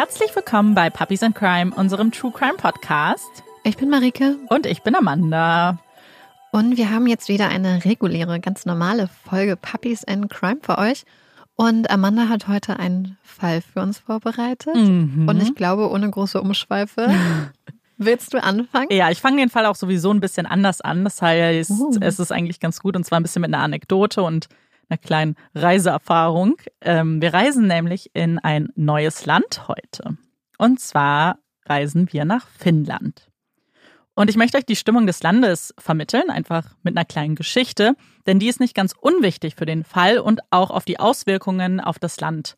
Herzlich 0.00 0.34
willkommen 0.34 0.74
bei 0.74 0.88
Puppies 0.88 1.22
and 1.22 1.34
Crime, 1.34 1.74
unserem 1.76 2.10
True 2.10 2.32
Crime 2.32 2.54
Podcast. 2.54 3.44
Ich 3.64 3.76
bin 3.76 3.90
Marike. 3.90 4.38
Und 4.48 4.64
ich 4.64 4.82
bin 4.82 4.94
Amanda. 4.94 5.78
Und 6.52 6.78
wir 6.78 6.90
haben 6.90 7.06
jetzt 7.06 7.28
wieder 7.28 7.48
eine 7.48 7.84
reguläre, 7.84 8.40
ganz 8.40 8.64
normale 8.64 9.10
Folge 9.28 9.56
Puppies 9.56 10.04
and 10.04 10.30
Crime 10.30 10.60
für 10.62 10.78
euch. 10.78 11.02
Und 11.54 11.90
Amanda 11.90 12.30
hat 12.30 12.48
heute 12.48 12.78
einen 12.78 13.18
Fall 13.22 13.60
für 13.60 13.82
uns 13.82 13.98
vorbereitet. 13.98 14.74
Mhm. 14.74 15.28
Und 15.28 15.42
ich 15.42 15.54
glaube, 15.54 15.90
ohne 15.90 16.08
große 16.08 16.40
Umschweife. 16.40 17.10
Willst 17.98 18.32
du 18.32 18.42
anfangen? 18.42 18.88
Ja, 18.90 19.10
ich 19.10 19.20
fange 19.20 19.36
den 19.36 19.50
Fall 19.50 19.66
auch 19.66 19.76
sowieso 19.76 20.14
ein 20.14 20.20
bisschen 20.20 20.46
anders 20.46 20.80
an. 20.80 21.04
Das 21.04 21.20
heißt, 21.20 21.72
uh. 21.72 21.98
es 22.00 22.18
ist 22.18 22.32
eigentlich 22.32 22.58
ganz 22.58 22.80
gut 22.80 22.96
und 22.96 23.04
zwar 23.04 23.20
ein 23.20 23.22
bisschen 23.22 23.42
mit 23.42 23.52
einer 23.52 23.62
Anekdote 23.62 24.22
und 24.22 24.48
einer 24.90 24.98
kleinen 24.98 25.36
Reiseerfahrung. 25.54 26.56
Ähm, 26.80 27.22
wir 27.22 27.32
reisen 27.32 27.66
nämlich 27.66 28.10
in 28.14 28.38
ein 28.38 28.68
neues 28.74 29.24
Land 29.26 29.68
heute. 29.68 30.16
Und 30.58 30.80
zwar 30.80 31.38
reisen 31.66 32.12
wir 32.12 32.24
nach 32.24 32.48
Finnland. 32.48 33.30
Und 34.14 34.28
ich 34.28 34.36
möchte 34.36 34.58
euch 34.58 34.66
die 34.66 34.76
Stimmung 34.76 35.06
des 35.06 35.22
Landes 35.22 35.72
vermitteln, 35.78 36.28
einfach 36.28 36.74
mit 36.82 36.96
einer 36.96 37.06
kleinen 37.06 37.36
Geschichte, 37.36 37.94
denn 38.26 38.38
die 38.38 38.48
ist 38.48 38.60
nicht 38.60 38.74
ganz 38.74 38.92
unwichtig 39.00 39.54
für 39.54 39.64
den 39.64 39.84
Fall 39.84 40.18
und 40.18 40.40
auch 40.50 40.70
auf 40.70 40.84
die 40.84 40.98
Auswirkungen 40.98 41.80
auf 41.80 41.98
das 41.98 42.20
Land. 42.20 42.56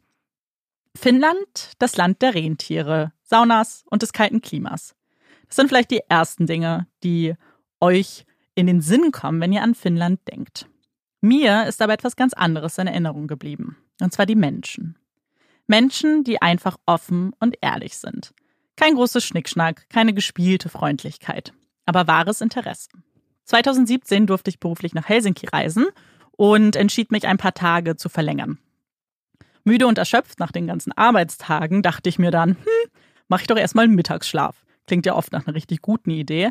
Finnland, 0.96 1.72
das 1.78 1.96
Land 1.96 2.20
der 2.22 2.34
Rentiere, 2.34 3.12
Saunas 3.22 3.84
und 3.88 4.02
des 4.02 4.12
kalten 4.12 4.40
Klimas. 4.40 4.94
Das 5.46 5.56
sind 5.56 5.68
vielleicht 5.68 5.90
die 5.90 6.02
ersten 6.08 6.46
Dinge, 6.46 6.86
die 7.04 7.34
euch 7.80 8.24
in 8.54 8.66
den 8.66 8.80
Sinn 8.80 9.12
kommen, 9.12 9.40
wenn 9.40 9.52
ihr 9.52 9.62
an 9.62 9.74
Finnland 9.74 10.20
denkt. 10.28 10.66
Mir 11.24 11.66
ist 11.68 11.80
aber 11.80 11.92
etwas 11.92 12.16
ganz 12.16 12.32
anderes 12.32 12.78
in 12.78 12.88
Erinnerung 12.88 13.28
geblieben. 13.28 13.76
Und 14.00 14.12
zwar 14.12 14.26
die 14.26 14.34
Menschen. 14.34 14.98
Menschen, 15.68 16.24
die 16.24 16.42
einfach 16.42 16.76
offen 16.84 17.32
und 17.38 17.56
ehrlich 17.60 17.96
sind. 17.96 18.34
Kein 18.74 18.96
großes 18.96 19.24
Schnickschnack, 19.24 19.88
keine 19.88 20.14
gespielte 20.14 20.68
Freundlichkeit, 20.68 21.52
aber 21.86 22.08
wahres 22.08 22.40
Interesse. 22.40 22.88
2017 23.44 24.26
durfte 24.26 24.50
ich 24.50 24.58
beruflich 24.58 24.94
nach 24.94 25.08
Helsinki 25.08 25.46
reisen 25.46 25.86
und 26.32 26.74
entschied 26.74 27.12
mich 27.12 27.28
ein 27.28 27.38
paar 27.38 27.54
Tage 27.54 27.94
zu 27.94 28.08
verlängern. 28.08 28.58
Müde 29.62 29.86
und 29.86 29.98
erschöpft 29.98 30.40
nach 30.40 30.50
den 30.50 30.66
ganzen 30.66 30.90
Arbeitstagen 30.90 31.82
dachte 31.82 32.08
ich 32.08 32.18
mir 32.18 32.32
dann, 32.32 32.50
hm, 32.50 32.90
mach 33.28 33.42
ich 33.42 33.46
doch 33.46 33.56
erstmal 33.56 33.84
einen 33.84 33.94
Mittagsschlaf. 33.94 34.64
Klingt 34.88 35.06
ja 35.06 35.14
oft 35.14 35.30
nach 35.30 35.46
einer 35.46 35.54
richtig 35.54 35.82
guten 35.82 36.10
Idee. 36.10 36.50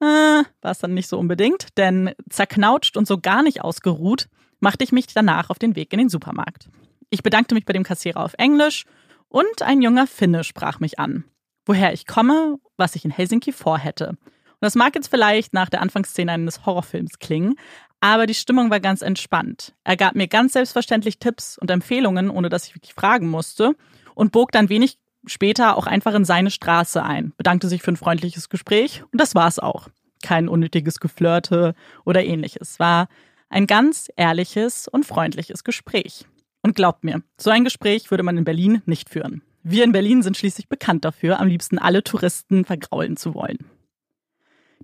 Äh, 0.00 0.04
war 0.04 0.70
es 0.70 0.78
dann 0.78 0.94
nicht 0.94 1.08
so 1.08 1.18
unbedingt, 1.18 1.76
denn 1.76 2.12
zerknautscht 2.28 2.96
und 2.96 3.06
so 3.06 3.18
gar 3.18 3.42
nicht 3.42 3.62
ausgeruht, 3.62 4.28
machte 4.60 4.84
ich 4.84 4.92
mich 4.92 5.06
danach 5.06 5.50
auf 5.50 5.58
den 5.58 5.76
Weg 5.76 5.92
in 5.92 5.98
den 5.98 6.08
Supermarkt. 6.08 6.68
Ich 7.10 7.22
bedankte 7.22 7.54
mich 7.54 7.64
bei 7.64 7.72
dem 7.72 7.84
Kassierer 7.84 8.24
auf 8.24 8.34
Englisch 8.38 8.84
und 9.28 9.62
ein 9.62 9.82
junger 9.82 10.06
Finne 10.06 10.44
sprach 10.44 10.80
mich 10.80 10.98
an. 10.98 11.24
Woher 11.66 11.92
ich 11.92 12.06
komme, 12.06 12.58
was 12.76 12.96
ich 12.96 13.04
in 13.04 13.10
Helsinki 13.10 13.52
vorhätte. 13.52 14.10
Und 14.10 14.60
das 14.60 14.74
mag 14.74 14.94
jetzt 14.94 15.08
vielleicht 15.08 15.54
nach 15.54 15.68
der 15.68 15.80
Anfangsszene 15.80 16.32
eines 16.32 16.66
Horrorfilms 16.66 17.18
klingen, 17.18 17.54
aber 18.00 18.26
die 18.26 18.34
Stimmung 18.34 18.70
war 18.70 18.80
ganz 18.80 19.00
entspannt. 19.00 19.74
Er 19.82 19.96
gab 19.96 20.14
mir 20.14 20.28
ganz 20.28 20.52
selbstverständlich 20.52 21.18
Tipps 21.18 21.56
und 21.56 21.70
Empfehlungen, 21.70 22.28
ohne 22.28 22.48
dass 22.48 22.66
ich 22.66 22.74
wirklich 22.74 22.94
fragen 22.94 23.28
musste, 23.28 23.74
und 24.14 24.30
bog 24.30 24.52
dann 24.52 24.68
wenig 24.68 24.98
später 25.26 25.76
auch 25.76 25.86
einfach 25.86 26.14
in 26.14 26.24
seine 26.24 26.50
Straße 26.50 27.02
ein, 27.02 27.32
bedankte 27.36 27.68
sich 27.68 27.82
für 27.82 27.92
ein 27.92 27.96
freundliches 27.96 28.48
Gespräch 28.48 29.02
und 29.12 29.20
das 29.20 29.34
war's 29.34 29.58
auch. 29.58 29.88
Kein 30.22 30.48
unnötiges 30.48 31.00
Geflirte 31.00 31.74
oder 32.04 32.24
ähnliches. 32.24 32.72
Es 32.72 32.78
war 32.78 33.08
ein 33.50 33.66
ganz 33.66 34.10
ehrliches 34.16 34.88
und 34.88 35.04
freundliches 35.04 35.64
Gespräch. 35.64 36.26
Und 36.62 36.74
glaubt 36.74 37.04
mir, 37.04 37.22
so 37.38 37.50
ein 37.50 37.64
Gespräch 37.64 38.10
würde 38.10 38.22
man 38.22 38.38
in 38.38 38.44
Berlin 38.44 38.80
nicht 38.86 39.10
führen. 39.10 39.42
Wir 39.62 39.84
in 39.84 39.92
Berlin 39.92 40.22
sind 40.22 40.36
schließlich 40.36 40.68
bekannt 40.68 41.04
dafür, 41.04 41.40
am 41.40 41.48
liebsten 41.48 41.78
alle 41.78 42.02
Touristen 42.02 42.64
vergraulen 42.64 43.16
zu 43.16 43.34
wollen. 43.34 43.58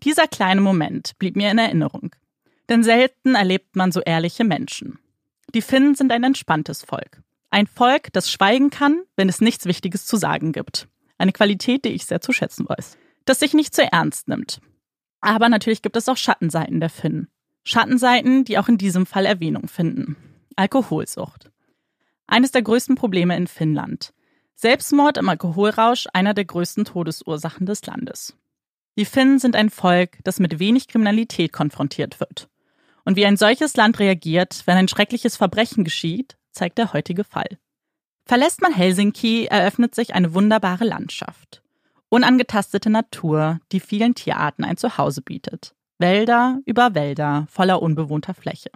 Dieser 0.03 0.27
kleine 0.27 0.61
Moment 0.61 1.19
blieb 1.19 1.37
mir 1.37 1.51
in 1.51 1.59
Erinnerung. 1.59 2.15
Denn 2.69 2.83
selten 2.85 3.35
erlebt 3.35 3.77
man 3.77 3.93
so 3.93 4.01
ehrliche 4.01 4.45
Menschen. 4.45 4.99
Die 5.55 5.63
Finnen 5.63 5.95
sind 5.95 6.13
ein 6.13 6.23
entspanntes 6.23 6.85
Volk. 6.85 7.23
Ein 7.51 7.67
Volk, 7.67 8.13
das 8.13 8.31
schweigen 8.31 8.71
kann, 8.71 9.03
wenn 9.17 9.29
es 9.29 9.41
nichts 9.41 9.67
Wichtiges 9.67 10.07
zu 10.07 10.17
sagen 10.17 10.53
gibt. 10.53 10.89
Eine 11.19 11.33
Qualität, 11.33 11.85
die 11.85 11.91
ich 11.91 12.07
sehr 12.07 12.21
zu 12.21 12.33
schätzen 12.33 12.69
weiß. 12.69 12.97
Das 13.25 13.41
sich 13.41 13.55
nicht 13.55 13.75
zu 13.75 13.83
ernst 13.83 14.29
nimmt. 14.29 14.61
Aber 15.21 15.49
natürlich 15.49 15.83
gibt 15.83 15.97
es 15.97 16.09
auch 16.09 16.17
Schattenseiten 16.17 16.81
der 16.81 16.91
Finnen. 16.91 17.29
Schattenseiten, 17.65 18.45
die 18.45 18.59
auch 18.59 18.69
in 18.69 18.79
diesem 18.79 19.05
Fall 19.05 19.27
Erwähnung 19.27 19.69
finden. 19.69 20.17
Alkoholsucht. 20.57 21.51
Eines 22.27 22.53
der 22.53 22.63
größten 22.63 22.95
Probleme 22.95 23.37
in 23.37 23.47
Finnland. 23.47 24.15
Selbstmord 24.55 25.17
im 25.17 25.29
Alkoholrausch 25.29 26.07
einer 26.13 26.35
der 26.35 26.45
größten 26.45 26.85
Todesursachen 26.85 27.67
des 27.67 27.85
Landes. 27.85 28.37
Die 28.97 29.05
Finnen 29.05 29.39
sind 29.39 29.57
ein 29.57 29.71
Volk, 29.71 30.19
das 30.25 30.39
mit 30.39 30.59
wenig 30.59 30.89
Kriminalität 30.89 31.53
konfrontiert 31.53 32.21
wird. 32.21 32.49
Und 33.05 33.17
wie 33.17 33.27
ein 33.27 33.37
solches 33.37 33.77
Land 33.77 33.99
reagiert, 33.99 34.63
wenn 34.67 34.77
ein 34.77 34.89
schreckliches 34.89 35.37
Verbrechen 35.37 35.85
geschieht, 35.85 36.37
zeigt 36.53 36.79
der 36.79 36.93
heutige 36.93 37.25
Fall. 37.25 37.59
Verlässt 38.25 38.63
man 38.63 38.73
Helsinki, 38.73 39.47
eröffnet 39.47 39.95
sich 39.95 40.15
eine 40.15 40.35
wunderbare 40.35 40.85
Landschaft. 40.85 41.63
Unangetastete 42.09 42.91
Natur, 42.91 43.61
die 43.73 43.81
vielen 43.81 44.15
Tierarten 44.15 44.65
ein 44.65 44.77
Zuhause 44.77 45.23
bietet. 45.23 45.75
Wälder 45.99 46.61
über 46.65 46.95
Wälder 46.95 47.47
voller 47.51 47.83
unbewohnter 47.83 48.35
Fläche. 48.35 48.71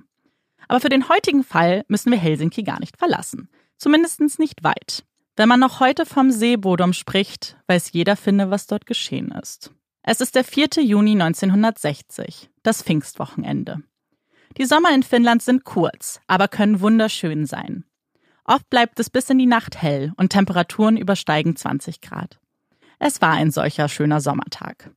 Aber 0.69 0.81
für 0.81 0.89
den 0.89 1.09
heutigen 1.09 1.45
Fall 1.45 1.85
müssen 1.89 2.11
wir 2.11 2.19
Helsinki 2.19 2.63
gar 2.63 2.81
nicht 2.81 2.97
verlassen. 2.97 3.49
Zumindest 3.77 4.39
nicht 4.39 4.63
weit. 4.65 5.05
Wenn 5.37 5.49
man 5.49 5.61
noch 5.61 5.81
heute 5.81 6.07
vom 6.07 6.31
Seebodom 6.31 6.93
spricht, 6.93 7.57
weiß 7.67 7.93
jeder 7.93 8.17
Finne, 8.17 8.51
was 8.51 8.67
dort 8.67 8.87
geschehen 8.87 9.33
ist. 9.33 9.73
Es 10.03 10.21
ist 10.21 10.35
der 10.35 10.45
4. 10.45 10.83
Juni 10.83 11.13
1960, 11.13 12.51
das 12.63 12.83
Pfingstwochenende. 12.83 13.83
Die 14.57 14.67
Sommer 14.67 14.95
in 14.95 15.03
Finnland 15.03 15.43
sind 15.43 15.65
kurz, 15.65 16.21
aber 16.29 16.47
können 16.47 16.81
wunderschön 16.81 17.45
sein. 17.45 17.85
Oft 18.45 18.69
bleibt 18.71 19.01
es 19.01 19.11
bis 19.11 19.29
in 19.31 19.39
die 19.39 19.47
Nacht 19.47 19.81
hell 19.81 20.13
und 20.17 20.31
Temperaturen 20.31 20.97
übersteigen 20.97 21.57
20 21.57 22.01
Grad. 22.01 22.39
Es 22.99 23.21
war 23.21 23.33
ein 23.33 23.51
solcher 23.51 23.89
schöner 23.89 24.21
Sommertag. 24.21 24.91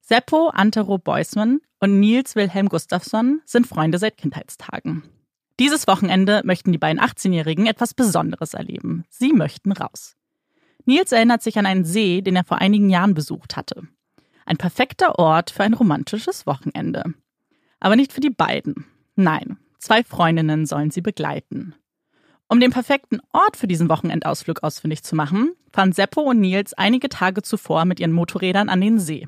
Seppo 0.00 0.48
Antero 0.48 0.98
Beusmann 0.98 1.60
und 1.80 2.00
Nils 2.00 2.34
Wilhelm 2.34 2.68
Gustafsson 2.68 3.42
sind 3.44 3.66
Freunde 3.66 3.98
seit 3.98 4.16
Kindheitstagen. 4.16 5.02
Dieses 5.58 5.86
Wochenende 5.86 6.42
möchten 6.44 6.72
die 6.72 6.78
beiden 6.78 7.00
18-Jährigen 7.00 7.66
etwas 7.66 7.94
Besonderes 7.94 8.54
erleben. 8.54 9.04
Sie 9.08 9.32
möchten 9.32 9.72
raus. 9.72 10.16
Nils 10.84 11.12
erinnert 11.12 11.42
sich 11.42 11.58
an 11.58 11.66
einen 11.66 11.84
See, 11.84 12.22
den 12.22 12.36
er 12.36 12.44
vor 12.44 12.58
einigen 12.58 12.90
Jahren 12.90 13.14
besucht 13.14 13.56
hatte. 13.56 13.82
Ein 14.46 14.56
perfekter 14.56 15.18
Ort 15.18 15.50
für 15.50 15.62
ein 15.62 15.74
romantisches 15.74 16.46
Wochenende. 16.46 17.14
Aber 17.80 17.96
nicht 17.96 18.12
für 18.12 18.20
die 18.20 18.30
beiden. 18.30 18.86
Nein, 19.16 19.58
zwei 19.78 20.02
Freundinnen 20.02 20.66
sollen 20.66 20.90
sie 20.90 21.00
begleiten. 21.00 21.74
Um 22.48 22.60
den 22.60 22.70
perfekten 22.70 23.20
Ort 23.32 23.56
für 23.56 23.66
diesen 23.66 23.88
Wochenendausflug 23.88 24.62
ausfindig 24.62 25.02
zu 25.02 25.16
machen, 25.16 25.52
fahren 25.72 25.92
Seppo 25.92 26.20
und 26.20 26.40
Nils 26.40 26.74
einige 26.74 27.08
Tage 27.08 27.42
zuvor 27.42 27.84
mit 27.84 28.00
ihren 28.00 28.12
Motorrädern 28.12 28.68
an 28.68 28.80
den 28.80 28.98
See. 28.98 29.26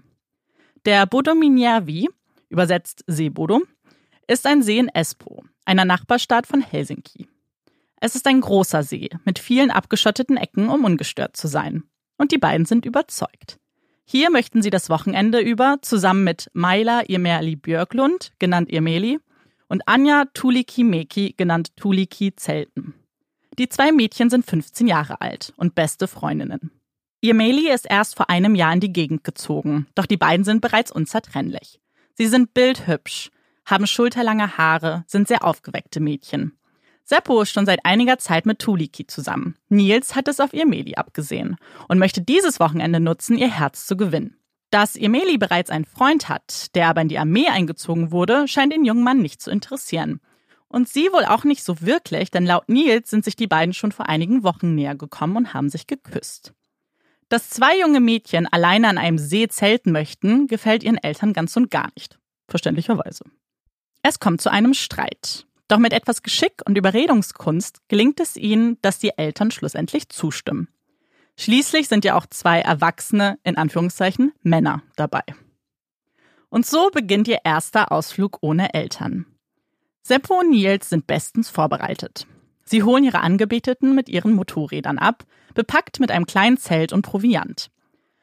Der 0.84 1.06
Bodominjärvi, 1.06 2.08
übersetzt 2.48 3.04
See 3.06 3.30
Bodom, 3.30 3.62
ist 4.28 4.46
ein 4.46 4.62
See 4.62 4.78
in 4.78 4.88
Espoo, 4.88 5.44
einer 5.64 5.84
Nachbarstadt 5.84 6.46
von 6.46 6.60
Helsinki. 6.60 7.28
Es 8.00 8.14
ist 8.14 8.26
ein 8.26 8.40
großer 8.40 8.82
See 8.82 9.08
mit 9.24 9.38
vielen 9.38 9.70
abgeschotteten 9.70 10.36
Ecken, 10.36 10.68
um 10.68 10.84
ungestört 10.84 11.36
zu 11.36 11.48
sein. 11.48 11.84
Und 12.18 12.32
die 12.32 12.38
beiden 12.38 12.66
sind 12.66 12.86
überzeugt. 12.86 13.58
Hier 14.04 14.30
möchten 14.30 14.62
sie 14.62 14.70
das 14.70 14.88
Wochenende 14.88 15.40
über 15.40 15.78
zusammen 15.82 16.22
mit 16.22 16.48
Maila 16.52 17.08
Irmerli 17.08 17.56
Björklund, 17.56 18.32
genannt 18.38 18.70
Irmeli, 18.70 19.18
und 19.68 19.86
Anja 19.86 20.24
Tuliki-Meki, 20.34 21.34
genannt 21.36 21.76
Tuliki, 21.76 22.34
zelten. 22.34 22.94
Die 23.58 23.68
zwei 23.68 23.92
Mädchen 23.92 24.30
sind 24.30 24.44
15 24.44 24.86
Jahre 24.86 25.20
alt 25.20 25.52
und 25.56 25.74
beste 25.74 26.08
Freundinnen. 26.08 26.70
Ihr 27.20 27.34
Meli 27.34 27.70
ist 27.70 27.86
erst 27.88 28.16
vor 28.16 28.28
einem 28.28 28.54
Jahr 28.54 28.72
in 28.72 28.80
die 28.80 28.92
Gegend 28.92 29.24
gezogen, 29.24 29.86
doch 29.94 30.06
die 30.06 30.18
beiden 30.18 30.44
sind 30.44 30.60
bereits 30.60 30.92
unzertrennlich. 30.92 31.80
Sie 32.14 32.26
sind 32.26 32.54
bildhübsch, 32.54 33.30
haben 33.64 33.86
schulterlange 33.86 34.58
Haare, 34.58 35.04
sind 35.06 35.26
sehr 35.26 35.44
aufgeweckte 35.44 36.00
Mädchen. 36.00 36.52
Seppo 37.04 37.40
ist 37.40 37.52
schon 37.52 37.66
seit 37.66 37.84
einiger 37.84 38.18
Zeit 38.18 38.46
mit 38.46 38.58
Tuliki 38.58 39.06
zusammen. 39.06 39.56
Nils 39.68 40.14
hat 40.14 40.28
es 40.28 40.40
auf 40.40 40.52
ihr 40.52 40.66
Meli 40.66 40.96
abgesehen 40.96 41.56
und 41.88 41.98
möchte 41.98 42.20
dieses 42.20 42.58
Wochenende 42.58 43.00
nutzen, 43.00 43.38
ihr 43.38 43.50
Herz 43.50 43.86
zu 43.86 43.96
gewinnen. 43.96 44.36
Dass 44.76 44.94
Emeli 44.94 45.38
bereits 45.38 45.70
einen 45.70 45.86
Freund 45.86 46.28
hat, 46.28 46.74
der 46.74 46.88
aber 46.88 47.00
in 47.00 47.08
die 47.08 47.18
Armee 47.18 47.46
eingezogen 47.46 48.12
wurde, 48.12 48.46
scheint 48.46 48.74
den 48.74 48.84
jungen 48.84 49.02
Mann 49.02 49.22
nicht 49.22 49.40
zu 49.40 49.50
interessieren. 49.50 50.20
Und 50.68 50.86
sie 50.86 51.08
wohl 51.14 51.24
auch 51.24 51.44
nicht 51.44 51.64
so 51.64 51.80
wirklich, 51.80 52.30
denn 52.30 52.44
laut 52.44 52.68
Nils 52.68 53.08
sind 53.08 53.24
sich 53.24 53.36
die 53.36 53.46
beiden 53.46 53.72
schon 53.72 53.90
vor 53.90 54.06
einigen 54.10 54.42
Wochen 54.42 54.74
näher 54.74 54.94
gekommen 54.94 55.38
und 55.38 55.54
haben 55.54 55.70
sich 55.70 55.86
geküsst. 55.86 56.52
Dass 57.30 57.48
zwei 57.48 57.80
junge 57.80 58.00
Mädchen 58.00 58.46
alleine 58.46 58.88
an 58.88 58.98
einem 58.98 59.16
See 59.16 59.48
zelten 59.48 59.92
möchten, 59.92 60.46
gefällt 60.46 60.82
ihren 60.82 60.98
Eltern 60.98 61.32
ganz 61.32 61.56
und 61.56 61.70
gar 61.70 61.88
nicht. 61.96 62.18
Verständlicherweise. 62.46 63.24
Es 64.02 64.20
kommt 64.20 64.42
zu 64.42 64.50
einem 64.50 64.74
Streit. 64.74 65.46
Doch 65.68 65.78
mit 65.78 65.94
etwas 65.94 66.22
Geschick 66.22 66.60
und 66.66 66.76
Überredungskunst 66.76 67.78
gelingt 67.88 68.20
es 68.20 68.36
ihnen, 68.36 68.76
dass 68.82 68.98
die 68.98 69.16
Eltern 69.16 69.50
schlussendlich 69.50 70.10
zustimmen. 70.10 70.68
Schließlich 71.38 71.88
sind 71.88 72.04
ja 72.04 72.14
auch 72.16 72.26
zwei 72.26 72.60
erwachsene, 72.60 73.38
in 73.44 73.56
Anführungszeichen, 73.56 74.32
Männer 74.42 74.82
dabei. 74.96 75.22
Und 76.48 76.64
so 76.64 76.90
beginnt 76.90 77.28
ihr 77.28 77.40
erster 77.44 77.92
Ausflug 77.92 78.38
ohne 78.40 78.72
Eltern. 78.72 79.26
Seppo 80.02 80.38
und 80.40 80.50
Nils 80.50 80.88
sind 80.88 81.06
bestens 81.06 81.50
vorbereitet. 81.50 82.26
Sie 82.64 82.82
holen 82.82 83.04
ihre 83.04 83.20
Angebeteten 83.20 83.94
mit 83.94 84.08
ihren 84.08 84.32
Motorrädern 84.32 84.98
ab, 84.98 85.24
bepackt 85.54 86.00
mit 86.00 86.10
einem 86.10 86.26
kleinen 86.26 86.56
Zelt 86.56 86.92
und 86.92 87.02
Proviant. 87.02 87.70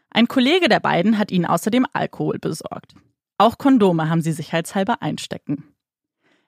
Ein 0.09 0.27
Kollege 0.27 0.67
der 0.67 0.79
beiden 0.79 1.17
hat 1.17 1.31
ihnen 1.31 1.45
außerdem 1.45 1.85
Alkohol 1.93 2.39
besorgt. 2.39 2.95
Auch 3.37 3.57
Kondome 3.57 4.09
haben 4.09 4.21
sie 4.21 4.31
sicherheitshalber 4.31 5.01
einstecken. 5.01 5.65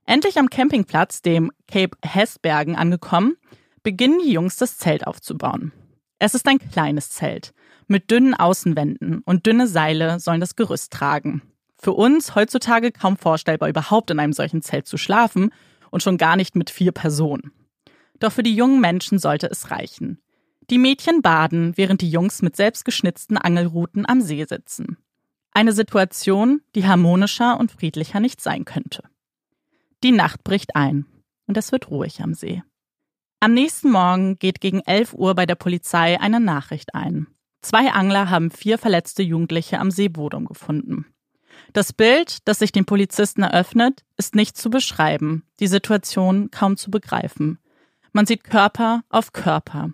Endlich 0.06 0.38
am 0.38 0.50
Campingplatz, 0.50 1.21
dem 1.21 1.51
Cape 1.68 1.97
Hessbergen, 2.03 2.75
angekommen, 2.75 3.38
beginnen 3.81 4.19
die 4.23 4.31
Jungs 4.31 4.56
das 4.57 4.77
Zelt 4.77 5.07
aufzubauen. 5.07 5.71
Es 6.19 6.33
ist 6.33 6.47
ein 6.47 6.59
kleines 6.59 7.09
Zelt 7.09 7.53
mit 7.88 8.12
dünnen 8.12 8.33
Außenwänden 8.33 9.21
und 9.25 9.45
dünne 9.45 9.67
Seile 9.67 10.19
sollen 10.19 10.41
das 10.41 10.56
Gerüst 10.56 10.91
tragen. 10.91 11.41
Für 11.77 11.94
uns 11.94 12.35
heutzutage 12.35 12.91
kaum 12.91 13.17
vorstellbar, 13.17 13.69
überhaupt 13.69 14.09
in 14.09 14.19
einem 14.19 14.33
solchen 14.33 14.62
Zelt 14.62 14.88
zu 14.88 14.97
schlafen 14.97 15.51
und 15.91 16.01
schon 16.01 16.17
gar 16.17 16.35
nicht 16.35 16.56
mit 16.56 16.69
vier 16.69 16.91
Personen. 16.91 17.51
Doch 18.19 18.31
für 18.31 18.44
die 18.44 18.56
jungen 18.56 18.81
Menschen 18.81 19.19
sollte 19.19 19.47
es 19.47 19.71
reichen. 19.71 20.19
Die 20.69 20.77
Mädchen 20.77 21.21
baden, 21.21 21.73
während 21.75 22.01
die 22.01 22.09
Jungs 22.09 22.41
mit 22.41 22.56
selbstgeschnitzten 22.56 23.38
Angelruten 23.38 24.06
am 24.07 24.21
See 24.21 24.45
sitzen. 24.45 24.97
Eine 25.51 25.73
Situation, 25.73 26.61
die 26.73 26.88
harmonischer 26.88 27.59
und 27.59 27.71
friedlicher 27.71 28.19
nicht 28.19 28.41
sein 28.41 28.65
könnte. 28.65 29.03
Die 30.03 30.11
Nacht 30.11 30.44
bricht 30.44 30.75
ein 30.75 31.06
und 31.45 31.56
es 31.57 31.71
wird 31.71 31.91
ruhig 31.91 32.21
am 32.21 32.33
See. 32.33 32.63
Am 33.39 33.53
nächsten 33.53 33.91
Morgen 33.91 34.37
geht 34.37 34.61
gegen 34.61 34.79
11 34.81 35.13
Uhr 35.13 35.35
bei 35.35 35.45
der 35.45 35.55
Polizei 35.55 36.19
eine 36.19 36.39
Nachricht 36.39 36.95
ein. 36.95 37.27
Zwei 37.61 37.91
Angler 37.91 38.29
haben 38.29 38.51
vier 38.51 38.77
verletzte 38.77 39.23
Jugendliche 39.23 39.79
am 39.79 39.91
See 39.91 40.07
Bodum 40.07 40.45
gefunden. 40.45 41.05
Das 41.73 41.93
Bild, 41.93 42.47
das 42.47 42.59
sich 42.59 42.71
den 42.71 42.85
Polizisten 42.85 43.43
eröffnet, 43.43 44.03
ist 44.17 44.35
nicht 44.35 44.57
zu 44.57 44.69
beschreiben, 44.69 45.43
die 45.59 45.67
Situation 45.67 46.51
kaum 46.51 46.77
zu 46.77 46.91
begreifen. 46.91 47.59
Man 48.13 48.25
sieht 48.25 48.43
Körper 48.43 49.03
auf 49.09 49.33
Körper. 49.33 49.91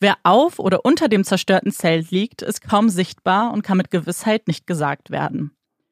Wer 0.00 0.16
auf 0.22 0.58
oder 0.58 0.84
unter 0.84 1.08
dem 1.08 1.24
zerstörten 1.24 1.72
Zelt 1.72 2.10
liegt, 2.10 2.42
ist 2.42 2.62
kaum 2.62 2.88
sichtbar 2.88 3.52
und 3.52 3.62
kann 3.62 3.76
mit 3.76 3.90
Gewissheit 3.90 4.46
nicht 4.46 4.66
gesagt 4.66 5.10
werden. 5.10 5.50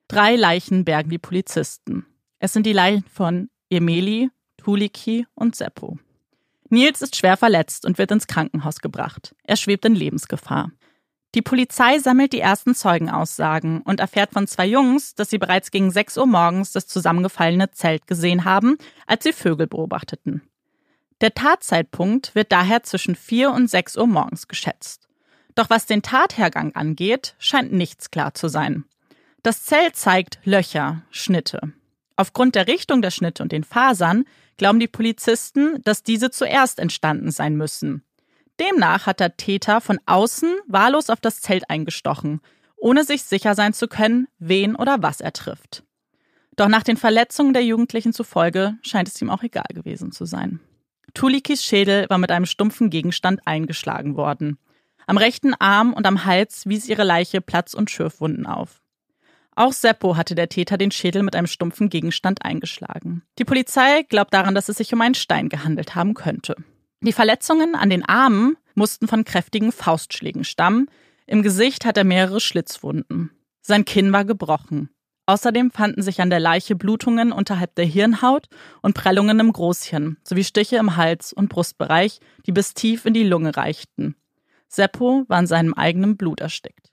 Drei 0.09 0.37
Leichen 0.37 0.85
bergen 0.85 1.11
die 1.11 1.19
Polizisten. 1.19 2.07
Es 2.39 2.53
sind 2.53 2.67
die 2.67 2.73
Leichen 2.73 3.05
von 3.13 3.51
Emeli, 3.69 4.31
Tuliki 4.57 5.27
und 5.35 5.57
Seppo. 5.57 5.99
Nils 6.69 7.03
ist 7.03 7.17
schwer 7.17 7.37
verletzt 7.37 7.85
und 7.85 7.99
wird 7.99 8.11
ins 8.11 8.27
Krankenhaus 8.27 8.81
gebracht. 8.81 9.35
Er 9.45 9.57
schwebt 9.57 9.85
in 9.85 9.95
Lebensgefahr. 9.95 10.71
Die 11.35 11.43
Polizei 11.43 11.99
sammelt 11.99 12.33
die 12.33 12.41
ersten 12.41 12.75
Zeugenaussagen 12.75 13.83
und 13.83 14.01
erfährt 14.01 14.33
von 14.33 14.47
zwei 14.47 14.67
Jungs, 14.67 15.15
dass 15.15 15.29
sie 15.29 15.39
bereits 15.39 15.71
gegen 15.71 15.91
6 15.91 16.17
Uhr 16.17 16.27
morgens 16.27 16.73
das 16.73 16.87
zusammengefallene 16.87 17.71
Zelt 17.73 18.07
gesehen 18.07 18.45
haben, 18.45 18.79
als 19.07 19.25
sie 19.25 19.33
Vögel 19.33 19.67
beobachteten. 19.67 20.43
Der 21.21 21.35
Tatzeitpunkt 21.35 22.35
wird 22.35 22.53
daher 22.53 22.83
zwischen 22.83 23.15
4 23.15 23.51
und 23.51 23.69
6 23.69 23.97
Uhr 23.97 24.07
morgens 24.07 24.49
geschätzt. 24.49 25.09
Doch 25.55 25.71
was 25.71 25.87
den 25.87 26.03
Tathergang 26.03 26.75
angeht, 26.75 27.35
scheint 27.39 27.73
nichts 27.73 28.11
klar 28.11 28.35
zu 28.35 28.49
sein. 28.49 28.85
Das 29.43 29.63
Zelt 29.63 29.97
zeigt 29.97 30.39
Löcher, 30.45 31.03
Schnitte. 31.11 31.73
Aufgrund 32.17 32.55
der 32.55 32.67
Richtung 32.67 33.03
der 33.03 33.11
Schnitte 33.11 33.43
und 33.43 33.53
den 33.53 33.65
Fasern 33.65 34.25
glauben 34.57 34.81
die 34.81 34.89
Polizisten, 34.89 35.83
dass 35.85 36.03
diese 36.03 36.31
zuerst 36.31 36.79
entstanden 36.79 37.31
sein 37.31 37.57
müssen. 37.57 38.03
Demnach 38.59 39.07
hat 39.07 39.21
der 39.21 39.37
Täter 39.37 39.83
von 39.83 40.01
außen 40.07 40.51
wahllos 40.67 41.11
auf 41.11 41.21
das 41.21 41.43
Zelt 41.43 41.69
eingestochen, 41.69 42.41
ohne 42.79 43.05
sich 43.05 43.23
sicher 43.23 43.55
sein 43.55 43.75
zu 43.75 43.87
können, 43.87 44.29
wen 44.39 44.77
oder 44.77 45.03
was 45.03 45.21
er 45.21 45.35
trifft. 45.35 45.85
Doch 46.57 46.69
nach 46.69 46.83
den 46.83 46.97
Verletzungen 46.97 47.53
der 47.53 47.65
Jugendlichen 47.65 48.15
zufolge 48.15 48.79
scheint 48.81 49.09
es 49.09 49.21
ihm 49.21 49.29
auch 49.29 49.43
egal 49.43 49.67
gewesen 49.75 50.11
zu 50.11 50.25
sein. 50.25 50.61
Tulikis 51.13 51.63
Schädel 51.63 52.07
war 52.09 52.19
mit 52.19 52.31
einem 52.31 52.47
stumpfen 52.47 52.89
Gegenstand 52.89 53.47
eingeschlagen 53.47 54.17
worden. 54.17 54.59
Am 55.07 55.19
rechten 55.19 55.55
Arm 55.55 55.93
und 55.93 56.07
am 56.07 56.25
Hals 56.25 56.67
wies 56.67 56.89
ihre 56.89 57.05
Leiche 57.05 57.41
Platz- 57.43 57.75
und 57.75 57.91
Schürfwunden 57.91 58.47
auf. 58.47 58.83
Auch 59.57 59.73
Seppo 59.73 60.17
hatte 60.19 60.35
der 60.35 60.51
Täter 60.51 60.77
den 60.77 60.91
Schädel 60.91 61.23
mit 61.23 61.35
einem 61.35 61.47
stumpfen 61.47 61.89
Gegenstand 61.89 62.45
eingeschlagen. 62.45 63.23
Die 63.39 63.45
Polizei 63.47 64.03
glaubt 64.03 64.35
daran, 64.35 64.55
dass 64.55 64.69
es 64.69 64.77
sich 64.77 64.93
um 64.93 65.01
einen 65.01 65.15
Stein 65.15 65.49
gehandelt 65.49 65.95
haben 65.95 66.13
könnte. 66.13 66.57
Die 67.01 67.13
Verletzungen 67.13 67.75
an 67.75 67.89
den 67.89 68.05
Armen 68.05 68.57
mussten 68.75 69.09
von 69.09 69.25
kräftigen 69.25 69.73
Faustschlägen 69.73 70.45
stammen. 70.45 70.91
Im 71.27 71.43
Gesicht 71.43 71.87
hat 71.87 71.97
er 71.97 72.05
mehrere 72.05 72.41
Schlitzwunden. 72.41 73.31
Sein 73.63 73.87
Kinn 73.87 74.13
war 74.13 74.27
gebrochen. 74.27 74.91
Außerdem 75.25 75.71
fanden 75.71 76.03
sich 76.03 76.21
an 76.21 76.31
der 76.31 76.39
Leiche 76.39 76.77
Blutungen 76.77 77.33
unterhalb 77.33 77.75
der 77.77 77.87
Hirnhaut 77.87 78.49
und 78.83 78.95
Prellungen 78.95 79.41
im 79.41 79.53
Großhirn 79.53 80.19
sowie 80.23 80.45
Stiche 80.45 80.77
im 80.77 80.97
Hals- 80.97 81.33
und 81.33 81.49
Brustbereich, 81.49 82.21
die 82.47 82.53
bis 82.53 82.75
tief 82.75 83.07
in 83.07 83.15
die 83.15 83.25
Lunge 83.25 83.57
reichten. 83.57 84.17
Seppo 84.69 85.25
war 85.29 85.41
in 85.41 85.47
seinem 85.47 85.73
eigenen 85.73 86.17
Blut 86.17 86.41
erstickt. 86.41 86.93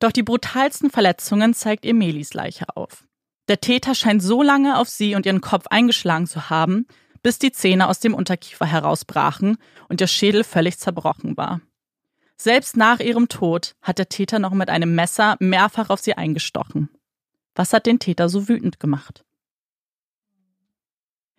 Doch 0.00 0.10
die 0.10 0.22
brutalsten 0.22 0.90
Verletzungen 0.90 1.54
zeigt 1.54 1.84
Emelis 1.84 2.34
Leiche 2.34 2.64
auf. 2.74 3.04
Der 3.48 3.60
Täter 3.60 3.94
scheint 3.94 4.22
so 4.22 4.42
lange 4.42 4.78
auf 4.78 4.88
sie 4.88 5.14
und 5.14 5.26
ihren 5.26 5.40
Kopf 5.40 5.66
eingeschlagen 5.68 6.26
zu 6.26 6.50
haben, 6.50 6.86
bis 7.22 7.38
die 7.38 7.52
Zähne 7.52 7.88
aus 7.88 8.00
dem 8.00 8.14
Unterkiefer 8.14 8.66
herausbrachen 8.66 9.58
und 9.88 10.00
der 10.00 10.06
Schädel 10.06 10.42
völlig 10.42 10.78
zerbrochen 10.78 11.36
war. 11.36 11.60
Selbst 12.36 12.76
nach 12.76 13.00
ihrem 13.00 13.28
Tod 13.28 13.74
hat 13.82 13.98
der 13.98 14.08
Täter 14.08 14.38
noch 14.38 14.52
mit 14.52 14.70
einem 14.70 14.94
Messer 14.94 15.36
mehrfach 15.40 15.90
auf 15.90 16.00
sie 16.00 16.14
eingestochen. 16.14 16.88
Was 17.54 17.74
hat 17.74 17.84
den 17.84 17.98
Täter 17.98 18.30
so 18.30 18.48
wütend 18.48 18.80
gemacht? 18.80 19.24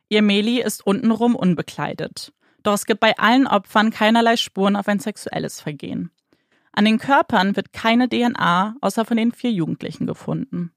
Ihr 0.10 0.22
Meli 0.22 0.62
ist 0.62 0.86
untenrum 0.86 1.36
unbekleidet. 1.36 2.34
Doch 2.62 2.74
es 2.74 2.86
gibt 2.86 3.00
bei 3.00 3.18
allen 3.18 3.48
Opfern 3.48 3.90
keinerlei 3.90 4.36
Spuren 4.38 4.75
auf 4.75 4.88
ein 4.88 5.00
sexuelles 5.00 5.60
Vergehen. 5.62 6.12
An 6.73 6.85
den 6.85 7.00
Körpern 7.00 7.56
wird 7.56 7.73
keine 7.73 8.07
DNA 8.07 8.75
außer 8.81 9.06
von 9.06 9.18
den 9.18 9.31
vier 9.31 9.51
Jugendlichen 9.51 10.07
gefunden. 10.07 10.71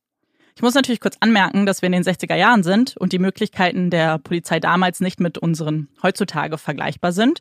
Ich 0.56 0.62
muss 0.62 0.74
natürlich 0.74 1.00
kurz 1.00 1.16
anmerken, 1.20 1.66
dass 1.66 1.82
wir 1.82 1.86
in 1.88 1.92
den 1.92 2.04
60er 2.04 2.36
Jahren 2.36 2.62
sind 2.62 2.96
und 2.96 3.12
die 3.12 3.18
Möglichkeiten 3.18 3.90
der 3.90 4.18
Polizei 4.18 4.60
damals 4.60 5.00
nicht 5.00 5.18
mit 5.18 5.38
unseren 5.38 5.88
heutzutage 6.02 6.58
vergleichbar 6.58 7.12
sind. 7.12 7.40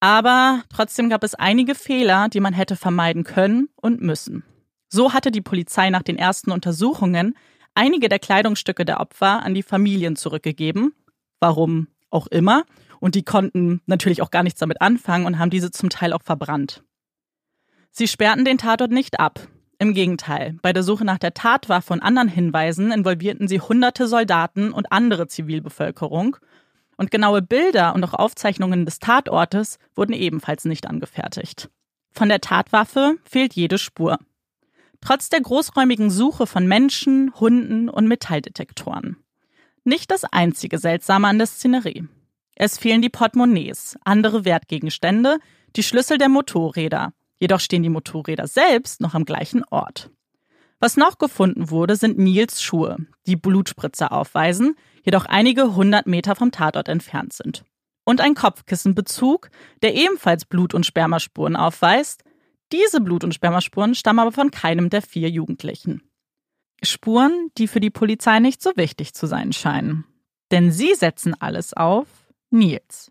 Aber 0.00 0.62
trotzdem 0.72 1.08
gab 1.08 1.24
es 1.24 1.34
einige 1.34 1.74
Fehler, 1.74 2.28
die 2.28 2.40
man 2.40 2.52
hätte 2.52 2.76
vermeiden 2.76 3.24
können 3.24 3.68
und 3.76 4.00
müssen. 4.00 4.44
So 4.88 5.12
hatte 5.12 5.30
die 5.30 5.40
Polizei 5.40 5.90
nach 5.90 6.02
den 6.02 6.18
ersten 6.18 6.50
Untersuchungen 6.50 7.34
einige 7.74 8.08
der 8.08 8.18
Kleidungsstücke 8.18 8.84
der 8.84 9.00
Opfer 9.00 9.42
an 9.42 9.54
die 9.54 9.62
Familien 9.62 10.16
zurückgegeben. 10.16 10.94
Warum 11.40 11.88
auch 12.10 12.26
immer. 12.28 12.64
Und 13.00 13.14
die 13.14 13.22
konnten 13.22 13.82
natürlich 13.86 14.22
auch 14.22 14.30
gar 14.30 14.42
nichts 14.42 14.58
damit 14.58 14.80
anfangen 14.80 15.26
und 15.26 15.38
haben 15.38 15.50
diese 15.50 15.70
zum 15.70 15.90
Teil 15.90 16.12
auch 16.12 16.22
verbrannt. 16.22 16.82
Sie 17.90 18.08
sperrten 18.08 18.44
den 18.44 18.58
Tatort 18.58 18.90
nicht 18.90 19.18
ab. 19.20 19.40
Im 19.80 19.94
Gegenteil, 19.94 20.56
bei 20.60 20.72
der 20.72 20.82
Suche 20.82 21.04
nach 21.04 21.18
der 21.18 21.34
Tatwaffe 21.34 21.92
und 21.92 22.00
anderen 22.00 22.28
Hinweisen 22.28 22.90
involvierten 22.90 23.46
sie 23.46 23.60
hunderte 23.60 24.08
Soldaten 24.08 24.72
und 24.72 24.90
andere 24.90 25.28
Zivilbevölkerung. 25.28 26.36
Und 26.96 27.12
genaue 27.12 27.42
Bilder 27.42 27.94
und 27.94 28.02
auch 28.02 28.14
Aufzeichnungen 28.14 28.84
des 28.84 28.98
Tatortes 28.98 29.78
wurden 29.94 30.14
ebenfalls 30.14 30.64
nicht 30.64 30.88
angefertigt. 30.88 31.70
Von 32.10 32.28
der 32.28 32.40
Tatwaffe 32.40 33.16
fehlt 33.22 33.54
jede 33.54 33.78
Spur. 33.78 34.18
Trotz 35.00 35.28
der 35.28 35.40
großräumigen 35.40 36.10
Suche 36.10 36.48
von 36.48 36.66
Menschen, 36.66 37.32
Hunden 37.38 37.88
und 37.88 38.08
Metalldetektoren. 38.08 39.16
Nicht 39.84 40.10
das 40.10 40.24
einzige 40.24 40.78
Seltsame 40.78 41.28
an 41.28 41.38
der 41.38 41.46
Szenerie. 41.46 42.08
Es 42.56 42.76
fehlen 42.76 43.00
die 43.00 43.08
Portemonnaies, 43.08 43.96
andere 44.04 44.44
Wertgegenstände, 44.44 45.38
die 45.76 45.84
Schlüssel 45.84 46.18
der 46.18 46.28
Motorräder, 46.28 47.12
Jedoch 47.40 47.60
stehen 47.60 47.82
die 47.82 47.88
Motorräder 47.88 48.46
selbst 48.46 49.00
noch 49.00 49.14
am 49.14 49.24
gleichen 49.24 49.64
Ort. 49.70 50.10
Was 50.80 50.96
noch 50.96 51.18
gefunden 51.18 51.70
wurde, 51.70 51.96
sind 51.96 52.18
Nils 52.18 52.62
Schuhe, 52.62 52.98
die 53.26 53.36
Blutspritzer 53.36 54.12
aufweisen, 54.12 54.76
jedoch 55.04 55.24
einige 55.26 55.74
hundert 55.74 56.06
Meter 56.06 56.36
vom 56.36 56.52
Tatort 56.52 56.88
entfernt 56.88 57.32
sind. 57.32 57.64
Und 58.04 58.20
ein 58.20 58.34
Kopfkissenbezug, 58.34 59.50
der 59.82 59.94
ebenfalls 59.94 60.44
Blut- 60.44 60.74
und 60.74 60.86
Spermaspuren 60.86 61.56
aufweist. 61.56 62.22
Diese 62.72 63.00
Blut- 63.00 63.24
und 63.24 63.34
Spermaspuren 63.34 63.94
stammen 63.94 64.20
aber 64.20 64.32
von 64.32 64.50
keinem 64.50 64.88
der 64.88 65.02
vier 65.02 65.28
Jugendlichen. 65.28 66.02
Spuren, 66.82 67.50
die 67.58 67.66
für 67.66 67.80
die 67.80 67.90
Polizei 67.90 68.38
nicht 68.38 68.62
so 68.62 68.70
wichtig 68.76 69.14
zu 69.14 69.26
sein 69.26 69.52
scheinen. 69.52 70.04
Denn 70.52 70.70
sie 70.70 70.94
setzen 70.94 71.34
alles 71.40 71.74
auf 71.74 72.06
Nils 72.50 73.10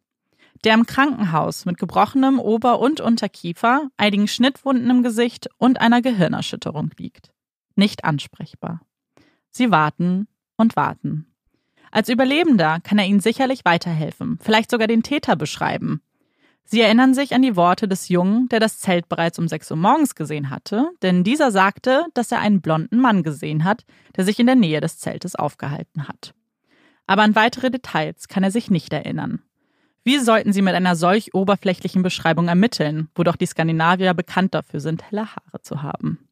der 0.63 0.73
im 0.73 0.85
Krankenhaus 0.85 1.65
mit 1.65 1.77
gebrochenem 1.77 2.39
Ober- 2.39 2.79
und 2.79 3.01
Unterkiefer, 3.01 3.89
einigen 3.97 4.27
Schnittwunden 4.27 4.89
im 4.89 5.03
Gesicht 5.03 5.49
und 5.57 5.81
einer 5.81 6.01
Gehirnerschütterung 6.01 6.91
liegt. 6.97 7.31
Nicht 7.75 8.05
ansprechbar. 8.05 8.81
Sie 9.49 9.71
warten 9.71 10.27
und 10.57 10.75
warten. 10.75 11.27
Als 11.91 12.09
Überlebender 12.09 12.79
kann 12.81 12.99
er 12.99 13.05
ihnen 13.05 13.19
sicherlich 13.19 13.65
weiterhelfen, 13.65 14.39
vielleicht 14.41 14.71
sogar 14.71 14.87
den 14.87 15.03
Täter 15.03 15.35
beschreiben. 15.35 16.01
Sie 16.69 16.81
erinnern 16.81 17.13
sich 17.13 17.33
an 17.33 17.41
die 17.41 17.55
Worte 17.55 17.87
des 17.87 18.09
Jungen, 18.09 18.49
der 18.49 18.59
das 18.59 18.79
Zelt 18.79 19.07
bereits 19.07 19.39
um 19.39 19.47
6 19.47 19.71
Uhr 19.71 19.77
morgens 19.77 20.15
gesehen 20.15 20.49
hatte, 20.49 20.89
denn 21.01 21.23
dieser 21.23 21.49
sagte, 21.49 22.03
dass 22.13 22.31
er 22.31 22.39
einen 22.39 22.59
blonden 22.59 22.99
Mann 22.99 23.23
gesehen 23.23 23.63
hat, 23.63 23.85
der 24.17 24.25
sich 24.25 24.37
in 24.37 24.47
der 24.47 24.55
Nähe 24.55 24.81
des 24.81 24.99
Zeltes 24.99 25.35
aufgehalten 25.35 26.09
hat. 26.09 26.33
Aber 27.05 27.21
an 27.23 27.35
weitere 27.35 27.71
Details 27.71 28.27
kann 28.27 28.43
er 28.43 28.51
sich 28.51 28.69
nicht 28.69 28.91
erinnern. 28.91 29.41
Wie 30.07 30.19
sollten 30.19 30.53
sie 30.53 30.61
mit 30.61 30.73
einer 30.73 30.95
solch 30.95 31.33
oberflächlichen 31.33 32.01
Beschreibung 32.01 32.47
ermitteln, 32.47 33.09
wo 33.13 33.23
doch 33.23 33.35
die 33.35 33.45
Skandinavier 33.45 34.13
bekannt 34.13 34.53
dafür 34.53 34.79
sind, 34.79 35.03
helle 35.03 35.35
Haare 35.35 35.61
zu 35.61 35.83
haben? 35.83 36.29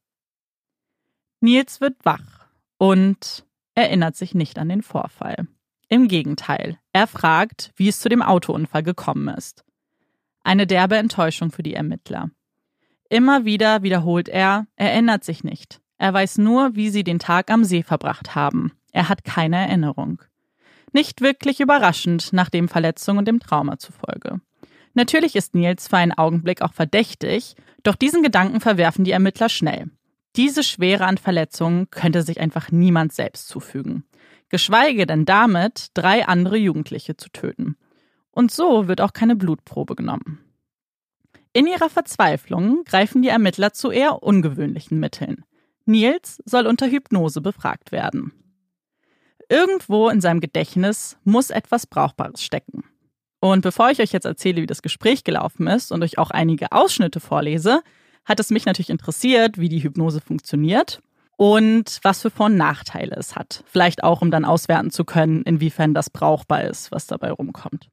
Nils 1.42 1.82
wird 1.82 1.98
wach 2.04 2.48
und 2.78 3.46
erinnert 3.74 4.16
sich 4.16 4.34
nicht 4.34 4.60
an 4.60 4.70
den 4.70 4.82
Vorfall. 4.82 5.50
Im 5.90 6.08
Gegenteil, 6.08 6.80
er 6.94 7.06
fragt, 7.06 7.74
wie 7.76 7.90
es 7.90 8.00
zu 8.00 8.08
dem 8.08 8.22
Autounfall 8.22 8.82
gekommen 8.82 9.28
ist. 9.28 9.66
Eine 10.42 10.68
derbe 10.68 10.96
Enttäuschung 10.96 11.52
für 11.52 11.62
die 11.62 11.74
Ermittler. 11.74 12.30
Immer 13.10 13.44
wieder 13.44 13.84
wiederholt 13.84 14.30
er, 14.30 14.68
er 14.78 14.94
erinnert 14.94 15.26
sich 15.26 15.44
nicht. 15.44 15.82
Er 15.98 16.14
weiß 16.14 16.38
nur, 16.38 16.78
wie 16.78 16.92
sie 16.92 17.04
den 17.04 17.20
Tag 17.20 17.52
am 17.52 17.66
See 17.66 17.84
verbracht 17.84 18.36
haben. 18.36 18.72
Er 18.94 19.10
hat 19.10 19.26
keine 19.26 19.58
Erinnerung. 19.58 20.22
Nicht 20.96 21.20
wirklich 21.20 21.60
überraschend 21.60 22.32
nach 22.32 22.50
dem 22.50 22.70
Verletzung 22.70 23.18
und 23.18 23.28
dem 23.28 23.42
Trauma 23.42 23.78
zufolge. 23.78 24.40
Natürlich 24.94 25.36
ist 25.36 25.54
Nils 25.54 25.90
für 25.90 25.98
einen 25.98 26.14
Augenblick 26.14 26.62
auch 26.62 26.72
verdächtig, 26.72 27.58
doch 27.84 27.96
diesen 27.96 28.24
Gedanken 28.24 28.62
verwerfen 28.62 29.04
die 29.04 29.12
Ermittler 29.12 29.50
schnell. 29.50 29.92
Diese 30.38 30.64
Schwere 30.64 31.06
an 31.06 31.18
Verletzungen 31.18 31.90
könnte 31.90 32.24
sich 32.24 32.40
einfach 32.40 32.72
niemand 32.72 33.12
selbst 33.12 33.50
zufügen. 33.50 34.06
Geschweige 34.48 35.06
denn 35.06 35.26
damit, 35.26 35.88
drei 35.96 36.26
andere 36.30 36.56
Jugendliche 36.56 37.18
zu 37.18 37.28
töten. 37.28 37.76
Und 38.32 38.52
so 38.52 38.88
wird 38.88 39.02
auch 39.02 39.12
keine 39.12 39.36
Blutprobe 39.36 39.96
genommen. 39.98 40.40
In 41.52 41.68
ihrer 41.68 41.90
Verzweiflung 41.90 42.86
greifen 42.86 43.22
die 43.22 43.28
Ermittler 43.28 43.74
zu 43.74 43.92
eher 43.92 44.24
ungewöhnlichen 44.24 45.02
Mitteln. 45.02 45.44
Nils 45.84 46.42
soll 46.46 46.66
unter 46.66 46.88
Hypnose 46.88 47.42
befragt 47.42 47.92
werden. 47.92 48.32
Irgendwo 49.50 50.10
in 50.10 50.22
seinem 50.22 50.40
Gedächtnis 50.40 51.18
muss 51.24 51.50
etwas 51.50 51.88
Brauchbares 51.88 52.44
stecken. 52.44 52.84
Und 53.40 53.62
bevor 53.62 53.92
ich 53.92 54.00
euch 54.00 54.12
jetzt 54.12 54.26
erzähle, 54.26 54.62
wie 54.62 54.68
das 54.68 54.82
Gespräch 54.82 55.24
gelaufen 55.24 55.68
ist 55.68 55.92
und 55.92 56.04
euch 56.04 56.18
auch 56.18 56.32
einige 56.32 56.72
Ausschnitte 56.72 57.20
vorlese, 57.20 57.82
hat 58.26 58.40
es 58.40 58.50
mich 58.50 58.66
natürlich 58.66 58.90
interessiert, 58.90 59.60
wie 59.60 59.70
die 59.70 59.84
Hypnose 59.84 60.20
funktioniert 60.20 61.02
und 61.38 62.00
was 62.02 62.22
für 62.22 62.32
Vor- 62.32 62.48
und 62.48 62.58
Nachteile 62.58 63.16
es 63.16 63.36
hat. 63.36 63.64
Vielleicht 63.68 64.04
auch, 64.04 64.22
um 64.22 64.32
dann 64.32 64.46
auswerten 64.46 64.90
zu 64.90 65.06
können, 65.06 65.44
inwiefern 65.44 65.94
das 65.94 66.10
brauchbar 66.10 66.64
ist, 66.64 66.92
was 66.92 67.08
dabei 67.08 67.32
rumkommt. 67.32 67.90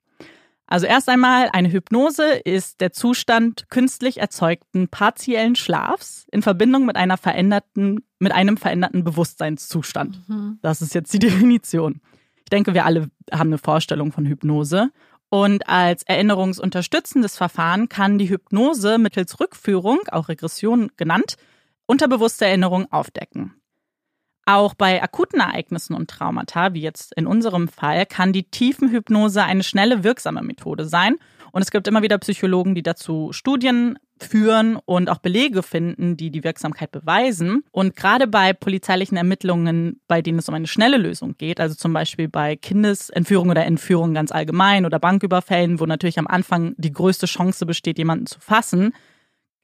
Also 0.67 0.87
erst 0.87 1.09
einmal, 1.09 1.51
eine 1.53 1.71
Hypnose 1.71 2.33
ist 2.33 2.81
der 2.81 2.93
Zustand 2.93 3.69
künstlich 3.69 4.19
erzeugten 4.19 4.89
partiellen 4.89 5.55
Schlafs 5.55 6.27
in 6.33 6.43
Verbindung 6.43 6.87
mit 6.87 6.97
einer 6.97 7.19
veränderten, 7.19 8.05
mit 8.19 8.33
einem 8.33 8.57
veränderten 8.57 9.05
Bewusstseinszustand. 9.05 10.29
Mhm. 10.29 10.59
Das 10.63 10.81
ist 10.81 10.95
jetzt 10.95 11.13
die 11.13 11.19
Definition. 11.21 12.01
Ich 12.39 12.51
denke, 12.51 12.75
wir 12.75 12.87
alle 12.87 13.11
haben 13.31 13.49
eine 13.49 13.59
Vorstellung 13.59 14.13
von 14.13 14.27
Hypnose. 14.27 14.91
Und 15.29 15.67
als 15.67 16.03
erinnerungsunterstützendes 16.03 17.39
Verfahren 17.39 17.89
kann 17.89 18.19
die 18.19 18.29
Hypnose 18.29 18.99
mittels 18.99 19.41
Rückführung, 19.41 20.01
auch 20.09 20.29
Regression 20.29 20.91
genannt, 20.99 21.37
unterbewusste 21.87 22.45
Erinnerungen 22.45 22.91
aufdecken. 22.93 23.55
Auch 24.45 24.75
bei 24.75 25.03
akuten 25.03 25.41
Ereignissen 25.41 25.95
und 25.95 26.11
Traumata, 26.11 26.75
wie 26.75 26.81
jetzt 26.81 27.13
in 27.15 27.27
unserem 27.27 27.69
Fall, 27.69 28.07
kann 28.07 28.33
die 28.33 28.45
Tiefenhypnose 28.45 29.45
eine 29.45 29.63
schnelle, 29.63 30.03
wirksame 30.03 30.43
Methode 30.43 30.85
sein. 30.85 31.17
Und 31.53 31.63
es 31.63 31.71
gibt 31.71 31.87
immer 31.87 32.03
wieder 32.03 32.19
Psychologen, 32.19 32.75
die 32.75 32.83
dazu 32.83 33.31
Studien 33.33 33.99
führen 34.19 34.79
und 34.85 35.11
auch 35.11 35.19
Belege 35.19 35.63
finden, 35.63 36.17
die 36.17 36.31
die 36.31 36.45
Wirksamkeit 36.45 36.91
beweisen. 36.91 37.65
Und 37.71 37.95
gerade 37.95 38.27
bei 38.27 38.53
polizeilichen 38.53 39.17
Ermittlungen, 39.17 40.01
bei 40.09 40.23
denen 40.23 40.39
es 40.39 40.49
um 40.49 40.55
eine 40.55 40.67
schnelle 40.67 40.97
Lösung 40.97 41.37
geht, 41.37 41.61
also 41.61 41.75
zum 41.75 41.93
Beispiel 41.93 42.29
bei 42.29 42.57
Kindesentführung 42.57 43.51
oder 43.51 43.65
Entführung 43.65 44.15
ganz 44.15 44.33
allgemein 44.33 44.87
oder 44.87 44.99
Banküberfällen, 44.99 45.79
wo 45.79 45.87
natürlich 45.87 46.19
am 46.19 46.27
Anfang 46.27 46.75
die 46.79 46.93
größte 46.93 47.27
Chance 47.27 47.67
besteht, 47.67 47.99
jemanden 47.99 48.27
zu 48.27 48.41
fassen, 48.41 48.93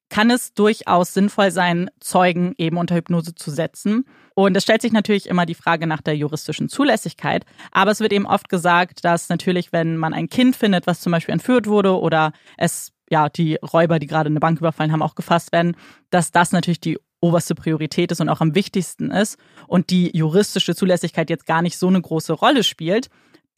kann 0.08 0.30
es 0.30 0.54
durchaus 0.54 1.14
sinnvoll 1.14 1.50
sein, 1.50 1.90
Zeugen 2.00 2.54
eben 2.58 2.76
unter 2.76 2.94
Hypnose 2.94 3.34
zu 3.34 3.50
setzen. 3.50 4.04
Und 4.34 4.56
es 4.56 4.62
stellt 4.62 4.82
sich 4.82 4.92
natürlich 4.92 5.28
immer 5.28 5.46
die 5.46 5.54
Frage 5.54 5.86
nach 5.86 6.00
der 6.00 6.16
juristischen 6.16 6.68
Zulässigkeit. 6.68 7.44
Aber 7.72 7.90
es 7.90 8.00
wird 8.00 8.12
eben 8.12 8.26
oft 8.26 8.48
gesagt, 8.48 9.04
dass 9.04 9.28
natürlich, 9.28 9.72
wenn 9.72 9.96
man 9.96 10.14
ein 10.14 10.28
Kind 10.28 10.56
findet, 10.56 10.86
was 10.86 11.00
zum 11.00 11.12
Beispiel 11.12 11.32
entführt 11.32 11.66
wurde 11.66 11.98
oder 11.98 12.32
es, 12.56 12.92
ja, 13.10 13.28
die 13.28 13.56
Räuber, 13.56 13.98
die 13.98 14.06
gerade 14.06 14.28
eine 14.28 14.40
Bank 14.40 14.58
überfallen 14.60 14.92
haben, 14.92 15.02
auch 15.02 15.14
gefasst 15.14 15.52
werden, 15.52 15.76
dass 16.10 16.30
das 16.30 16.52
natürlich 16.52 16.80
die 16.80 16.98
oberste 17.20 17.54
Priorität 17.54 18.12
ist 18.12 18.20
und 18.20 18.28
auch 18.28 18.40
am 18.40 18.54
wichtigsten 18.54 19.10
ist 19.10 19.38
und 19.66 19.90
die 19.90 20.16
juristische 20.16 20.74
Zulässigkeit 20.74 21.30
jetzt 21.30 21.46
gar 21.46 21.62
nicht 21.62 21.76
so 21.76 21.88
eine 21.88 22.00
große 22.00 22.32
Rolle 22.32 22.62
spielt. 22.62 23.08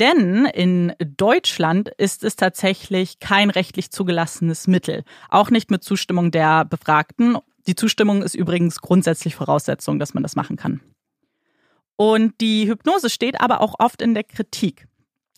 Denn 0.01 0.47
in 0.47 0.95
Deutschland 0.99 1.91
ist 1.99 2.25
es 2.25 2.35
tatsächlich 2.35 3.21
kein 3.21 3.51
rechtlich 3.51 3.91
zugelassenes 3.91 4.67
Mittel, 4.67 5.05
auch 5.29 5.51
nicht 5.51 5.71
mit 5.71 5.85
Zustimmung 5.85 6.31
der 6.31 6.65
Befragten. 6.65 7.37
Die 7.67 7.75
Zustimmung 7.75 8.23
ist 8.23 8.35
übrigens 8.35 8.81
grundsätzlich 8.81 9.35
Voraussetzung, 9.37 9.99
dass 9.99 10.15
man 10.15 10.23
das 10.23 10.37
machen 10.37 10.57
kann. 10.57 10.81
Und 11.97 12.41
die 12.41 12.67
Hypnose 12.67 13.11
steht 13.11 13.43
aber 13.43 13.61
auch 13.61 13.75
oft 13.79 14.01
in 14.01 14.15
der 14.15 14.25
Kritik. 14.25 14.87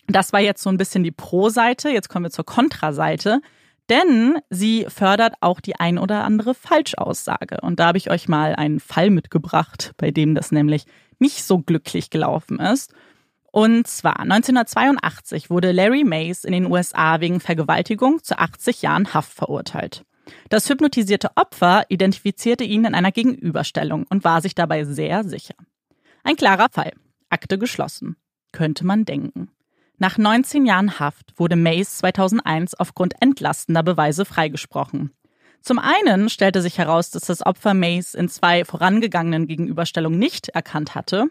Das 0.07 0.31
war 0.31 0.39
jetzt 0.39 0.63
so 0.63 0.69
ein 0.69 0.77
bisschen 0.77 1.03
die 1.03 1.11
Pro-Seite, 1.11 1.89
jetzt 1.89 2.07
kommen 2.07 2.25
wir 2.25 2.31
zur 2.31 2.45
Kontra-Seite, 2.45 3.41
denn 3.89 4.37
sie 4.49 4.85
fördert 4.87 5.33
auch 5.41 5.59
die 5.59 5.75
ein 5.75 5.97
oder 5.97 6.23
andere 6.23 6.53
Falschaussage. 6.53 7.59
Und 7.61 7.81
da 7.81 7.87
habe 7.87 7.97
ich 7.97 8.09
euch 8.09 8.29
mal 8.29 8.55
einen 8.55 8.79
Fall 8.79 9.09
mitgebracht, 9.09 9.91
bei 9.97 10.11
dem 10.11 10.35
das 10.35 10.53
nämlich 10.53 10.85
nicht 11.19 11.43
so 11.43 11.59
glücklich 11.59 12.09
gelaufen 12.09 12.59
ist. 12.59 12.93
Und 13.53 13.85
zwar 13.85 14.19
1982 14.19 15.51
wurde 15.51 15.73
Larry 15.73 16.03
Mays 16.03 16.43
in 16.43 16.53
den 16.53 16.71
USA 16.71 17.19
wegen 17.21 17.39
Vergewaltigung 17.39 18.23
zu 18.23 18.39
80 18.39 18.81
Jahren 18.81 19.13
Haft 19.13 19.31
verurteilt. 19.31 20.05
Das 20.49 20.67
hypnotisierte 20.67 21.29
Opfer 21.35 21.83
identifizierte 21.89 22.63
ihn 22.63 22.85
in 22.85 22.95
einer 22.95 23.11
Gegenüberstellung 23.11 24.07
und 24.09 24.23
war 24.23 24.41
sich 24.41 24.55
dabei 24.55 24.85
sehr 24.85 25.23
sicher. 25.23 25.53
Ein 26.23 26.35
klarer 26.35 26.69
Fall. 26.71 26.93
Akte 27.29 27.59
geschlossen. 27.59 28.15
Könnte 28.51 28.87
man 28.87 29.05
denken. 29.05 29.51
Nach 29.99 30.17
19 30.17 30.65
Jahren 30.65 30.99
Haft 30.99 31.37
wurde 31.37 31.55
Mays 31.55 31.99
2001 31.99 32.73
aufgrund 32.73 33.13
entlastender 33.21 33.83
Beweise 33.83 34.25
freigesprochen. 34.25 35.11
Zum 35.61 35.77
einen 35.77 36.29
stellte 36.29 36.63
sich 36.63 36.79
heraus, 36.79 37.11
dass 37.11 37.25
das 37.25 37.45
Opfer 37.45 37.75
Mays 37.75 38.15
in 38.15 38.29
zwei 38.29 38.65
vorangegangenen 38.65 39.45
Gegenüberstellungen 39.45 40.17
nicht 40.17 40.49
erkannt 40.49 40.95
hatte 40.95 41.27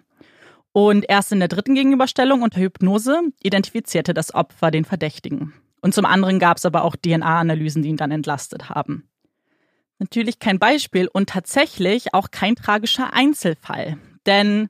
und 0.72 1.04
erst 1.08 1.32
in 1.32 1.38
der 1.38 1.48
dritten 1.48 1.74
Gegenüberstellung 1.74 2.42
unter 2.42 2.60
Hypnose 2.60 3.20
identifizierte 3.42 4.14
das 4.14 4.34
Opfer 4.34 4.70
den 4.70 4.84
Verdächtigen. 4.84 5.52
Und 5.80 5.94
zum 5.94 6.06
anderen 6.06 6.38
gab 6.38 6.56
es 6.56 6.64
aber 6.64 6.84
auch 6.84 6.96
DNA-Analysen, 6.96 7.82
die 7.82 7.90
ihn 7.90 7.96
dann 7.96 8.10
entlastet 8.10 8.70
haben. 8.70 9.08
Natürlich 9.98 10.38
kein 10.38 10.58
Beispiel 10.58 11.08
und 11.08 11.28
tatsächlich 11.28 12.14
auch 12.14 12.30
kein 12.30 12.56
tragischer 12.56 13.12
Einzelfall. 13.12 13.98
Denn 14.26 14.68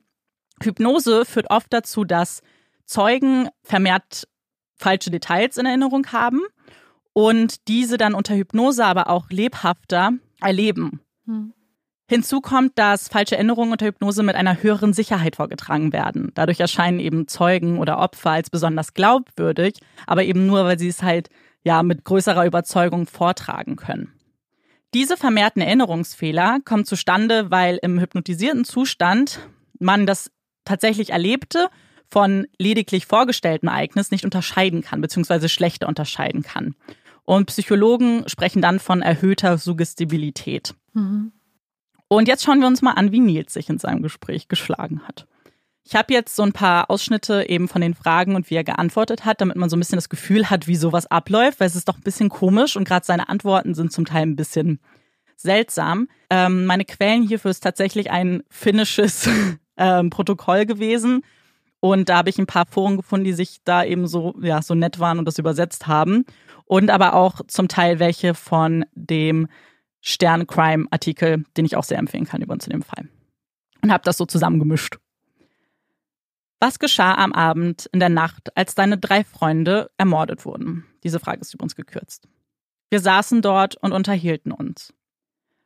Hypnose 0.61 1.25
führt 1.25 1.49
oft 1.49 1.71
dazu, 1.71 2.03
dass 2.03 2.41
Zeugen 2.85 3.49
vermehrt 3.63 4.27
falsche 4.75 5.11
Details 5.11 5.57
in 5.57 5.65
Erinnerung 5.65 6.07
haben 6.11 6.41
und 7.13 7.67
diese 7.67 7.97
dann 7.97 8.13
unter 8.13 8.35
Hypnose 8.35 8.83
aber 8.83 9.09
auch 9.09 9.29
lebhafter 9.29 10.13
erleben. 10.41 10.99
Hm. 11.25 11.53
Hinzu 12.09 12.41
kommt, 12.41 12.77
dass 12.77 13.07
falsche 13.07 13.35
Erinnerungen 13.35 13.71
unter 13.71 13.85
Hypnose 13.85 14.23
mit 14.23 14.35
einer 14.35 14.61
höheren 14.61 14.93
Sicherheit 14.93 15.37
vorgetragen 15.37 15.93
werden. 15.93 16.31
Dadurch 16.35 16.59
erscheinen 16.59 16.99
eben 16.99 17.27
Zeugen 17.27 17.79
oder 17.79 17.97
Opfer 17.97 18.31
als 18.31 18.49
besonders 18.49 18.93
glaubwürdig, 18.93 19.75
aber 20.05 20.23
eben 20.23 20.45
nur, 20.45 20.65
weil 20.65 20.77
sie 20.77 20.89
es 20.89 21.01
halt 21.01 21.29
ja 21.63 21.81
mit 21.81 22.03
größerer 22.03 22.45
Überzeugung 22.45 23.07
vortragen 23.07 23.77
können. 23.77 24.11
Diese 24.93 25.17
vermehrten 25.17 25.61
Erinnerungsfehler 25.61 26.59
kommen 26.63 26.85
zustande, 26.85 27.49
weil 27.49 27.79
im 27.81 27.99
hypnotisierten 27.99 28.65
Zustand 28.65 29.39
man 29.79 30.05
das 30.05 30.29
tatsächlich 30.65 31.09
Erlebte 31.09 31.69
von 32.11 32.45
lediglich 32.59 33.07
vorgestelltem 33.07 33.69
Ereignis 33.69 34.11
nicht 34.11 34.23
unterscheiden 34.23 34.81
kann, 34.81 35.01
beziehungsweise 35.01 35.49
schlechter 35.49 35.87
unterscheiden 35.87 36.43
kann. 36.43 36.75
Und 37.23 37.47
Psychologen 37.47 38.23
sprechen 38.27 38.61
dann 38.61 38.79
von 38.79 39.01
erhöhter 39.01 39.57
Suggestibilität. 39.57 40.75
Mhm. 40.93 41.31
Und 42.15 42.27
jetzt 42.27 42.43
schauen 42.43 42.59
wir 42.59 42.67
uns 42.67 42.81
mal 42.81 42.91
an, 42.91 43.11
wie 43.11 43.19
Nils 43.19 43.53
sich 43.53 43.69
in 43.69 43.79
seinem 43.79 44.01
Gespräch 44.01 44.47
geschlagen 44.47 45.01
hat. 45.07 45.27
Ich 45.85 45.95
habe 45.95 46.13
jetzt 46.13 46.35
so 46.35 46.43
ein 46.43 46.53
paar 46.53 46.89
Ausschnitte 46.89 47.49
eben 47.49 47.67
von 47.67 47.81
den 47.81 47.93
Fragen 47.93 48.35
und 48.35 48.49
wie 48.49 48.55
er 48.55 48.63
geantwortet 48.63 49.25
hat, 49.25 49.41
damit 49.41 49.57
man 49.57 49.69
so 49.69 49.75
ein 49.75 49.79
bisschen 49.79 49.97
das 49.97 50.07
Gefühl 50.07 50.49
hat, 50.49 50.67
wie 50.67 50.77
sowas 50.77 51.07
abläuft, 51.07 51.59
weil 51.59 51.67
es 51.67 51.75
ist 51.75 51.89
doch 51.89 51.97
ein 51.97 52.03
bisschen 52.03 52.29
komisch 52.29 52.77
und 52.77 52.87
gerade 52.87 53.05
seine 53.05 53.27
Antworten 53.27 53.73
sind 53.73 53.91
zum 53.91 54.05
Teil 54.05 54.23
ein 54.23 54.37
bisschen 54.37 54.79
seltsam. 55.35 56.07
Ähm, 56.29 56.65
meine 56.65 56.85
Quellen 56.85 57.27
hierfür 57.27 57.51
ist 57.51 57.61
tatsächlich 57.61 58.11
ein 58.11 58.43
finnisches 58.49 59.27
ähm, 59.77 60.09
Protokoll 60.09 60.65
gewesen 60.65 61.23
Und 61.81 62.07
da 62.07 62.17
habe 62.17 62.29
ich 62.29 62.39
ein 62.39 62.47
paar 62.47 62.65
Foren 62.65 62.95
gefunden, 62.95 63.25
die 63.25 63.33
sich 63.33 63.57
da 63.65 63.83
eben 63.83 64.07
so, 64.07 64.35
ja, 64.41 64.61
so 64.61 64.73
nett 64.73 64.99
waren 64.99 65.19
und 65.19 65.25
das 65.25 65.37
übersetzt 65.37 65.87
haben. 65.87 66.25
Und 66.63 66.89
aber 66.89 67.13
auch 67.13 67.41
zum 67.47 67.67
Teil 67.67 67.99
welche 67.99 68.35
von 68.35 68.85
dem 68.93 69.49
Stern 70.05 70.47
Crime 70.47 70.85
Artikel, 70.91 71.45
den 71.55 71.63
ich 71.63 71.77
auch 71.77 71.85
sehr 71.85 71.97
empfehlen 71.97 72.25
kann 72.25 72.41
über 72.41 72.53
uns 72.53 72.67
in 72.67 72.71
dem 72.73 72.81
Fall. 72.81 73.07
Und 73.81 73.91
habe 73.91 74.03
das 74.03 74.17
so 74.17 74.25
zusammengemischt. 74.25 74.97
Was 76.59 76.77
geschah 76.77 77.15
am 77.15 77.31
Abend 77.31 77.89
in 77.93 78.01
der 78.01 78.09
Nacht, 78.09 78.55
als 78.57 78.75
deine 78.75 78.97
drei 78.97 79.23
Freunde 79.23 79.89
ermordet 79.97 80.45
wurden? 80.45 80.85
Diese 81.03 81.21
Frage 81.21 81.39
ist 81.39 81.53
übrigens 81.53 81.75
gekürzt. 81.75 82.27
Wir 82.89 82.99
saßen 82.99 83.41
dort 83.41 83.77
und 83.77 83.93
unterhielten 83.93 84.51
uns. 84.51 84.93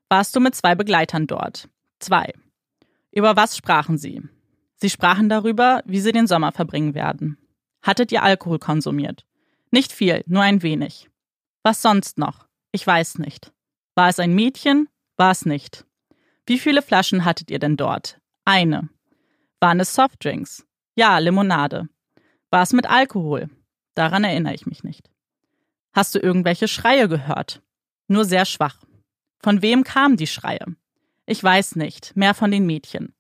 Warst 0.08 0.36
du 0.36 0.40
mit 0.40 0.54
zwei 0.54 0.76
Begleitern 0.76 1.26
dort? 1.26 1.68
Zwei. 1.98 2.32
Über 3.12 3.36
was 3.36 3.58
sprachen 3.58 3.98
sie? 3.98 4.22
Sie 4.76 4.92
sprachen 4.92 5.30
darüber, 5.30 5.82
wie 5.86 6.00
sie 6.00 6.12
den 6.12 6.28
Sommer 6.28 6.52
verbringen 6.52 6.94
werden. 6.94 7.40
Hattet 7.82 8.12
ihr 8.12 8.22
Alkohol 8.22 8.60
konsumiert? 8.60 9.26
Nicht 9.72 9.92
viel, 9.92 10.24
nur 10.28 10.44
ein 10.44 10.62
wenig. 10.62 11.10
Was 11.64 11.82
sonst 11.82 12.20
noch? 12.20 12.48
Ich 12.72 12.86
weiß 12.86 13.18
nicht. 13.18 13.52
War 13.98 14.10
es 14.10 14.20
ein 14.20 14.36
Mädchen? 14.36 14.90
War 15.16 15.32
es 15.32 15.48
nicht. 15.48 15.84
Wie 16.46 16.60
viele 16.60 16.84
Flaschen 16.84 17.26
hattet 17.26 17.50
ihr 17.50 17.58
denn 17.58 17.78
dort? 17.78 18.22
Eine. 18.46 18.90
Waren 19.60 19.80
es 19.80 19.96
Softdrinks? 19.96 20.68
Ja, 20.96 21.18
Limonade. 21.18 21.90
War 22.52 22.62
es 22.62 22.74
mit 22.74 22.88
Alkohol? 22.88 23.50
Daran 23.96 24.24
erinnere 24.24 24.54
ich 24.54 24.68
mich 24.68 24.84
nicht. 24.84 25.10
Hast 25.94 26.14
du 26.14 26.20
irgendwelche 26.20 26.68
Schreie 26.68 27.10
gehört? 27.10 27.64
Nur 28.08 28.24
sehr 28.24 28.46
schwach. 28.46 28.84
Von 29.40 29.64
wem 29.64 29.84
kamen 29.84 30.16
die 30.16 30.28
Schreie? 30.28 30.64
Ich 31.26 31.44
weiß 31.44 31.76
nicht, 31.76 32.16
mehr 32.16 32.36
von 32.36 32.52
den 32.52 32.68
Mädchen. 32.68 33.16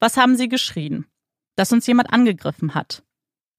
Was 0.00 0.16
haben 0.16 0.34
sie 0.34 0.48
geschrien? 0.48 1.06
Dass 1.54 1.72
uns 1.72 1.86
jemand 1.86 2.12
angegriffen 2.12 2.74
hat. 2.74 3.04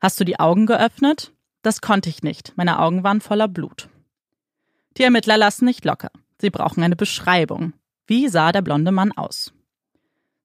Hast 0.02 0.20
du 0.20 0.26
die 0.26 0.42
Augen 0.42 0.66
geöffnet? 0.66 1.32
Das 1.62 1.80
konnte 1.80 2.10
ich 2.10 2.24
nicht. 2.24 2.58
Meine 2.58 2.80
Augen 2.80 3.06
waren 3.06 3.22
voller 3.22 3.48
Blut. 3.48 3.88
Die 4.98 5.04
Ermittler 5.04 5.38
lassen 5.38 5.64
nicht 5.64 5.86
locker. 5.86 6.12
Sie 6.40 6.50
brauchen 6.50 6.84
eine 6.84 6.96
Beschreibung. 6.96 7.74
Wie 8.06 8.28
sah 8.28 8.52
der 8.52 8.62
blonde 8.62 8.92
Mann 8.92 9.12
aus? 9.12 9.54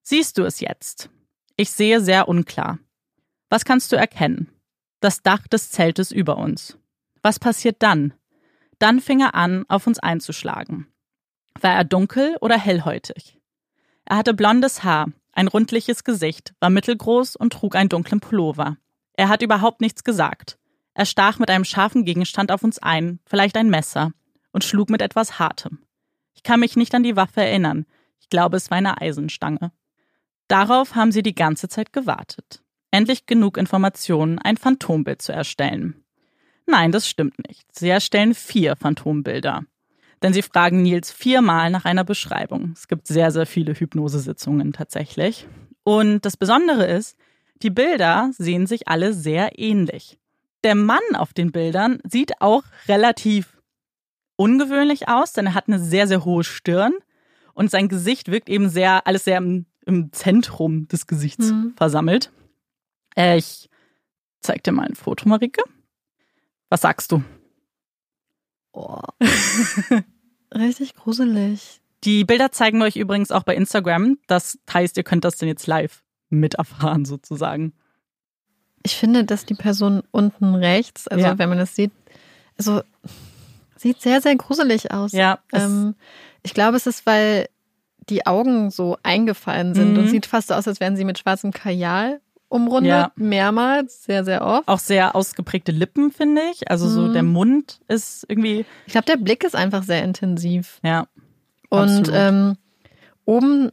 Siehst 0.02 0.38
du 0.38 0.44
es 0.44 0.60
jetzt? 0.60 1.10
Ich 1.56 1.70
sehe 1.70 2.00
sehr 2.00 2.28
unklar. 2.28 2.78
Was 3.50 3.64
kannst 3.64 3.92
du 3.92 3.96
erkennen? 3.96 4.50
Das 5.00 5.22
Dach 5.22 5.46
des 5.46 5.70
Zeltes 5.70 6.10
über 6.10 6.38
uns. 6.38 6.78
Was 7.22 7.38
passiert 7.38 7.82
dann? 7.82 8.14
Dann 8.78 9.00
fing 9.00 9.20
er 9.20 9.34
an, 9.34 9.64
auf 9.68 9.86
uns 9.86 9.98
einzuschlagen. 9.98 10.88
War 11.60 11.74
er 11.74 11.84
dunkel 11.84 12.36
oder 12.40 12.58
hellhäutig? 12.58 13.38
Er 14.04 14.16
hatte 14.16 14.34
blondes 14.34 14.82
Haar, 14.82 15.08
ein 15.32 15.48
rundliches 15.48 16.04
Gesicht, 16.04 16.54
war 16.60 16.70
mittelgroß 16.70 17.36
und 17.36 17.52
trug 17.52 17.76
einen 17.76 17.88
dunklen 17.88 18.20
Pullover. 18.20 18.76
Er 19.14 19.28
hat 19.28 19.42
überhaupt 19.42 19.80
nichts 19.80 20.02
gesagt. 20.02 20.58
Er 20.94 21.06
stach 21.06 21.38
mit 21.38 21.50
einem 21.50 21.64
scharfen 21.64 22.04
Gegenstand 22.04 22.50
auf 22.50 22.64
uns 22.64 22.78
ein, 22.78 23.20
vielleicht 23.24 23.56
ein 23.56 23.70
Messer, 23.70 24.12
und 24.52 24.64
schlug 24.64 24.90
mit 24.90 25.02
etwas 25.02 25.38
Hartem. 25.38 25.80
Ich 26.34 26.42
kann 26.42 26.60
mich 26.60 26.76
nicht 26.76 26.94
an 26.94 27.02
die 27.02 27.16
Waffe 27.16 27.42
erinnern. 27.42 27.86
Ich 28.20 28.28
glaube, 28.28 28.56
es 28.56 28.70
war 28.70 28.78
eine 28.78 29.00
Eisenstange. 29.00 29.72
Darauf 30.48 30.94
haben 30.94 31.12
sie 31.12 31.22
die 31.22 31.34
ganze 31.34 31.68
Zeit 31.68 31.92
gewartet. 31.92 32.62
Endlich 32.90 33.26
genug 33.26 33.56
Informationen, 33.56 34.38
ein 34.38 34.56
Phantombild 34.56 35.22
zu 35.22 35.32
erstellen. 35.32 36.04
Nein, 36.66 36.92
das 36.92 37.08
stimmt 37.08 37.46
nicht. 37.48 37.66
Sie 37.74 37.88
erstellen 37.88 38.34
vier 38.34 38.76
Phantombilder. 38.76 39.64
Denn 40.22 40.32
sie 40.32 40.42
fragen 40.42 40.82
Nils 40.82 41.10
viermal 41.10 41.70
nach 41.70 41.84
einer 41.84 42.04
Beschreibung. 42.04 42.72
Es 42.76 42.86
gibt 42.86 43.06
sehr, 43.06 43.30
sehr 43.30 43.46
viele 43.46 43.74
Hypnosesitzungen 43.74 44.72
tatsächlich. 44.72 45.48
Und 45.84 46.24
das 46.24 46.36
Besondere 46.36 46.86
ist, 46.86 47.16
die 47.62 47.70
Bilder 47.70 48.30
sehen 48.36 48.66
sich 48.66 48.88
alle 48.88 49.14
sehr 49.14 49.58
ähnlich. 49.58 50.18
Der 50.64 50.74
Mann 50.74 51.00
auf 51.14 51.32
den 51.32 51.50
Bildern 51.50 51.98
sieht 52.04 52.40
auch 52.40 52.62
relativ 52.86 53.51
ungewöhnlich 54.42 55.08
aus, 55.08 55.32
denn 55.32 55.46
er 55.46 55.54
hat 55.54 55.68
eine 55.68 55.78
sehr, 55.78 56.08
sehr 56.08 56.24
hohe 56.24 56.42
Stirn 56.42 56.92
und 57.54 57.70
sein 57.70 57.88
Gesicht 57.88 58.28
wirkt 58.28 58.48
eben 58.48 58.68
sehr, 58.68 59.06
alles 59.06 59.24
sehr 59.24 59.38
im, 59.38 59.66
im 59.86 60.12
Zentrum 60.12 60.88
des 60.88 61.06
Gesichts 61.06 61.52
mhm. 61.52 61.74
versammelt. 61.76 62.32
Äh, 63.16 63.38
ich 63.38 63.70
zeig 64.40 64.64
dir 64.64 64.72
mal 64.72 64.86
ein 64.86 64.96
Foto, 64.96 65.28
Marike. 65.28 65.62
Was 66.70 66.80
sagst 66.80 67.12
du? 67.12 67.22
Oh. 68.72 69.00
Richtig 70.54 70.96
gruselig. 70.96 71.80
Die 72.02 72.24
Bilder 72.24 72.50
zeigen 72.50 72.78
wir 72.78 72.86
euch 72.86 72.96
übrigens 72.96 73.30
auch 73.30 73.44
bei 73.44 73.54
Instagram. 73.54 74.18
Das 74.26 74.58
heißt, 74.72 74.96
ihr 74.96 75.04
könnt 75.04 75.24
das 75.24 75.36
dann 75.36 75.48
jetzt 75.48 75.68
live 75.68 76.02
miterfahren, 76.30 77.04
sozusagen. 77.04 77.74
Ich 78.82 78.96
finde, 78.96 79.24
dass 79.24 79.46
die 79.46 79.54
Person 79.54 80.02
unten 80.10 80.56
rechts, 80.56 81.06
also 81.06 81.24
ja. 81.24 81.38
wenn 81.38 81.48
man 81.48 81.58
das 81.58 81.76
sieht, 81.76 81.92
also 82.58 82.82
sieht 83.82 84.00
sehr, 84.00 84.20
sehr 84.20 84.36
gruselig 84.36 84.90
aus. 84.90 85.12
Ja. 85.12 85.40
Ähm, 85.52 85.94
ich 86.42 86.54
glaube, 86.54 86.76
es 86.76 86.86
ist, 86.86 87.06
weil 87.06 87.48
die 88.08 88.26
Augen 88.26 88.70
so 88.70 88.96
eingefallen 89.02 89.74
sind 89.74 89.92
mhm. 89.92 89.98
und 89.98 90.08
sieht 90.08 90.26
fast 90.26 90.48
so 90.48 90.54
aus, 90.54 90.66
als 90.66 90.80
wären 90.80 90.96
sie 90.96 91.04
mit 91.04 91.18
schwarzem 91.18 91.52
Kajal 91.52 92.20
umrundet, 92.48 92.90
ja. 92.90 93.12
mehrmals, 93.16 94.04
sehr, 94.04 94.24
sehr 94.24 94.44
oft. 94.44 94.68
Auch 94.68 94.78
sehr 94.78 95.16
ausgeprägte 95.16 95.72
Lippen, 95.72 96.12
finde 96.12 96.42
ich. 96.52 96.70
Also 96.70 96.88
so 96.88 97.02
mhm. 97.02 97.12
der 97.14 97.22
Mund 97.22 97.80
ist 97.88 98.26
irgendwie. 98.28 98.66
Ich 98.86 98.92
glaube, 98.92 99.06
der 99.06 99.16
Blick 99.16 99.42
ist 99.42 99.56
einfach 99.56 99.82
sehr 99.82 100.04
intensiv. 100.04 100.78
Ja. 100.82 101.06
Und 101.70 102.10
ähm, 102.12 102.56
oben 103.24 103.72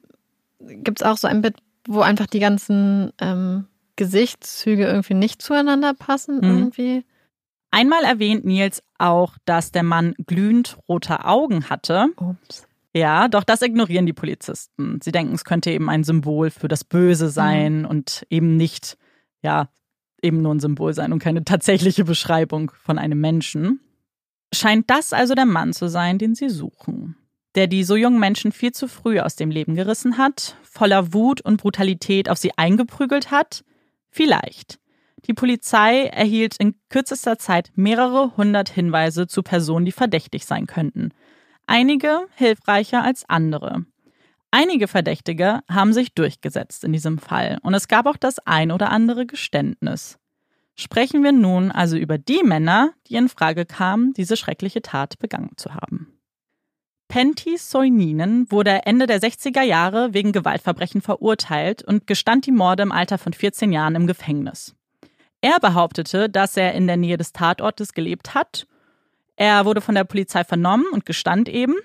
gibt 0.59 1.01
es 1.01 1.05
auch 1.05 1.17
so 1.17 1.27
ein 1.27 1.41
Bild, 1.41 1.57
wo 1.87 1.99
einfach 1.99 2.27
die 2.27 2.39
ganzen 2.39 3.11
ähm, 3.19 3.65
Gesichtszüge 3.97 4.85
irgendwie 4.85 5.15
nicht 5.15 5.41
zueinander 5.41 5.93
passen, 5.93 6.37
mhm. 6.37 6.43
irgendwie. 6.43 7.05
Einmal 7.71 8.03
erwähnt 8.03 8.45
Nils 8.45 8.83
auch, 8.97 9.37
dass 9.45 9.71
der 9.71 9.83
Mann 9.83 10.15
glühend 10.25 10.77
rote 10.87 11.25
Augen 11.25 11.69
hatte. 11.69 12.07
Ups. 12.17 12.67
Ja, 12.93 13.27
doch 13.27 13.43
das 13.43 13.61
ignorieren 13.61 14.07
die 14.07 14.13
Polizisten. 14.13 14.99
Sie 15.01 15.11
denken, 15.11 15.35
es 15.35 15.45
könnte 15.45 15.69
eben 15.69 15.89
ein 15.89 16.03
Symbol 16.03 16.49
für 16.49 16.67
das 16.67 16.83
Böse 16.83 17.29
sein 17.29 17.79
mhm. 17.79 17.85
und 17.85 18.25
eben 18.29 18.57
nicht, 18.57 18.97
ja, 19.43 19.69
eben 20.21 20.41
nur 20.41 20.55
ein 20.55 20.59
Symbol 20.59 20.93
sein 20.93 21.13
und 21.13 21.19
keine 21.19 21.43
tatsächliche 21.43 22.03
Beschreibung 22.03 22.71
von 22.81 22.97
einem 22.97 23.21
Menschen. 23.21 23.79
Scheint 24.53 24.89
das 24.89 25.13
also 25.13 25.35
der 25.35 25.45
Mann 25.45 25.73
zu 25.73 25.87
sein, 25.87 26.17
den 26.17 26.33
sie 26.33 26.49
suchen, 26.49 27.15
der 27.53 27.67
die 27.67 27.83
so 27.83 27.95
jungen 27.95 28.19
Menschen 28.19 28.51
viel 28.51 28.71
zu 28.71 28.87
früh 28.87 29.19
aus 29.19 29.35
dem 29.35 29.51
Leben 29.51 29.75
gerissen 29.75 30.17
hat, 30.17 30.57
voller 30.63 31.13
Wut 31.13 31.41
und 31.41 31.61
Brutalität 31.61 32.27
auf 32.27 32.39
sie 32.39 32.57
eingeprügelt 32.57 33.29
hat? 33.29 33.63
Vielleicht. 34.09 34.79
Die 35.25 35.33
Polizei 35.33 36.05
erhielt 36.05 36.55
in 36.57 36.75
kürzester 36.89 37.37
Zeit 37.37 37.71
mehrere 37.75 38.35
hundert 38.37 38.69
Hinweise 38.69 39.27
zu 39.27 39.43
Personen, 39.43 39.85
die 39.85 39.91
verdächtig 39.91 40.45
sein 40.45 40.65
könnten 40.65 41.11
einige 41.69 42.27
hilfreicher 42.35 43.03
als 43.03 43.23
andere. 43.29 43.85
Einige 44.51 44.87
Verdächtige 44.87 45.61
haben 45.69 45.93
sich 45.93 46.15
durchgesetzt 46.15 46.83
in 46.83 46.91
diesem 46.91 47.19
Fall 47.19 47.59
und 47.61 47.75
es 47.75 47.87
gab 47.87 48.07
auch 48.07 48.17
das 48.17 48.39
ein 48.39 48.71
oder 48.71 48.89
andere 48.89 49.27
Geständnis. 49.27 50.17
Sprechen 50.75 51.23
wir 51.23 51.31
nun 51.31 51.71
also 51.71 51.95
über 51.97 52.17
die 52.17 52.41
Männer, 52.43 52.93
die 53.07 53.15
in 53.15 53.29
Frage 53.29 53.65
kamen, 53.65 54.13
diese 54.13 54.35
schreckliche 54.35 54.81
Tat 54.81 55.19
begangen 55.19 55.51
zu 55.57 55.75
haben. 55.75 56.19
Pentti 57.07 57.57
Soininen 57.57 58.49
wurde 58.51 58.85
Ende 58.85 59.05
der 59.05 59.19
60er 59.19 59.61
Jahre 59.61 60.13
wegen 60.13 60.31
Gewaltverbrechen 60.31 61.01
verurteilt 61.01 61.83
und 61.83 62.07
gestand 62.07 62.45
die 62.45 62.51
Morde 62.51 62.83
im 62.83 62.91
Alter 62.91 63.17
von 63.17 63.33
14 63.33 63.71
Jahren 63.71 63.95
im 63.95 64.07
Gefängnis. 64.07 64.75
Er 65.41 65.59
behauptete, 65.59 66.29
dass 66.29 66.57
er 66.57 66.73
in 66.73 66.87
der 66.87 66.97
Nähe 66.97 67.17
des 67.17 67.33
Tatortes 67.33 67.93
gelebt 67.93 68.33
hat 68.33 68.67
er 69.39 69.63
wurde 69.63 69.79
von 69.79 69.95
der 69.95 70.03
Polizei 70.03 70.43
vernommen 70.43 70.85
und 70.91 71.05
gestand 71.05 71.47
eben. 71.47 71.75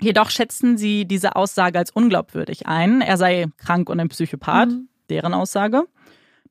Jedoch 0.00 0.30
schätzten 0.30 0.78
sie 0.78 1.06
diese 1.06 1.34
Aussage 1.34 1.76
als 1.76 1.90
unglaubwürdig 1.90 2.68
ein. 2.68 3.00
Er 3.00 3.16
sei 3.16 3.46
krank 3.56 3.90
und 3.90 3.98
ein 3.98 4.08
Psychopath, 4.08 4.68
mhm. 4.68 4.88
deren 5.10 5.34
Aussage. 5.34 5.88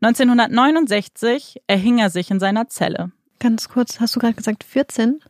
1969 0.02 1.62
erhing 1.68 1.98
er 1.98 2.10
sich 2.10 2.30
in 2.30 2.42
seiner 2.42 2.68
Zelle. 2.68 3.14
Ganz 3.40 3.70
kurz, 3.70 4.02
hast 4.02 4.18
du 4.18 4.20
gerade 4.20 4.34
gesagt 4.34 4.66
14? 4.66 5.22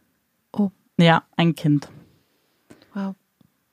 Oh. 0.51 0.71
Ja, 0.97 1.21
ein 1.37 1.53
Kind. 1.53 1.89
Wow. 2.95 3.13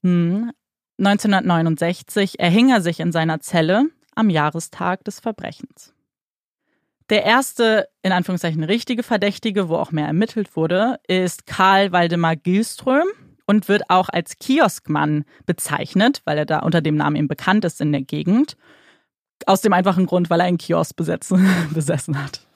Hm. 0.03 0.53
1969 0.98 2.38
erhing 2.38 2.68
er 2.68 2.83
sich 2.83 3.00
in 3.00 3.12
seiner 3.12 3.40
Zelle 3.40 3.87
am 4.14 4.29
Jahrestag 4.29 5.05
des 5.05 5.20
Verbrechens. 5.20 5.94
Der 7.10 7.24
erste, 7.24 7.88
in 8.02 8.12
Anführungszeichen, 8.12 8.62
richtige 8.62 9.02
Verdächtige, 9.02 9.68
wo 9.68 9.74
auch 9.74 9.90
mehr 9.90 10.06
ermittelt 10.06 10.54
wurde, 10.54 11.00
ist 11.08 11.44
Karl 11.44 11.90
Waldemar 11.90 12.36
Gilström 12.36 13.08
und 13.46 13.68
wird 13.68 13.90
auch 13.90 14.08
als 14.08 14.38
Kioskmann 14.38 15.24
bezeichnet, 15.44 16.22
weil 16.24 16.38
er 16.38 16.46
da 16.46 16.60
unter 16.60 16.80
dem 16.80 16.94
Namen 16.94 17.16
eben 17.16 17.26
bekannt 17.26 17.64
ist 17.64 17.80
in 17.80 17.90
der 17.90 18.02
Gegend. 18.02 18.56
Aus 19.44 19.60
dem 19.60 19.72
einfachen 19.72 20.06
Grund, 20.06 20.30
weil 20.30 20.38
er 20.38 20.46
einen 20.46 20.58
Kiosk 20.58 20.94
besetzen, 20.94 21.48
besessen 21.74 22.22
hat. 22.22 22.46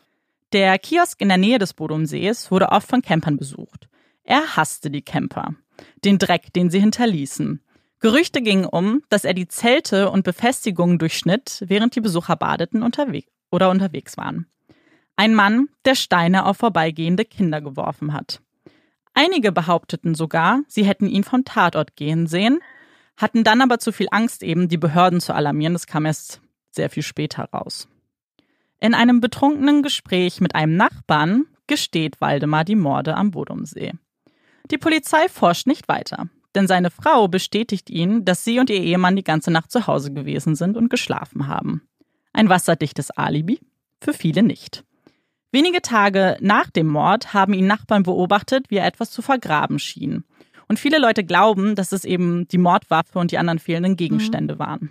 Der 0.52 0.78
Kiosk 0.78 1.20
in 1.20 1.28
der 1.28 1.38
Nähe 1.38 1.58
des 1.58 1.74
Bodomsees 1.74 2.52
wurde 2.52 2.68
oft 2.68 2.88
von 2.88 3.02
Campern 3.02 3.36
besucht. 3.36 3.88
Er 4.22 4.56
hasste 4.56 4.88
die 4.88 5.02
Camper, 5.02 5.56
den 6.04 6.18
Dreck, 6.18 6.52
den 6.52 6.70
sie 6.70 6.78
hinterließen. 6.78 7.60
Gerüchte 7.98 8.40
gingen 8.40 8.66
um, 8.66 9.02
dass 9.08 9.24
er 9.24 9.34
die 9.34 9.48
Zelte 9.48 10.10
und 10.10 10.22
Befestigungen 10.22 11.00
durchschnitt, 11.00 11.64
während 11.66 11.96
die 11.96 12.00
Besucher 12.00 12.36
badeten 12.36 12.84
unterwegs 12.84 13.33
oder 13.54 13.70
unterwegs 13.70 14.16
waren. 14.16 14.46
Ein 15.16 15.34
Mann, 15.34 15.68
der 15.84 15.94
Steine 15.94 16.44
auf 16.44 16.56
vorbeigehende 16.56 17.24
Kinder 17.24 17.60
geworfen 17.60 18.12
hat. 18.12 18.40
Einige 19.14 19.52
behaupteten 19.52 20.16
sogar, 20.16 20.62
sie 20.66 20.84
hätten 20.84 21.06
ihn 21.06 21.22
vom 21.22 21.44
Tatort 21.44 21.94
gehen 21.94 22.26
sehen, 22.26 22.58
hatten 23.16 23.44
dann 23.44 23.60
aber 23.60 23.78
zu 23.78 23.92
viel 23.92 24.08
Angst, 24.10 24.42
eben 24.42 24.68
die 24.68 24.76
Behörden 24.76 25.20
zu 25.20 25.32
alarmieren. 25.32 25.72
Das 25.72 25.86
kam 25.86 26.04
erst 26.04 26.40
sehr 26.72 26.90
viel 26.90 27.04
später 27.04 27.44
raus. 27.44 27.88
In 28.80 28.92
einem 28.92 29.20
betrunkenen 29.20 29.82
Gespräch 29.82 30.40
mit 30.40 30.56
einem 30.56 30.76
Nachbarn 30.76 31.46
gesteht 31.68 32.20
Waldemar 32.20 32.64
die 32.64 32.74
Morde 32.74 33.16
am 33.16 33.30
Bodomsee. 33.30 33.92
Die 34.70 34.78
Polizei 34.78 35.28
forscht 35.28 35.68
nicht 35.68 35.88
weiter, 35.88 36.28
denn 36.56 36.66
seine 36.66 36.90
Frau 36.90 37.28
bestätigt 37.28 37.88
ihn, 37.88 38.24
dass 38.24 38.44
sie 38.44 38.58
und 38.58 38.68
ihr 38.68 38.82
Ehemann 38.82 39.14
die 39.14 39.24
ganze 39.24 39.52
Nacht 39.52 39.70
zu 39.70 39.86
Hause 39.86 40.12
gewesen 40.12 40.56
sind 40.56 40.76
und 40.76 40.90
geschlafen 40.90 41.46
haben. 41.46 41.82
Ein 42.34 42.48
wasserdichtes 42.48 43.12
Alibi? 43.12 43.60
Für 44.02 44.12
viele 44.12 44.42
nicht. 44.42 44.84
Wenige 45.52 45.80
Tage 45.80 46.36
nach 46.40 46.68
dem 46.68 46.88
Mord 46.88 47.32
haben 47.32 47.54
ihn 47.54 47.68
Nachbarn 47.68 48.02
beobachtet, 48.02 48.66
wie 48.70 48.76
er 48.76 48.86
etwas 48.86 49.12
zu 49.12 49.22
vergraben 49.22 49.78
schien. 49.78 50.24
Und 50.66 50.80
viele 50.80 50.98
Leute 50.98 51.22
glauben, 51.24 51.76
dass 51.76 51.92
es 51.92 52.04
eben 52.04 52.48
die 52.48 52.58
Mordwaffe 52.58 53.20
und 53.20 53.30
die 53.30 53.38
anderen 53.38 53.60
fehlenden 53.60 53.96
Gegenstände 53.96 54.56
mhm. 54.56 54.58
waren. 54.58 54.90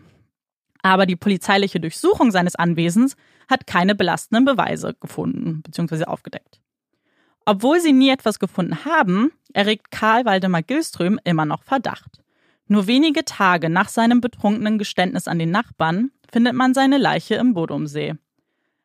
Aber 0.84 1.06
die 1.06 1.18
polizeiliche 1.18 1.82
Durchsuchung 1.82 2.32
seines 2.32 2.56
Anwesens 2.56 3.18
hat 3.50 3.68
keine 3.68 3.94
belastenden 3.94 4.46
Beweise 4.46 4.96
gefunden 5.00 5.62
bzw. 5.64 6.06
aufgedeckt. 6.06 6.62
Obwohl 7.46 7.82
sie 7.82 7.92
nie 7.92 8.10
etwas 8.10 8.40
gefunden 8.40 8.86
haben, 8.86 9.32
erregt 9.54 9.92
Karl 9.92 10.24
Waldemar 10.24 10.64
Gilström 10.64 11.20
immer 11.26 11.46
noch 11.46 11.64
Verdacht. 11.64 12.24
Nur 12.68 12.88
wenige 12.88 13.26
Tage 13.26 13.70
nach 13.70 13.90
seinem 13.90 14.22
betrunkenen 14.22 14.78
Geständnis 14.78 15.28
an 15.28 15.40
den 15.40 15.52
Nachbarn 15.52 16.12
findet 16.34 16.56
man 16.56 16.74
seine 16.74 16.98
Leiche 16.98 17.36
im 17.36 17.54
Bodomsee. 17.54 18.16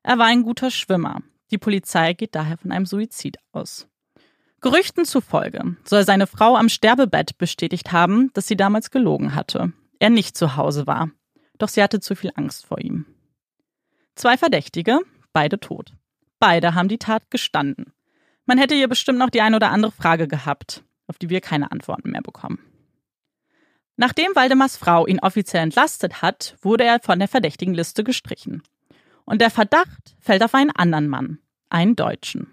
Er 0.02 0.18
war 0.18 0.26
ein 0.26 0.42
guter 0.42 0.70
Schwimmer. 0.70 1.22
Die 1.50 1.56
Polizei 1.56 2.12
geht 2.12 2.34
daher 2.34 2.58
von 2.58 2.70
einem 2.70 2.84
Suizid 2.84 3.38
aus. 3.52 3.88
Gerüchten 4.61 5.06
zufolge 5.06 5.76
soll 5.84 6.04
seine 6.04 6.26
Frau 6.26 6.56
am 6.56 6.68
Sterbebett 6.68 7.38
bestätigt 7.38 7.90
haben, 7.90 8.30
dass 8.34 8.48
sie 8.48 8.56
damals 8.56 8.90
gelogen 8.90 9.34
hatte, 9.34 9.72
er 9.98 10.11
nicht 10.11 10.37
zu 10.37 10.56
Hause 10.56 10.87
war. 10.87 11.11
Doch 11.56 11.68
sie 11.68 11.82
hatte 11.82 12.00
zu 12.00 12.14
viel 12.14 12.32
Angst 12.34 12.66
vor 12.66 12.80
ihm. 12.80 13.06
Zwei 14.14 14.37
Verdächtige, 14.37 15.00
beide 15.32 15.58
tot. 15.58 15.94
Beide 16.38 16.74
haben 16.74 16.88
die 16.88 16.98
Tat 16.98 17.30
gestanden. 17.30 17.94
Man 18.44 18.58
hätte 18.58 18.74
hier 18.74 18.88
bestimmt 18.88 19.18
noch 19.18 19.30
die 19.30 19.40
eine 19.40 19.56
oder 19.56 19.70
andere 19.70 19.92
Frage 19.92 20.28
gehabt, 20.28 20.84
auf 21.06 21.16
die 21.16 21.30
wir 21.30 21.40
keine 21.40 21.72
Antworten 21.72 22.11
mehr 22.11 22.22
bekommen. 22.22 22.58
Nachdem 24.00 24.37
Waldemars 24.37 24.76
Frau 24.76 25.08
ihn 25.08 25.18
offiziell 25.18 25.64
entlastet 25.64 26.22
hat, 26.22 26.56
wurde 26.62 26.84
er 26.84 27.00
von 27.02 27.18
der 27.18 27.26
verdächtigen 27.26 27.74
Liste 27.74 28.04
gestrichen. 28.04 28.62
Und 29.24 29.40
der 29.40 29.50
Verdacht 29.50 30.14
fällt 30.20 30.44
auf 30.44 30.54
einen 30.54 30.70
anderen 30.70 31.08
Mann, 31.08 31.38
einen 31.68 31.96
Deutschen. 31.96 32.46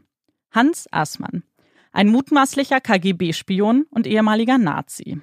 Hans 0.49 0.91
Aßmann, 0.91 1.43
ein 1.91 2.07
mutmaßlicher 2.07 2.81
KGB-Spion 2.81 3.85
und 3.91 4.07
ehemaliger 4.07 4.57
Nazi. 4.57 5.21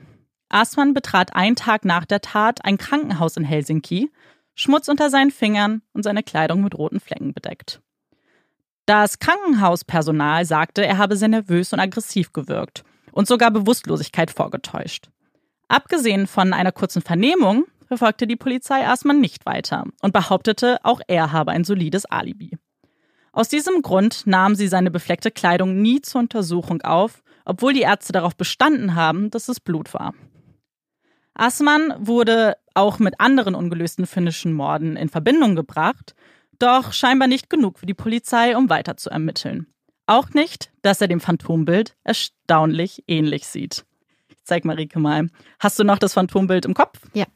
Aßmann 0.48 0.94
betrat 0.94 1.34
einen 1.34 1.56
Tag 1.56 1.84
nach 1.84 2.04
der 2.04 2.20
Tat 2.20 2.64
ein 2.64 2.78
Krankenhaus 2.78 3.36
in 3.36 3.42
Helsinki, 3.42 4.12
Schmutz 4.54 4.86
unter 4.86 5.10
seinen 5.10 5.32
Fingern 5.32 5.82
und 5.92 6.04
seine 6.04 6.22
Kleidung 6.22 6.62
mit 6.62 6.78
roten 6.78 7.00
Flecken 7.00 7.34
bedeckt. 7.34 7.80
Das 8.86 9.18
Krankenhauspersonal 9.18 10.44
sagte, 10.44 10.86
er 10.86 10.98
habe 10.98 11.16
sehr 11.16 11.28
nervös 11.28 11.72
und 11.72 11.80
aggressiv 11.80 12.32
gewirkt 12.32 12.84
und 13.10 13.26
sogar 13.26 13.50
Bewusstlosigkeit 13.50 14.30
vorgetäuscht. 14.30 15.08
Abgesehen 15.72 16.26
von 16.26 16.52
einer 16.52 16.70
kurzen 16.70 17.00
Vernehmung 17.00 17.64
verfolgte 17.86 18.26
die 18.26 18.36
Polizei 18.36 18.86
Aßmann 18.86 19.22
nicht 19.22 19.46
weiter 19.46 19.84
und 20.02 20.12
behauptete, 20.12 20.78
auch 20.82 21.00
er 21.08 21.32
habe 21.32 21.50
ein 21.52 21.64
solides 21.64 22.04
Alibi. 22.04 22.58
Aus 23.32 23.48
diesem 23.48 23.80
Grund 23.80 24.26
nahm 24.26 24.54
sie 24.54 24.68
seine 24.68 24.90
befleckte 24.90 25.30
Kleidung 25.30 25.80
nie 25.80 26.02
zur 26.02 26.20
Untersuchung 26.20 26.82
auf, 26.82 27.22
obwohl 27.46 27.72
die 27.72 27.80
Ärzte 27.80 28.12
darauf 28.12 28.36
bestanden 28.36 28.96
haben, 28.96 29.30
dass 29.30 29.48
es 29.48 29.60
Blut 29.60 29.94
war. 29.94 30.12
Assmann 31.32 31.94
wurde 31.96 32.58
auch 32.74 32.98
mit 32.98 33.18
anderen 33.18 33.54
ungelösten 33.54 34.04
finnischen 34.04 34.52
Morden 34.52 34.94
in 34.96 35.08
Verbindung 35.08 35.56
gebracht, 35.56 36.14
doch 36.58 36.92
scheinbar 36.92 37.28
nicht 37.28 37.48
genug 37.48 37.78
für 37.78 37.86
die 37.86 37.94
Polizei, 37.94 38.58
um 38.58 38.68
weiter 38.68 38.98
zu 38.98 39.08
ermitteln. 39.08 39.68
Auch 40.04 40.28
nicht, 40.34 40.70
dass 40.82 41.00
er 41.00 41.08
dem 41.08 41.20
Phantombild 41.20 41.96
erstaunlich 42.04 43.04
ähnlich 43.06 43.46
sieht. 43.46 43.86
Zeig 44.44 44.64
Marike 44.64 44.98
mal. 44.98 45.28
Hast 45.58 45.78
du 45.78 45.84
noch 45.84 45.98
das 45.98 46.14
Phantombild 46.14 46.64
im 46.64 46.74
Kopf? 46.74 46.98
Ja. 47.14 47.26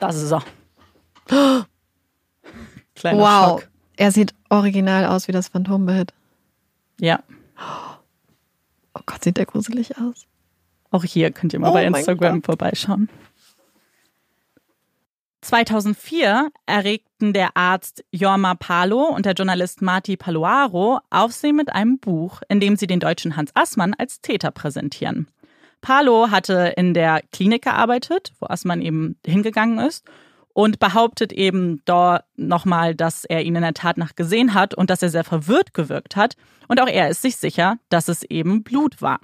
Das 0.00 0.16
ist 0.16 0.32
er. 0.32 0.44
Kleiner 2.94 3.18
wow. 3.18 3.60
Schock. 3.60 3.68
Er 3.96 4.10
sieht 4.10 4.34
original 4.48 5.06
aus 5.06 5.28
wie 5.28 5.32
das 5.32 5.48
Phantombild. 5.48 6.12
Ja. 7.00 7.22
Oh 8.94 9.00
Gott, 9.06 9.22
sieht 9.24 9.36
der 9.36 9.46
gruselig 9.46 9.98
aus. 9.98 10.26
Auch 10.90 11.04
hier 11.04 11.30
könnt 11.32 11.52
ihr 11.52 11.58
mal 11.58 11.70
oh 11.70 11.74
bei 11.74 11.84
Instagram 11.84 12.42
vorbeischauen. 12.42 13.08
2004 15.44 16.50
erregten 16.66 17.32
der 17.32 17.56
Arzt 17.56 18.02
Jorma 18.10 18.54
Palo 18.54 19.02
und 19.04 19.26
der 19.26 19.34
Journalist 19.34 19.82
Marti 19.82 20.16
Paloaro 20.16 21.00
Aufsehen 21.10 21.56
mit 21.56 21.70
einem 21.70 21.98
Buch, 21.98 22.40
in 22.48 22.60
dem 22.60 22.76
sie 22.76 22.86
den 22.86 23.00
deutschen 23.00 23.36
Hans 23.36 23.50
Assmann 23.54 23.94
als 23.94 24.20
Täter 24.20 24.50
präsentieren. 24.50 25.28
Palo 25.84 26.30
hatte 26.30 26.72
in 26.78 26.94
der 26.94 27.20
Klinik 27.30 27.64
gearbeitet, 27.64 28.32
wo 28.40 28.46
Assmann 28.46 28.80
eben 28.80 29.18
hingegangen 29.24 29.78
ist 29.78 30.02
und 30.54 30.78
behauptet 30.78 31.30
eben 31.30 31.82
dort 31.84 32.24
nochmal, 32.36 32.94
dass 32.94 33.26
er 33.26 33.42
ihn 33.42 33.54
in 33.54 33.60
der 33.60 33.74
Tat 33.74 33.98
nach 33.98 34.14
gesehen 34.14 34.54
hat 34.54 34.72
und 34.72 34.88
dass 34.88 35.02
er 35.02 35.10
sehr 35.10 35.24
verwirrt 35.24 35.74
gewirkt 35.74 36.16
hat. 36.16 36.36
Und 36.68 36.80
auch 36.80 36.88
er 36.88 37.10
ist 37.10 37.20
sich 37.20 37.36
sicher, 37.36 37.76
dass 37.90 38.08
es 38.08 38.22
eben 38.22 38.62
Blut 38.62 39.02
war. 39.02 39.20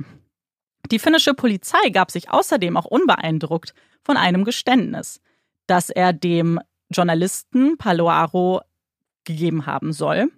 Die 0.90 0.98
finnische 0.98 1.32
Polizei 1.32 1.88
gab 1.94 2.10
sich 2.10 2.30
außerdem 2.30 2.76
auch 2.76 2.84
unbeeindruckt 2.84 3.72
von 4.02 4.18
einem 4.18 4.44
Geständnis, 4.44 5.22
das 5.66 5.88
er 5.88 6.12
dem 6.12 6.60
Journalisten 6.90 7.78
Paloaro 7.78 8.60
gegeben 9.24 9.64
haben 9.64 9.94
soll. 9.94 10.30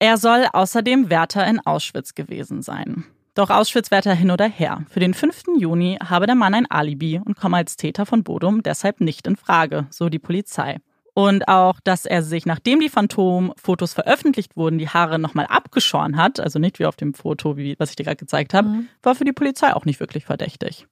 Er 0.00 0.16
soll 0.16 0.48
außerdem 0.52 1.10
Wärter 1.10 1.46
in 1.46 1.60
Auschwitz 1.60 2.14
gewesen 2.14 2.60
sein. 2.60 3.04
Doch 3.34 3.48
Auschwitz 3.48 3.90
werte 3.90 4.14
hin 4.14 4.30
oder 4.30 4.46
her. 4.46 4.84
Für 4.90 5.00
den 5.00 5.14
5. 5.14 5.44
Juni 5.58 5.98
habe 6.02 6.26
der 6.26 6.34
Mann 6.34 6.54
ein 6.54 6.70
Alibi 6.70 7.20
und 7.24 7.36
komme 7.36 7.56
als 7.56 7.76
Täter 7.76 8.04
von 8.04 8.22
Bodum 8.22 8.62
deshalb 8.62 9.00
nicht 9.00 9.26
in 9.26 9.36
Frage, 9.36 9.86
so 9.90 10.10
die 10.10 10.18
Polizei. 10.18 10.78
Und 11.14 11.48
auch, 11.48 11.80
dass 11.80 12.06
er 12.06 12.22
sich, 12.22 12.46
nachdem 12.46 12.80
die 12.80 12.88
Phantom-Fotos 12.88 13.92
veröffentlicht 13.92 14.56
wurden, 14.56 14.78
die 14.78 14.88
Haare 14.88 15.18
nochmal 15.18 15.46
abgeschoren 15.46 16.16
hat, 16.16 16.40
also 16.40 16.58
nicht 16.58 16.78
wie 16.78 16.86
auf 16.86 16.96
dem 16.96 17.14
Foto, 17.14 17.56
wie, 17.56 17.74
was 17.78 17.90
ich 17.90 17.96
dir 17.96 18.04
gerade 18.04 18.16
gezeigt 18.16 18.54
habe, 18.54 18.68
mhm. 18.68 18.88
war 19.02 19.14
für 19.14 19.24
die 19.24 19.32
Polizei 19.32 19.74
auch 19.74 19.84
nicht 19.84 20.00
wirklich 20.00 20.24
verdächtig. 20.24 20.86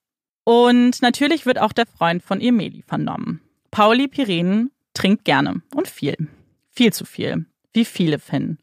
Und 0.44 1.00
natürlich 1.02 1.46
wird 1.46 1.58
auch 1.58 1.72
der 1.72 1.86
Freund 1.86 2.22
von 2.22 2.40
Emeli 2.40 2.82
vernommen. 2.86 3.40
Pauli 3.70 4.08
Pirenen 4.08 4.70
trinkt 4.94 5.24
gerne 5.24 5.62
und 5.74 5.88
viel. 5.88 6.28
Viel 6.70 6.92
zu 6.92 7.04
viel. 7.04 7.46
Wie 7.72 7.84
viele 7.84 8.18
Finnen. 8.18 8.58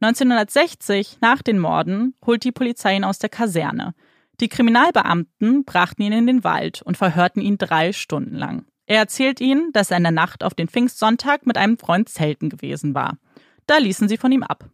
1960, 0.00 1.18
nach 1.20 1.42
den 1.42 1.58
Morden, 1.58 2.14
holt 2.24 2.44
die 2.44 2.52
Polizei 2.52 2.96
ihn 2.96 3.04
aus 3.04 3.18
der 3.18 3.28
Kaserne. 3.28 3.94
Die 4.40 4.48
Kriminalbeamten 4.48 5.64
brachten 5.64 6.02
ihn 6.02 6.12
in 6.12 6.26
den 6.26 6.44
Wald 6.44 6.82
und 6.82 6.96
verhörten 6.96 7.40
ihn 7.40 7.58
drei 7.58 7.92
Stunden 7.92 8.36
lang. 8.36 8.64
Er 8.86 8.98
erzählt 8.98 9.40
ihnen, 9.40 9.72
dass 9.72 9.90
er 9.90 9.96
in 9.96 10.04
der 10.04 10.12
Nacht 10.12 10.44
auf 10.44 10.54
den 10.54 10.68
Pfingstsonntag 10.68 11.46
mit 11.46 11.58
einem 11.58 11.76
Freund 11.76 12.08
zelten 12.08 12.48
gewesen 12.48 12.94
war. 12.94 13.18
Da 13.66 13.78
ließen 13.78 14.08
sie 14.08 14.16
von 14.16 14.32
ihm 14.32 14.42
ab. 14.42 14.70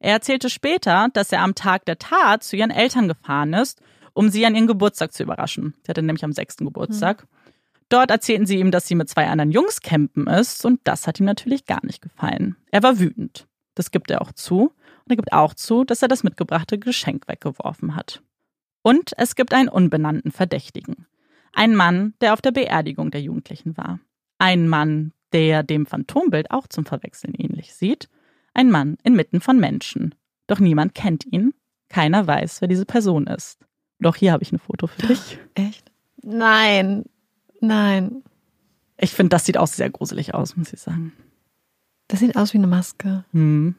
Er 0.00 0.12
erzählte 0.12 0.50
später, 0.50 1.08
dass 1.12 1.32
er 1.32 1.42
am 1.42 1.54
Tag 1.54 1.86
der 1.86 1.98
Tat 1.98 2.42
zu 2.42 2.56
ihren 2.56 2.70
Eltern 2.70 3.08
gefahren 3.08 3.54
ist, 3.54 3.80
um 4.12 4.28
sie 4.28 4.44
an 4.44 4.54
ihren 4.54 4.66
Geburtstag 4.66 5.12
zu 5.12 5.22
überraschen. 5.22 5.74
Sie 5.82 5.90
hatte 5.90 6.02
nämlich 6.02 6.24
am 6.24 6.32
sechsten 6.32 6.64
Geburtstag. 6.64 7.22
Mhm. 7.22 7.28
Dort 7.88 8.10
erzählten 8.10 8.46
sie 8.46 8.58
ihm, 8.58 8.70
dass 8.70 8.86
sie 8.86 8.94
mit 8.94 9.08
zwei 9.08 9.28
anderen 9.28 9.50
Jungs 9.50 9.80
campen 9.80 10.26
ist 10.26 10.64
und 10.64 10.80
das 10.84 11.06
hat 11.06 11.20
ihm 11.20 11.26
natürlich 11.26 11.64
gar 11.64 11.84
nicht 11.86 12.02
gefallen. 12.02 12.56
Er 12.70 12.82
war 12.82 12.98
wütend. 12.98 13.46
Das 13.78 13.92
gibt 13.92 14.10
er 14.10 14.20
auch 14.22 14.32
zu. 14.32 14.72
Und 15.04 15.10
er 15.10 15.16
gibt 15.16 15.32
auch 15.32 15.54
zu, 15.54 15.84
dass 15.84 16.02
er 16.02 16.08
das 16.08 16.24
mitgebrachte 16.24 16.80
Geschenk 16.80 17.28
weggeworfen 17.28 17.94
hat. 17.94 18.22
Und 18.82 19.12
es 19.16 19.36
gibt 19.36 19.54
einen 19.54 19.68
unbenannten 19.68 20.32
Verdächtigen. 20.32 21.06
Ein 21.52 21.76
Mann, 21.76 22.14
der 22.20 22.32
auf 22.32 22.42
der 22.42 22.50
Beerdigung 22.50 23.12
der 23.12 23.22
Jugendlichen 23.22 23.76
war. 23.76 24.00
Ein 24.38 24.68
Mann, 24.68 25.12
der 25.32 25.62
dem 25.62 25.86
Phantombild 25.86 26.50
auch 26.50 26.66
zum 26.66 26.86
Verwechseln 26.86 27.34
ähnlich 27.38 27.72
sieht. 27.72 28.08
Ein 28.52 28.72
Mann 28.72 28.98
inmitten 29.04 29.40
von 29.40 29.60
Menschen. 29.60 30.12
Doch 30.48 30.58
niemand 30.58 30.96
kennt 30.96 31.24
ihn. 31.24 31.54
Keiner 31.88 32.26
weiß, 32.26 32.60
wer 32.60 32.66
diese 32.66 32.84
Person 32.84 33.28
ist. 33.28 33.60
Doch 34.00 34.16
hier 34.16 34.32
habe 34.32 34.42
ich 34.42 34.50
ein 34.50 34.58
Foto 34.58 34.88
für 34.88 35.06
dich. 35.06 35.38
Echt? 35.54 35.92
Nein. 36.20 37.04
Nein. 37.60 38.24
Ich 38.96 39.12
finde, 39.12 39.30
das 39.30 39.46
sieht 39.46 39.56
auch 39.56 39.68
sehr 39.68 39.90
gruselig 39.90 40.34
aus, 40.34 40.56
muss 40.56 40.72
ich 40.72 40.80
sagen. 40.80 41.12
Das 42.08 42.20
sieht 42.20 42.36
aus 42.36 42.54
wie 42.54 42.58
eine 42.58 42.66
Maske. 42.66 43.24
Hm. 43.32 43.74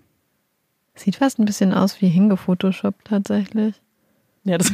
Sieht 0.96 1.18
fast 1.18 1.40
ein 1.40 1.46
bisschen 1.46 1.74
aus 1.74 2.02
wie 2.02 2.08
hingefotoshoppt 2.08 3.08
tatsächlich. 3.08 3.82
Ja, 4.44 4.58
das. 4.58 4.72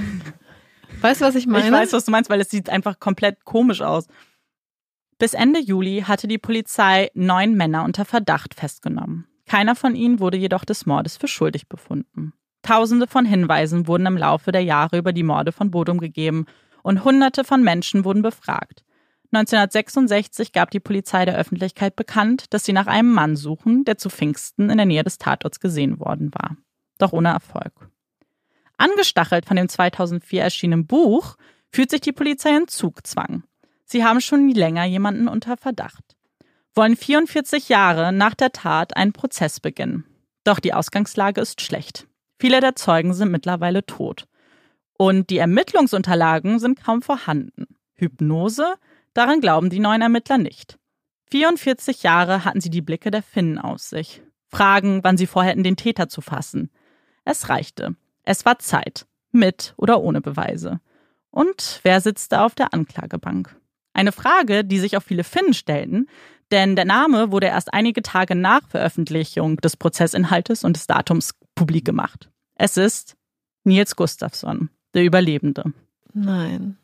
Weißt 1.01 1.21
du, 1.21 1.25
was 1.25 1.35
ich 1.35 1.47
meine? 1.47 1.65
Ich 1.65 1.71
weiß, 1.71 1.93
was 1.93 2.05
du 2.05 2.11
meinst, 2.11 2.29
weil 2.29 2.41
es 2.41 2.49
sieht 2.49 2.69
einfach 2.69 2.99
komplett 2.99 3.43
komisch 3.45 3.81
aus. 3.81 4.07
Bis 5.17 5.33
Ende 5.33 5.59
Juli 5.59 6.03
hatte 6.05 6.27
die 6.27 6.37
Polizei 6.37 7.09
neun 7.13 7.55
Männer 7.55 7.83
unter 7.83 8.05
Verdacht 8.05 8.53
festgenommen. 8.53 9.27
Keiner 9.45 9.75
von 9.75 9.95
ihnen 9.95 10.19
wurde 10.19 10.37
jedoch 10.37 10.65
des 10.65 10.85
Mordes 10.85 11.17
für 11.17 11.27
schuldig 11.27 11.67
befunden. 11.67 12.33
Tausende 12.63 13.07
von 13.07 13.25
Hinweisen 13.25 13.87
wurden 13.87 14.07
im 14.07 14.17
Laufe 14.17 14.51
der 14.51 14.63
Jahre 14.63 14.97
über 14.97 15.13
die 15.13 15.23
Morde 15.23 15.51
von 15.51 15.69
Bodum 15.69 15.99
gegeben 15.99 16.45
und 16.81 17.03
Hunderte 17.03 17.43
von 17.43 17.63
Menschen 17.63 18.05
wurden 18.05 18.21
befragt. 18.21 18.84
1966 19.31 20.51
gab 20.51 20.71
die 20.71 20.79
Polizei 20.79 21.25
der 21.25 21.37
Öffentlichkeit 21.37 21.95
bekannt, 21.95 22.53
dass 22.53 22.63
sie 22.63 22.73
nach 22.73 22.87
einem 22.87 23.11
Mann 23.11 23.35
suchen, 23.35 23.83
der 23.85 23.97
zu 23.97 24.09
Pfingsten 24.09 24.69
in 24.69 24.77
der 24.77 24.85
Nähe 24.85 25.03
des 25.03 25.17
Tatorts 25.17 25.59
gesehen 25.59 25.99
worden 25.99 26.33
war. 26.33 26.57
Doch 26.97 27.13
ohne 27.13 27.29
Erfolg. 27.29 27.89
Angestachelt 28.77 29.45
von 29.45 29.57
dem 29.57 29.69
2004 29.69 30.41
erschienenen 30.41 30.85
Buch 30.85 31.35
fühlt 31.71 31.91
sich 31.91 32.01
die 32.01 32.11
Polizei 32.11 32.55
in 32.55 32.67
Zugzwang. 32.67 33.43
Sie 33.85 34.03
haben 34.03 34.21
schon 34.21 34.49
länger 34.49 34.85
jemanden 34.85 35.27
unter 35.27 35.57
Verdacht. 35.57 36.15
Wollen 36.73 36.95
44 36.95 37.69
Jahre 37.69 38.11
nach 38.11 38.33
der 38.33 38.51
Tat 38.51 38.97
einen 38.97 39.13
Prozess 39.13 39.59
beginnen. 39.59 40.05
Doch 40.43 40.59
die 40.59 40.73
Ausgangslage 40.73 41.41
ist 41.41 41.61
schlecht. 41.61 42.07
Viele 42.39 42.59
der 42.59 42.75
Zeugen 42.75 43.13
sind 43.13 43.31
mittlerweile 43.31 43.85
tot. 43.85 44.27
Und 44.97 45.29
die 45.29 45.37
Ermittlungsunterlagen 45.37 46.59
sind 46.59 46.83
kaum 46.83 47.01
vorhanden. 47.01 47.67
Hypnose, 47.93 48.75
daran 49.15 49.41
glauben 49.41 49.71
die 49.71 49.79
neuen 49.79 50.03
Ermittler 50.03 50.37
nicht. 50.37 50.77
44 51.31 52.03
Jahre 52.03 52.45
hatten 52.45 52.61
sie 52.61 52.69
die 52.69 52.83
Blicke 52.83 53.09
der 53.09 53.23
Finnen 53.23 53.57
aus 53.57 53.89
sich. 53.89 54.21
Fragen, 54.47 55.03
wann 55.03 55.17
sie 55.17 55.25
vorhätten, 55.25 55.63
den 55.63 55.75
Täter 55.75 56.07
zu 56.07 56.21
fassen. 56.21 56.69
Es 57.23 57.49
reichte. 57.49 57.95
Es 58.23 58.45
war 58.45 58.59
Zeit. 58.59 59.07
Mit 59.31 59.73
oder 59.77 60.01
ohne 60.01 60.21
Beweise. 60.21 60.79
Und 61.31 61.81
wer 61.83 61.99
sitzte 61.99 62.41
auf 62.41 62.55
der 62.55 62.73
Anklagebank? 62.73 63.59
Eine 63.93 64.11
Frage, 64.11 64.63
die 64.63 64.79
sich 64.79 64.95
auch 64.95 65.03
viele 65.03 65.23
Finnen 65.23 65.53
stellten, 65.53 66.07
denn 66.51 66.75
der 66.75 66.85
Name 66.85 67.31
wurde 67.31 67.47
erst 67.47 67.73
einige 67.73 68.01
Tage 68.01 68.35
nach 68.35 68.67
Veröffentlichung 68.69 69.57
des 69.57 69.77
Prozessinhaltes 69.77 70.63
und 70.63 70.75
des 70.75 70.87
Datums 70.87 71.33
publik 71.55 71.85
gemacht. 71.85 72.29
Es 72.55 72.77
ist 72.77 73.15
Nils 73.63 73.95
Gustafsson, 73.95 74.69
der 74.93 75.03
Überlebende. 75.03 75.73
Nein. 76.13 76.77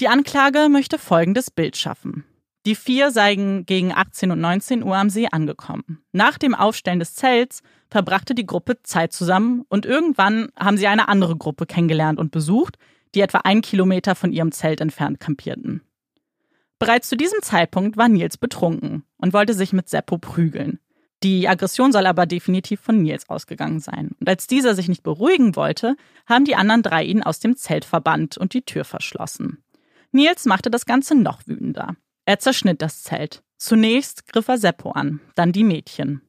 Die 0.00 0.08
Anklage 0.08 0.70
möchte 0.70 0.98
folgendes 0.98 1.50
Bild 1.50 1.76
schaffen. 1.76 2.24
Die 2.64 2.74
vier 2.74 3.10
seien 3.10 3.66
gegen 3.66 3.92
18 3.92 4.30
und 4.30 4.40
19 4.40 4.82
Uhr 4.82 4.96
am 4.96 5.10
See 5.10 5.28
angekommen. 5.30 6.02
Nach 6.12 6.38
dem 6.38 6.54
Aufstellen 6.54 7.00
des 7.00 7.14
Zelts 7.14 7.62
verbrachte 7.90 8.34
die 8.34 8.46
Gruppe 8.46 8.82
Zeit 8.82 9.12
zusammen 9.12 9.66
und 9.68 9.84
irgendwann 9.84 10.48
haben 10.58 10.78
sie 10.78 10.86
eine 10.86 11.08
andere 11.08 11.36
Gruppe 11.36 11.66
kennengelernt 11.66 12.18
und 12.18 12.30
besucht, 12.30 12.78
die 13.14 13.20
etwa 13.20 13.38
einen 13.38 13.60
Kilometer 13.60 14.14
von 14.14 14.32
ihrem 14.32 14.52
Zelt 14.52 14.80
entfernt 14.80 15.20
kampierten. 15.20 15.82
Bereits 16.78 17.10
zu 17.10 17.16
diesem 17.16 17.42
Zeitpunkt 17.42 17.98
war 17.98 18.08
Nils 18.08 18.38
betrunken 18.38 19.04
und 19.18 19.34
wollte 19.34 19.52
sich 19.52 19.74
mit 19.74 19.90
Seppo 19.90 20.16
prügeln. 20.16 20.78
Die 21.22 21.46
Aggression 21.46 21.92
soll 21.92 22.06
aber 22.06 22.24
definitiv 22.24 22.80
von 22.80 23.02
Nils 23.02 23.28
ausgegangen 23.28 23.80
sein. 23.80 24.12
Und 24.18 24.30
als 24.30 24.46
dieser 24.46 24.74
sich 24.74 24.88
nicht 24.88 25.02
beruhigen 25.02 25.56
wollte, 25.56 25.96
haben 26.24 26.46
die 26.46 26.56
anderen 26.56 26.80
drei 26.80 27.04
ihn 27.04 27.22
aus 27.22 27.38
dem 27.38 27.56
Zelt 27.56 27.84
verbannt 27.84 28.38
und 28.38 28.54
die 28.54 28.62
Tür 28.62 28.86
verschlossen. 28.86 29.62
Nils 30.12 30.44
machte 30.46 30.70
das 30.70 30.86
Ganze 30.86 31.14
noch 31.14 31.46
wütender. 31.46 31.96
Er 32.24 32.38
zerschnitt 32.38 32.82
das 32.82 33.02
Zelt. 33.02 33.42
Zunächst 33.56 34.26
griff 34.26 34.48
er 34.48 34.58
Seppo 34.58 34.92
an, 34.92 35.20
dann 35.34 35.52
die 35.52 35.64
Mädchen. 35.64 36.22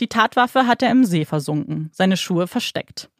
Die 0.00 0.08
Tatwaffe 0.08 0.66
hat 0.66 0.82
er 0.82 0.90
im 0.90 1.04
See 1.04 1.24
versunken, 1.24 1.90
seine 1.92 2.16
Schuhe 2.16 2.46
versteckt. 2.46 3.10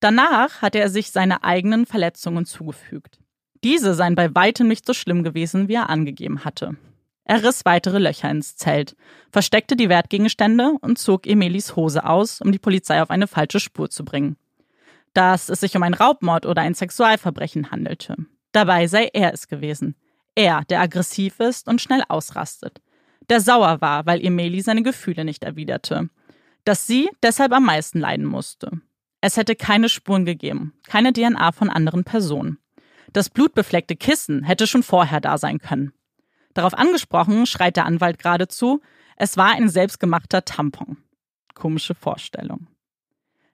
Danach 0.00 0.62
hatte 0.62 0.78
er 0.78 0.88
sich 0.88 1.10
seine 1.10 1.44
eigenen 1.44 1.84
Verletzungen 1.84 2.46
zugefügt. 2.46 3.18
Diese 3.62 3.94
seien 3.94 4.14
bei 4.14 4.34
weitem 4.34 4.68
nicht 4.68 4.86
so 4.86 4.94
schlimm 4.94 5.22
gewesen, 5.22 5.68
wie 5.68 5.74
er 5.74 5.90
angegeben 5.90 6.44
hatte. 6.44 6.76
Er 7.24 7.44
riss 7.44 7.64
weitere 7.64 7.98
Löcher 7.98 8.30
ins 8.30 8.56
Zelt, 8.56 8.96
versteckte 9.30 9.76
die 9.76 9.90
Wertgegenstände 9.90 10.72
und 10.80 10.98
zog 10.98 11.26
Emilis 11.26 11.76
Hose 11.76 12.04
aus, 12.04 12.40
um 12.40 12.50
die 12.50 12.58
Polizei 12.58 13.02
auf 13.02 13.10
eine 13.10 13.26
falsche 13.26 13.60
Spur 13.60 13.90
zu 13.90 14.04
bringen. 14.04 14.36
Dass 15.12 15.48
es 15.48 15.60
sich 15.60 15.76
um 15.76 15.82
einen 15.82 15.94
Raubmord 15.94 16.46
oder 16.46 16.62
ein 16.62 16.74
Sexualverbrechen 16.74 17.70
handelte. 17.70 18.16
Dabei 18.52 18.86
sei 18.86 19.10
er 19.12 19.32
es 19.32 19.48
gewesen. 19.48 19.96
Er, 20.34 20.62
der 20.68 20.80
aggressiv 20.80 21.40
ist 21.40 21.68
und 21.68 21.80
schnell 21.80 22.02
ausrastet. 22.08 22.80
Der 23.28 23.40
sauer 23.40 23.80
war, 23.80 24.06
weil 24.06 24.24
Emeli 24.24 24.60
seine 24.60 24.82
Gefühle 24.82 25.24
nicht 25.24 25.44
erwiderte. 25.44 26.08
Dass 26.64 26.86
sie 26.86 27.08
deshalb 27.22 27.52
am 27.52 27.64
meisten 27.64 28.00
leiden 28.00 28.26
musste. 28.26 28.80
Es 29.20 29.36
hätte 29.36 29.54
keine 29.54 29.88
Spuren 29.88 30.24
gegeben, 30.24 30.74
keine 30.86 31.12
DNA 31.12 31.52
von 31.52 31.68
anderen 31.68 32.04
Personen. 32.04 32.58
Das 33.12 33.28
blutbefleckte 33.28 33.96
Kissen 33.96 34.44
hätte 34.44 34.66
schon 34.66 34.82
vorher 34.82 35.20
da 35.20 35.36
sein 35.36 35.58
können. 35.58 35.92
Darauf 36.54 36.74
angesprochen 36.74 37.46
schreit 37.46 37.76
der 37.76 37.86
Anwalt 37.86 38.18
geradezu, 38.18 38.80
es 39.16 39.36
war 39.36 39.52
ein 39.52 39.68
selbstgemachter 39.68 40.44
Tampon. 40.44 40.96
Komische 41.54 41.94
Vorstellung. 41.94 42.66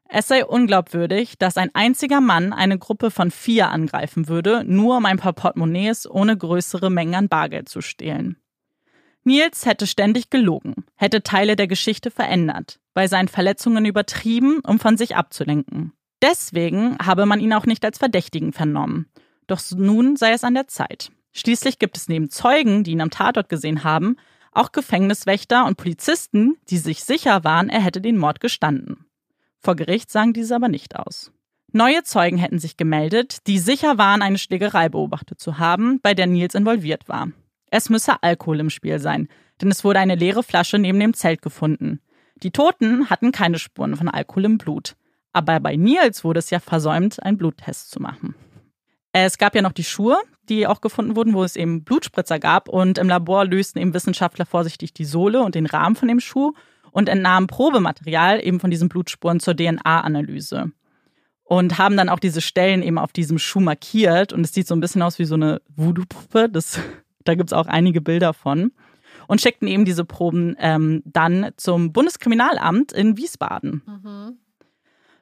Es 0.09 0.29
sei 0.29 0.45
unglaubwürdig, 0.45 1.37
dass 1.39 1.57
ein 1.57 1.75
einziger 1.75 2.21
Mann 2.21 2.53
eine 2.53 2.79
Gruppe 2.79 3.11
von 3.11 3.31
vier 3.31 3.71
angreifen 3.71 4.29
würde, 4.29 4.63
nur 4.65 4.99
um 4.99 5.07
ein 5.07 5.19
paar 5.19 5.33
Portemonnaies 5.33 6.09
ohne 6.09 6.37
größere 6.37 6.91
Mengen 6.91 7.15
an 7.15 7.29
Bargeld 7.29 7.69
zu 7.69 7.81
stehlen. 7.81 8.37
Nils 9.25 9.67
hätte 9.67 9.89
ständig 9.89 10.31
gelogen, 10.31 10.85
hätte 10.95 11.25
Teile 11.25 11.57
der 11.57 11.67
Geschichte 11.67 12.13
verändert, 12.13 12.79
bei 12.95 13.09
seinen 13.09 13.27
Verletzungen 13.27 13.85
übertrieben, 13.85 14.61
um 14.61 14.79
von 14.79 14.97
sich 14.97 15.17
abzulenken. 15.17 15.93
Deswegen 16.23 16.97
habe 17.05 17.27
man 17.27 17.41
ihn 17.41 17.53
auch 17.53 17.67
nicht 17.67 17.85
als 17.85 17.99
Verdächtigen 17.99 18.53
vernommen. 18.53 19.11
Doch 19.49 19.61
nun 19.75 20.17
sei 20.17 20.33
es 20.33 20.45
an 20.45 20.55
der 20.55 20.69
Zeit. 20.69 21.11
Schließlich 21.33 21.81
gibt 21.81 21.97
es 21.97 22.09
neben 22.09 22.31
Zeugen, 22.31 22.85
die 22.85 22.93
ihn 22.93 23.01
am 23.01 23.11
Tatort 23.11 23.49
gesehen 23.49 23.83
haben, 23.83 24.17
auch 24.53 24.73
Gefängniswächter 24.73 25.67
und 25.67 25.77
Polizisten, 25.77 26.57
die 26.71 26.79
sich 26.79 27.05
sicher 27.05 27.45
waren, 27.45 27.69
er 27.69 27.81
hätte 27.81 28.01
den 28.01 28.17
Mord 28.17 28.41
gestanden. 28.41 29.06
Vor 29.61 29.77
Gericht 29.77 30.11
sagen 30.11 30.33
diese 30.33 30.55
aber 30.55 30.69
nicht 30.69 30.97
aus. 30.97 31.33
Neue 31.73 32.03
Zeugen 32.05 32.39
hätten 32.39 32.59
sich 32.59 32.77
gemeldet, 32.77 33.47
die 33.47 33.59
sicher 33.59 33.99
waren, 33.99 34.23
eine 34.23 34.39
Schlägerei 34.39 34.89
beobachtet 34.89 35.41
zu 35.41 35.59
haben, 35.59 36.01
bei 36.01 36.15
der 36.15 36.27
Nils 36.27 36.55
involviert 36.55 37.09
war. 37.09 37.29
Es 37.71 37.91
müsse 37.91 38.23
Alkohol 38.23 38.61
im 38.61 38.71
Spiel 38.71 38.99
sein, 38.99 39.29
denn 39.61 39.71
es 39.71 39.85
wurde 39.85 39.99
eine 39.99 40.15
leere 40.15 40.43
Flasche 40.43 40.79
neben 40.79 41.01
dem 41.01 41.15
Zelt 41.15 41.43
gefunden. 41.43 42.01
Die 42.43 42.51
Toten 42.51 43.11
hatten 43.11 43.33
keine 43.33 43.59
Spuren 43.59 43.97
von 43.97 44.09
Alkohol 44.09 44.45
im 44.45 44.59
Blut. 44.59 44.97
Aber 45.33 45.61
bei 45.61 45.77
Nils 45.77 46.25
wurde 46.25 46.39
es 46.39 46.51
ja 46.51 46.61
versäumt, 46.61 47.23
einen 47.23 47.37
Bluttest 47.37 47.91
zu 47.91 48.01
machen. 48.01 48.35
Es 49.13 49.39
gab 49.39 49.55
ja 49.55 49.63
noch 49.63 49.73
die 49.73 49.85
Schuhe, 49.85 50.17
die 50.49 50.67
auch 50.67 50.81
gefunden 50.81 51.17
wurden, 51.17 51.35
wo 51.35 51.43
es 51.43 51.57
eben 51.57 51.85
Blutspritzer 51.85 52.39
gab. 52.39 52.69
Und 52.69 52.99
im 52.99 53.09
Labor 53.09 53.45
lösten 53.45 53.79
eben 53.79 53.95
Wissenschaftler 53.95 54.47
vorsichtig 54.47 54.93
die 54.93 55.05
Sohle 55.05 55.43
und 55.43 55.55
den 55.55 55.67
Rahmen 55.67 55.97
von 55.97 56.09
dem 56.09 56.21
Schuh 56.21 56.53
und 56.97 57.11
entnahmen 57.11 57.47
Probematerial 57.47 58.43
eben 58.43 58.59
von 58.59 58.71
diesen 58.71 58.89
Blutspuren 58.89 59.39
zur 59.39 59.55
DNA-Analyse. 59.55 60.73
Und 61.45 61.77
haben 61.77 61.95
dann 61.95 62.09
auch 62.09 62.19
diese 62.19 62.41
Stellen 62.41 62.83
eben 62.83 62.97
auf 62.97 63.13
diesem 63.13 63.39
Schuh 63.39 63.61
markiert. 63.61 64.33
Und 64.33 64.41
es 64.41 64.55
sieht 64.55 64.67
so 64.67 64.75
ein 64.75 64.81
bisschen 64.81 65.03
aus 65.03 65.19
wie 65.19 65.27
so 65.27 65.35
eine 65.35 65.61
Voodoo-Puppe. 65.77 66.49
da 67.25 67.35
gibt 67.35 67.51
es 67.51 67.53
auch 67.53 67.67
einige 67.67 68.01
Bilder 68.01 68.33
von. 68.33 68.73
Und 69.29 69.43
schickten 69.43 69.69
eben 69.69 69.85
diese 69.85 70.07
Proben 70.07 70.57
ähm, 70.59 71.03
dann 71.05 71.51
zum 71.59 71.93
Bundeskriminalamt 71.93 72.93
in 72.93 73.19
Wiesbaden. 73.19 73.83
Mhm. 73.85 74.39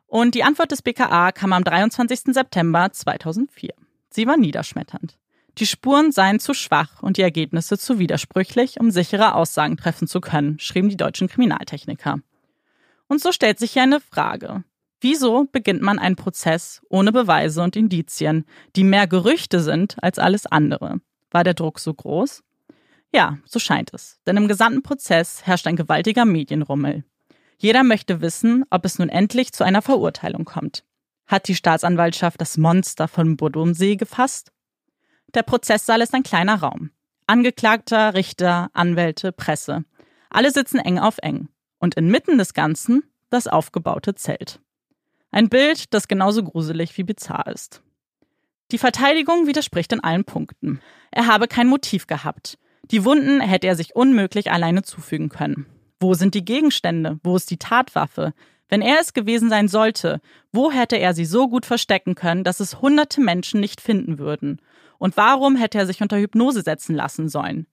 Und 0.06 0.36
die 0.36 0.44
Antwort 0.44 0.70
des 0.70 0.80
BKA 0.80 1.32
kam 1.32 1.52
am 1.52 1.64
23. 1.64 2.34
September 2.34 2.92
2004. 2.92 3.74
Sie 4.10 4.28
war 4.28 4.36
niederschmetternd. 4.36 5.18
Die 5.58 5.66
Spuren 5.66 6.10
seien 6.10 6.40
zu 6.40 6.52
schwach 6.52 7.02
und 7.02 7.16
die 7.16 7.22
Ergebnisse 7.22 7.78
zu 7.78 7.98
widersprüchlich, 7.98 8.80
um 8.80 8.90
sichere 8.90 9.34
Aussagen 9.34 9.76
treffen 9.76 10.08
zu 10.08 10.20
können, 10.20 10.58
schrieben 10.58 10.88
die 10.88 10.96
deutschen 10.96 11.28
Kriminaltechniker. 11.28 12.18
Und 13.06 13.20
so 13.20 13.30
stellt 13.30 13.58
sich 13.58 13.72
hier 13.72 13.82
eine 13.82 14.00
Frage. 14.00 14.64
Wieso 15.00 15.44
beginnt 15.44 15.82
man 15.82 15.98
einen 15.98 16.16
Prozess 16.16 16.80
ohne 16.88 17.12
Beweise 17.12 17.62
und 17.62 17.76
Indizien, 17.76 18.46
die 18.74 18.84
mehr 18.84 19.06
Gerüchte 19.06 19.60
sind 19.60 19.96
als 20.02 20.18
alles 20.18 20.46
andere? 20.46 21.00
War 21.30 21.44
der 21.44 21.54
Druck 21.54 21.78
so 21.78 21.92
groß? 21.92 22.42
Ja, 23.12 23.38
so 23.44 23.58
scheint 23.58 23.92
es. 23.92 24.18
Denn 24.26 24.36
im 24.36 24.48
gesamten 24.48 24.82
Prozess 24.82 25.46
herrscht 25.46 25.66
ein 25.66 25.76
gewaltiger 25.76 26.24
Medienrummel. 26.24 27.04
Jeder 27.58 27.84
möchte 27.84 28.20
wissen, 28.20 28.64
ob 28.70 28.84
es 28.84 28.98
nun 28.98 29.08
endlich 29.08 29.52
zu 29.52 29.62
einer 29.62 29.82
Verurteilung 29.82 30.44
kommt. 30.44 30.84
Hat 31.26 31.48
die 31.48 31.54
Staatsanwaltschaft 31.54 32.40
das 32.40 32.58
Monster 32.58 33.06
von 33.06 33.36
Bodumsee 33.36 33.96
gefasst? 33.96 34.53
Der 35.34 35.42
Prozesssaal 35.42 36.00
ist 36.00 36.14
ein 36.14 36.22
kleiner 36.22 36.60
Raum. 36.60 36.90
Angeklagter, 37.26 38.14
Richter, 38.14 38.70
Anwälte, 38.72 39.32
Presse. 39.32 39.84
Alle 40.30 40.52
sitzen 40.52 40.78
eng 40.78 40.98
auf 40.98 41.18
eng. 41.18 41.48
Und 41.78 41.96
inmitten 41.96 42.38
des 42.38 42.54
Ganzen 42.54 43.02
das 43.30 43.46
aufgebaute 43.48 44.14
Zelt. 44.14 44.60
Ein 45.32 45.48
Bild, 45.48 45.92
das 45.92 46.06
genauso 46.06 46.44
gruselig 46.44 46.96
wie 46.96 47.02
bizarr 47.02 47.48
ist. 47.48 47.82
Die 48.70 48.78
Verteidigung 48.78 49.46
widerspricht 49.46 49.92
in 49.92 50.00
allen 50.00 50.24
Punkten. 50.24 50.80
Er 51.10 51.26
habe 51.26 51.48
kein 51.48 51.66
Motiv 51.66 52.06
gehabt. 52.06 52.58
Die 52.90 53.04
Wunden 53.04 53.40
hätte 53.40 53.66
er 53.66 53.76
sich 53.76 53.96
unmöglich 53.96 54.52
alleine 54.52 54.82
zufügen 54.82 55.30
können. 55.30 55.66
Wo 55.98 56.14
sind 56.14 56.34
die 56.34 56.44
Gegenstände? 56.44 57.18
Wo 57.24 57.36
ist 57.36 57.50
die 57.50 57.58
Tatwaffe? 57.58 58.34
Wenn 58.68 58.82
er 58.82 59.00
es 59.00 59.12
gewesen 59.12 59.50
sein 59.50 59.68
sollte, 59.68 60.20
wo 60.52 60.70
hätte 60.70 60.96
er 60.96 61.12
sie 61.12 61.24
so 61.24 61.48
gut 61.48 61.66
verstecken 61.66 62.14
können, 62.14 62.44
dass 62.44 62.60
es 62.60 62.80
hunderte 62.80 63.20
Menschen 63.20 63.60
nicht 63.60 63.80
finden 63.80 64.18
würden? 64.18 64.60
Und 64.98 65.16
warum 65.16 65.56
hätte 65.56 65.78
er 65.78 65.86
sich 65.86 66.00
unter 66.00 66.18
Hypnose 66.18 66.62
setzen 66.62 66.94
lassen 66.94 67.28
sollen? 67.28 67.66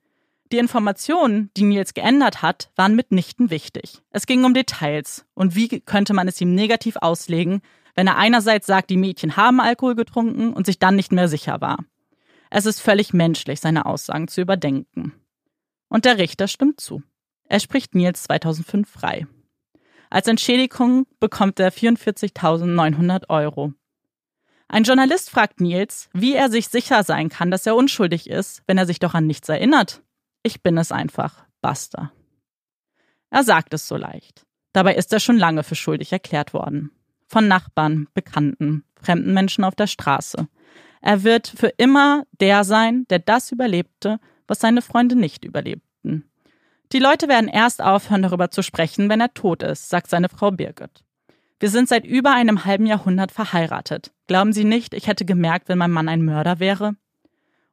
Die 0.52 0.58
Informationen, 0.58 1.50
die 1.56 1.64
Nils 1.64 1.94
geändert 1.94 2.42
hat, 2.42 2.72
waren 2.76 2.96
mitnichten 2.96 3.50
wichtig. 3.50 4.02
Es 4.10 4.26
ging 4.26 4.44
um 4.44 4.54
Details 4.54 5.26
und 5.34 5.56
wie 5.56 5.80
könnte 5.80 6.14
man 6.14 6.28
es 6.28 6.42
ihm 6.42 6.54
negativ 6.54 6.98
auslegen, 6.98 7.62
wenn 7.96 8.08
er 8.08 8.18
einerseits 8.18 8.68
sagt, 8.68 8.90
die 8.90 8.98
Mädchen 8.98 9.38
haben 9.38 9.62
Alkohol 9.62 9.96
getrunken 9.96 10.54
und 10.54 10.66
sich 10.66 10.80
dann 10.80 10.96
nicht 10.96 11.12
mehr 11.12 11.28
sicher 11.28 11.62
war. 11.62 11.78
Es 12.50 12.66
ist 12.66 12.82
völlig 12.82 13.14
menschlich, 13.14 13.62
seine 13.62 13.86
Aussagen 13.86 14.28
zu 14.28 14.42
überdenken. 14.42 15.14
Und 15.88 16.04
der 16.04 16.18
Richter 16.18 16.50
stimmt 16.50 16.82
zu. 16.82 17.02
Er 17.46 17.62
spricht 17.62 17.96
Nils 17.96 18.24
2005 18.24 18.90
frei. 18.90 19.28
Als 20.10 20.28
Entschädigung 20.28 21.06
bekommt 21.22 21.60
er 21.62 21.72
44.900 21.72 23.30
Euro. 23.30 23.74
Ein 24.72 24.84
Journalist 24.84 25.30
fragt 25.30 25.60
Nils, 25.60 26.10
wie 26.14 26.34
er 26.34 26.50
sich 26.50 26.70
sicher 26.70 27.04
sein 27.04 27.28
kann, 27.28 27.52
dass 27.52 27.66
er 27.66 27.76
unschuldig 27.76 28.30
ist, 28.30 28.64
wenn 28.68 28.78
er 28.78 28.86
sich 28.86 29.00
doch 29.00 29.14
an 29.14 29.28
nichts 29.28 29.50
erinnert. 29.50 30.02
Ich 30.44 30.64
bin 30.64 30.78
es 30.78 30.94
einfach, 30.94 31.44
basta. 31.60 32.14
Er 33.32 33.44
sagt 33.44 33.74
es 33.74 33.90
so 33.90 33.98
leicht. 33.98 34.46
Dabei 34.72 34.96
ist 34.96 35.12
er 35.12 35.20
schon 35.20 35.38
lange 35.38 35.64
für 35.64 35.76
schuldig 35.76 36.14
erklärt 36.14 36.54
worden. 36.54 36.92
Von 37.28 37.50
Nachbarn, 37.50 38.08
Bekannten, 38.14 38.86
fremden 38.96 39.34
Menschen 39.34 39.66
auf 39.66 39.76
der 39.76 39.88
Straße. 39.88 40.48
Er 41.02 41.24
wird 41.24 41.48
für 41.48 41.74
immer 41.76 42.24
der 42.40 42.64
sein, 42.64 43.06
der 43.10 43.20
das 43.20 43.52
überlebte, 43.52 44.22
was 44.48 44.60
seine 44.60 44.82
Freunde 44.82 45.18
nicht 45.18 45.44
überlebten. 45.44 46.32
Die 46.94 47.00
Leute 47.00 47.28
werden 47.28 47.50
erst 47.50 47.82
aufhören, 47.82 48.22
darüber 48.22 48.52
zu 48.52 48.64
sprechen, 48.64 49.10
wenn 49.10 49.20
er 49.20 49.34
tot 49.34 49.64
ist, 49.64 49.90
sagt 49.90 50.10
seine 50.10 50.30
Frau 50.30 50.50
Birgit. 50.50 51.04
Wir 51.62 51.69
sind 51.69 51.88
seit 51.88 52.08
über 52.08 52.34
einem 52.34 52.65
halben 52.65 52.88
Jahrhundert 52.88 53.32
verheiratet. 53.32 54.12
Glauben 54.26 54.52
Sie 54.52 54.63
nicht, 54.63 54.95
ich 54.95 55.06
hätte 55.06 55.26
gemerkt, 55.26 55.69
wenn 55.69 55.78
mein 55.78 55.91
Mann 55.91 56.10
ein 56.10 56.26
Mörder 56.26 56.60
wäre? 56.60 56.95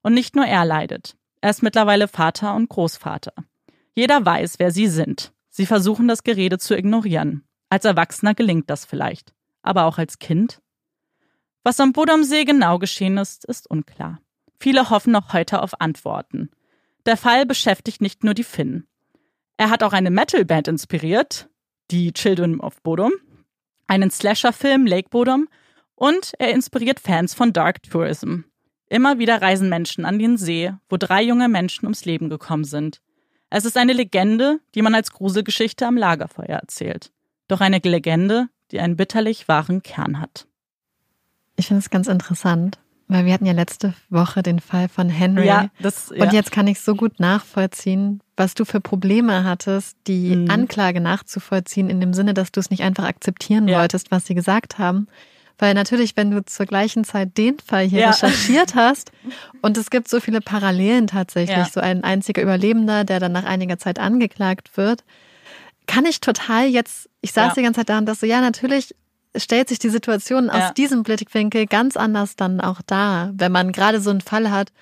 Und 0.03 0.12
nicht 0.12 0.37
nur 0.37 0.44
er 0.44 0.66
leidet. 0.66 1.16
Er 1.40 1.48
ist 1.48 1.62
mittlerweile 1.62 2.07
Vater 2.07 2.55
und 2.55 2.68
Großvater. 2.68 3.33
Jeder 3.94 4.27
weiß, 4.27 4.59
wer 4.59 4.72
sie 4.72 4.88
sind. 4.88 5.33
Sie 5.48 5.64
versuchen 5.64 6.07
das 6.07 6.22
Gerede 6.22 6.59
zu 6.59 6.77
ignorieren. 6.77 7.44
Als 7.70 7.87
Erwachsener 7.87 8.35
gelingt 8.35 8.68
das 8.68 8.85
vielleicht. 8.85 9.33
Aber 9.62 9.85
auch 9.87 9.96
als 9.96 10.18
Kind? 10.18 10.61
Was 11.62 11.81
am 11.81 11.94
Bodomsee 11.94 12.44
genau 12.44 12.79
geschehen 12.79 13.16
ist, 13.16 13.46
ist 13.46 13.70
unklar. 13.70 14.20
Viele 14.61 14.90
hoffen 14.90 15.14
noch 15.14 15.33
heute 15.33 15.62
auf 15.62 15.81
Antworten. 15.81 16.51
Der 17.07 17.16
Fall 17.16 17.46
beschäftigt 17.46 18.03
nicht 18.03 18.22
nur 18.22 18.35
die 18.35 18.44
Finnen. 18.44 18.87
Er 19.57 19.70
hat 19.70 19.83
auch 19.83 19.94
eine 19.94 20.11
Metalband 20.11 20.68
inspiriert, 20.68 21.48
die 21.90 22.12
Children 22.12 22.61
of 22.61 22.83
Bodom, 22.83 23.12
einen 23.88 24.11
Slasher-Film 24.11 24.87
Lake 24.87 25.09
Bodom 25.11 25.48
und 25.96 26.33
er 26.38 26.53
inspiriert 26.53 27.01
Fans 27.01 27.35
von 27.35 27.53
Dark 27.53 27.83
Tourism. 27.83 28.42
Immer 28.88 29.18
wieder 29.18 29.42
reisen 29.42 29.68
Menschen 29.68 30.05
an 30.05 30.18
den 30.18 30.37
See, 30.37 30.72
wo 30.88 30.96
drei 30.96 31.22
junge 31.22 31.48
Menschen 31.48 31.87
ums 31.87 32.05
Leben 32.05 32.31
gekommen 32.31 32.64
sind. 32.64 33.03
Es 33.51 33.64
ist 33.64 33.77
eine 33.77 33.92
Legende, 33.92 34.61
die 34.74 34.83
man 34.83 34.94
als 34.94 35.12
Gruselgeschichte 35.12 35.87
am 35.87 35.96
Lagerfeuer 35.96 36.57
erzählt. 36.57 37.11
Doch 37.48 37.61
eine 37.61 37.79
Legende, 37.79 38.48
die 38.70 38.81
einen 38.81 38.96
bitterlich 38.96 39.48
wahren 39.48 39.83
Kern 39.83 40.20
hat. 40.20 40.46
Ich 41.57 41.66
finde 41.66 41.81
es 41.81 41.90
ganz 41.90 42.07
interessant, 42.07 42.79
weil 43.09 43.25
wir 43.25 43.33
hatten 43.33 43.47
ja 43.47 43.53
letzte 43.53 43.94
Woche 44.11 44.42
den 44.42 44.61
Fall 44.61 44.88
von 44.88 45.09
Henry. 45.09 45.47
Ja, 45.47 45.68
das, 45.81 46.12
ja. 46.14 46.25
Und 46.25 46.33
jetzt 46.33 46.53
kann 46.53 46.66
ich 46.66 46.81
so 46.81 46.94
gut 46.94 47.18
nachvollziehen, 47.18 48.21
was 48.37 48.55
du 48.55 48.66
für 48.66 48.81
Probleme 48.81 49.44
hattest, 49.44 49.97
die 50.07 50.37
mhm. 50.37 50.51
Anklage 50.51 51.01
nachzuvollziehen, 51.01 51.88
in 51.88 52.01
dem 52.01 52.12
Sinne, 52.12 52.35
dass 52.35 52.53
du 52.53 52.61
es 52.61 52.71
nicht 52.71 52.83
einfach 52.83 53.05
akzeptieren 53.05 53.66
ja. 53.66 53.79
wolltest, 53.79 54.11
was 54.11 54.27
sie 54.27 54.35
gesagt 54.35 54.79
haben. 54.79 55.09
Weil 55.59 55.75
natürlich, 55.75 56.16
wenn 56.16 56.31
du 56.31 56.44
zur 56.44 56.66
gleichen 56.66 57.03
Zeit 57.03 57.37
den 57.37 57.59
Fall 57.59 57.85
hier 57.85 58.01
ja. 58.01 58.11
recherchiert 58.11 58.75
hast 58.77 59.11
und 59.62 59.77
es 59.77 59.90
gibt 59.90 60.09
so 60.09 60.21
viele 60.21 60.40
Parallelen 60.40 61.07
tatsächlich, 61.07 61.57
ja. 61.57 61.64
so 61.64 61.81
ein 61.81 62.05
einziger 62.05 62.42
Überlebender, 62.42 63.05
der 63.05 63.21
dann 63.21 63.33
nach 63.33 63.44
einiger 63.44 63.79
Zeit 63.79 63.99
angeklagt 63.99 64.77
wird, 64.77 65.03
kann 65.87 66.05
ich 66.05 66.21
total 66.21 66.66
jetzt, 66.66 67.09
ich 67.23 67.33
saß 67.33 67.49
ja. 67.49 67.55
die 67.55 67.62
ganze 67.62 67.81
Zeit 67.81 67.88
da 67.88 67.99
und 67.99 68.07
dachte 68.07 68.21
so, 68.21 68.27
ja, 68.27 68.40
natürlich 68.40 68.94
stellt 69.38 69.68
sich 69.68 69.79
die 69.79 69.88
Situation 69.88 70.51
aus 70.51 70.74
diesem 70.74 71.03
Blickwinkel 71.03 71.66
ganz 71.66 71.96
anders 71.96 72.37
dann 72.37 72.61
auch 72.61 72.83
dar, 72.83 73.33
wenn 73.35 73.53
man 73.53 73.72
gerade 73.72 74.01
so 74.01 74.11
einen 74.11 74.20
Fall 74.20 74.51
hat, 74.51 74.72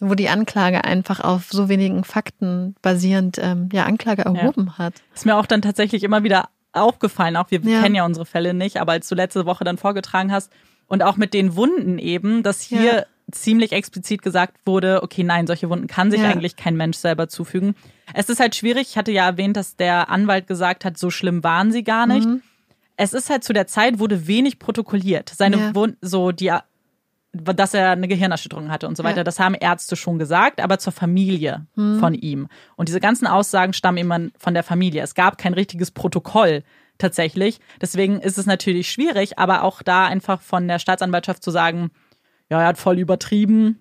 wo 0.00 0.14
die 0.14 0.28
Anklage 0.28 0.84
einfach 0.84 1.20
auf 1.20 1.46
so 1.50 1.68
wenigen 1.68 2.04
Fakten 2.04 2.76
basierend 2.82 3.38
ähm, 3.40 3.68
ja 3.72 3.84
Anklage 3.84 4.22
erhoben 4.22 4.66
ja. 4.66 4.78
hat. 4.78 4.94
Ist 5.14 5.26
mir 5.26 5.36
auch 5.36 5.46
dann 5.46 5.62
tatsächlich 5.62 6.04
immer 6.04 6.22
wieder 6.22 6.48
aufgefallen, 6.72 7.36
auch 7.36 7.50
wir 7.50 7.60
ja. 7.60 7.82
kennen 7.82 7.94
ja 7.94 8.04
unsere 8.04 8.26
Fälle 8.26 8.54
nicht, 8.54 8.80
aber 8.80 8.92
als 8.92 9.08
du 9.08 9.14
letzte 9.14 9.46
Woche 9.46 9.64
dann 9.64 9.78
vorgetragen 9.78 10.30
hast 10.30 10.52
und 10.86 11.02
auch 11.02 11.16
mit 11.16 11.34
den 11.34 11.56
Wunden 11.56 11.98
eben, 11.98 12.42
dass 12.42 12.62
hier 12.62 12.94
ja. 12.94 13.02
ziemlich 13.32 13.72
explizit 13.72 14.22
gesagt 14.22 14.58
wurde, 14.64 15.02
okay, 15.02 15.24
nein, 15.24 15.46
solche 15.46 15.68
Wunden 15.68 15.86
kann 15.86 16.10
sich 16.10 16.20
ja. 16.20 16.28
eigentlich 16.28 16.56
kein 16.56 16.76
Mensch 16.76 16.98
selber 16.98 17.28
zufügen. 17.28 17.74
Es 18.14 18.28
ist 18.28 18.40
halt 18.40 18.54
schwierig, 18.54 18.88
ich 18.90 18.96
hatte 18.96 19.12
ja 19.12 19.26
erwähnt, 19.26 19.56
dass 19.56 19.76
der 19.76 20.10
Anwalt 20.10 20.46
gesagt 20.46 20.84
hat, 20.84 20.96
so 20.96 21.10
schlimm 21.10 21.42
waren 21.42 21.72
sie 21.72 21.82
gar 21.82 22.06
nicht. 22.06 22.26
Mhm. 22.26 22.42
Es 22.98 23.12
ist 23.12 23.30
halt 23.30 23.44
zu 23.44 23.52
der 23.52 23.66
Zeit 23.66 23.98
wurde 23.98 24.26
wenig 24.26 24.58
protokolliert. 24.58 25.30
Seine 25.30 25.74
Wunden, 25.74 25.96
so 26.02 26.32
die 26.32 26.52
dass 27.32 27.74
er 27.74 27.90
eine 27.90 28.08
Gehirnerschütterung 28.08 28.70
hatte 28.70 28.88
und 28.88 28.96
so 28.96 29.04
weiter. 29.04 29.18
Ja. 29.18 29.24
Das 29.24 29.38
haben 29.38 29.54
Ärzte 29.54 29.96
schon 29.96 30.18
gesagt, 30.18 30.60
aber 30.60 30.78
zur 30.78 30.92
Familie 30.92 31.66
hm. 31.74 32.00
von 32.00 32.14
ihm. 32.14 32.48
Und 32.74 32.88
diese 32.88 33.00
ganzen 33.00 33.26
Aussagen 33.26 33.74
stammen 33.74 33.98
immer 33.98 34.18
von 34.38 34.54
der 34.54 34.62
Familie. 34.62 35.02
Es 35.02 35.14
gab 35.14 35.38
kein 35.38 35.52
richtiges 35.52 35.90
Protokoll 35.90 36.64
tatsächlich. 36.96 37.60
Deswegen 37.80 38.20
ist 38.20 38.38
es 38.38 38.46
natürlich 38.46 38.90
schwierig, 38.90 39.38
aber 39.38 39.62
auch 39.62 39.82
da 39.82 40.06
einfach 40.06 40.40
von 40.40 40.66
der 40.66 40.78
Staatsanwaltschaft 40.78 41.44
zu 41.44 41.50
sagen, 41.50 41.90
ja, 42.50 42.62
er 42.62 42.68
hat 42.68 42.78
voll 42.78 42.98
übertrieben. 42.98 43.78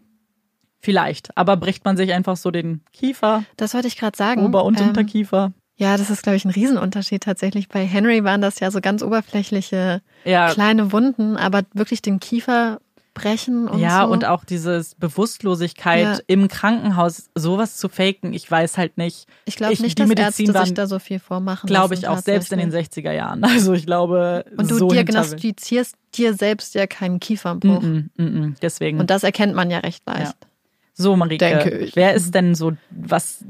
Vielleicht. 0.80 1.36
Aber 1.36 1.58
bricht 1.58 1.86
man 1.86 1.98
sich 1.98 2.14
einfach 2.14 2.38
so 2.38 2.52
den 2.52 2.82
Kiefer. 2.94 3.44
Das 3.56 3.74
wollte 3.74 3.88
ich 3.88 3.98
gerade 3.98 4.16
sagen. 4.16 4.46
Ober- 4.46 4.64
und 4.64 4.80
ähm, 4.80 4.90
Unterkiefer. 4.90 5.54
Ja, 5.78 5.96
das 5.96 6.10
ist, 6.10 6.24
glaube 6.24 6.36
ich, 6.38 6.46
ein 6.46 6.52
Riesenunterschied 6.52 7.22
tatsächlich. 7.22 7.70
Bei 7.70 7.86
Henry 7.86 8.24
waren 8.24 8.42
das 8.42 8.60
ja 8.60 8.72
so 8.72 8.82
ganz 8.82 9.04
oberflächliche 9.04 10.02
ja. 10.26 10.52
kleine 10.52 10.92
Wunden, 10.92 11.38
aber 11.38 11.62
wirklich 11.74 12.02
den 12.02 12.20
Kiefer 12.20 12.80
brechen 13.18 13.68
und 13.68 13.80
ja, 13.80 14.06
so. 14.06 14.12
und 14.12 14.26
auch 14.26 14.46
diese 14.46 14.86
Bewusstlosigkeit 15.00 16.04
ja. 16.04 16.20
im 16.28 16.48
Krankenhaus, 16.48 17.30
sowas 17.36 17.78
zu 17.78 17.90
faken, 17.90 18.34
ich 18.34 18.50
weiß 18.50 18.78
halt 18.78 18.98
nicht. 18.98 19.28
Ich 19.46 19.56
glaube 19.56 19.82
nicht, 19.82 20.00
dass 20.00 20.08
Medizin 20.08 20.46
Ärzte 20.46 20.54
waren, 20.54 20.66
sich 20.66 20.74
da 20.76 20.88
so 20.88 21.00
viel 21.00 21.20
vormachen 21.20 21.68
Glaube 21.68 21.96
ich 21.96 22.08
auch, 22.08 22.20
selbst 22.20 22.54
in 22.54 22.60
den 22.60 22.72
60er 22.72 23.12
Jahren. 23.12 23.44
Also 23.58 23.74
ich 23.74 23.86
glaube, 23.86 24.46
Und 24.56 24.70
du 24.70 24.78
so 24.78 24.88
diagnostizierst 24.90 25.96
dir 26.14 26.34
selbst 26.36 26.76
ja 26.76 26.86
keinen 26.86 27.20
Kiefernbruch. 27.20 27.82
Mm 27.82 28.10
-mm, 28.18 28.22
mm 28.22 28.56
deswegen. 28.62 29.00
Und 29.00 29.10
das 29.10 29.24
erkennt 29.24 29.56
man 29.56 29.72
ja 29.72 29.80
recht 29.80 30.06
leicht. 30.06 30.38
Ja. 30.42 30.47
So, 30.98 31.16
Marike, 31.16 31.46
Denke 31.46 31.70
ich. 31.78 31.96
wer 31.96 32.16
ist 32.16 32.34
denn 32.34 32.56
so, 32.56 32.74
was 32.90 33.46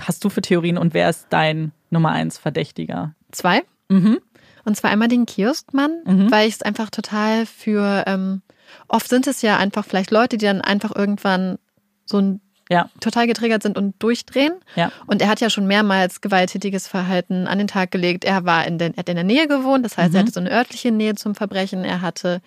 hast 0.00 0.24
du 0.24 0.30
für 0.30 0.42
Theorien 0.42 0.78
und 0.78 0.94
wer 0.94 1.10
ist 1.10 1.26
dein 1.30 1.72
Nummer 1.90 2.10
eins 2.10 2.38
Verdächtiger? 2.38 3.14
Zwei. 3.32 3.62
Mhm. 3.88 4.20
Und 4.64 4.76
zwar 4.76 4.90
einmal 4.90 5.08
den 5.08 5.26
Kioskmann, 5.26 6.02
mhm. 6.04 6.30
weil 6.30 6.48
ich 6.48 6.54
es 6.54 6.62
einfach 6.62 6.90
total 6.90 7.46
für 7.46 8.04
ähm, 8.06 8.42
oft 8.88 9.08
sind 9.08 9.26
es 9.26 9.42
ja 9.42 9.58
einfach 9.58 9.84
vielleicht 9.84 10.12
Leute, 10.12 10.38
die 10.38 10.46
dann 10.46 10.60
einfach 10.60 10.94
irgendwann 10.94 11.58
so 12.06 12.18
ein 12.18 12.40
ja. 12.70 12.88
total 13.00 13.26
getriggert 13.26 13.62
sind 13.62 13.76
und 13.76 14.00
durchdrehen. 14.02 14.54
Ja. 14.76 14.90
Und 15.06 15.20
er 15.20 15.28
hat 15.28 15.40
ja 15.40 15.50
schon 15.50 15.66
mehrmals 15.66 16.20
gewalttätiges 16.20 16.86
Verhalten 16.86 17.46
an 17.46 17.58
den 17.58 17.66
Tag 17.66 17.90
gelegt. 17.90 18.24
Er 18.24 18.44
war 18.44 18.66
in, 18.66 18.78
den, 18.78 18.94
er 18.94 18.98
hat 18.98 19.08
in 19.08 19.16
der 19.16 19.24
Nähe 19.24 19.48
gewohnt, 19.48 19.84
das 19.84 19.98
heißt, 19.98 20.10
mhm. 20.10 20.16
er 20.16 20.20
hatte 20.22 20.32
so 20.32 20.40
eine 20.40 20.52
örtliche 20.52 20.92
Nähe 20.92 21.14
zum 21.14 21.34
Verbrechen. 21.34 21.84
Er 21.84 22.00
hatte 22.00 22.40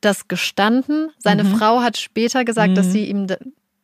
das 0.00 0.28
gestanden. 0.28 1.10
Seine 1.18 1.44
mhm. 1.44 1.56
Frau 1.56 1.80
hat 1.80 1.96
später 1.96 2.44
gesagt, 2.44 2.70
mhm. 2.70 2.74
dass 2.74 2.92
sie 2.92 3.06
ihm 3.06 3.26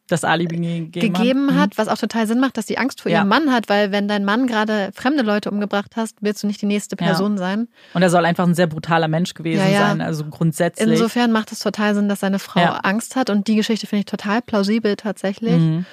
das 0.09 0.25
Alibi 0.25 0.57
gegeben, 0.57 0.91
gegeben 0.93 1.55
hat, 1.59 1.71
mhm. 1.71 1.79
was 1.79 1.89
auch 1.89 1.99
total 1.99 2.27
Sinn 2.27 2.41
macht, 2.41 2.57
dass 2.57 2.67
sie 2.67 2.79
Angst 2.79 3.01
vor 3.01 3.11
ja. 3.11 3.19
ihrem 3.19 3.29
Mann 3.29 3.53
hat, 3.53 3.69
weil 3.69 3.93
wenn 3.93 4.09
dein 4.09 4.25
Mann 4.25 4.47
gerade 4.47 4.91
fremde 4.95 5.23
Leute 5.23 5.51
umgebracht 5.51 5.93
hast, 5.97 6.19
willst 6.21 6.43
du 6.43 6.47
nicht 6.47 6.63
die 6.63 6.67
nächste 6.67 6.97
Person 6.97 7.33
ja. 7.33 7.39
sein. 7.39 7.69
Und 7.95 8.03
er 8.03 8.11
soll 8.11 8.25
einfach 8.25 8.47
ein 8.47 8.55
sehr 8.55 8.67
brutaler 8.67 9.09
Mensch 9.09 9.35
gewesen 9.35 9.71
ja, 9.71 9.89
sein, 9.89 10.01
also 10.01 10.25
grundsätzlich. 10.25 10.89
Insofern 10.89 11.33
macht 11.33 11.53
es 11.53 11.59
total 11.59 11.95
Sinn, 11.95 12.09
dass 12.09 12.21
seine 12.21 12.39
Frau 12.39 12.63
Angst 12.83 13.17
hat 13.17 13.31
und 13.31 13.49
die 13.49 13.57
Geschichte 13.57 13.87
finde 13.87 14.01
ich 14.01 14.07
total 14.07 14.43
plausibel 14.43 14.97
tatsächlich. 14.97 15.59
Mhm. 15.59 15.87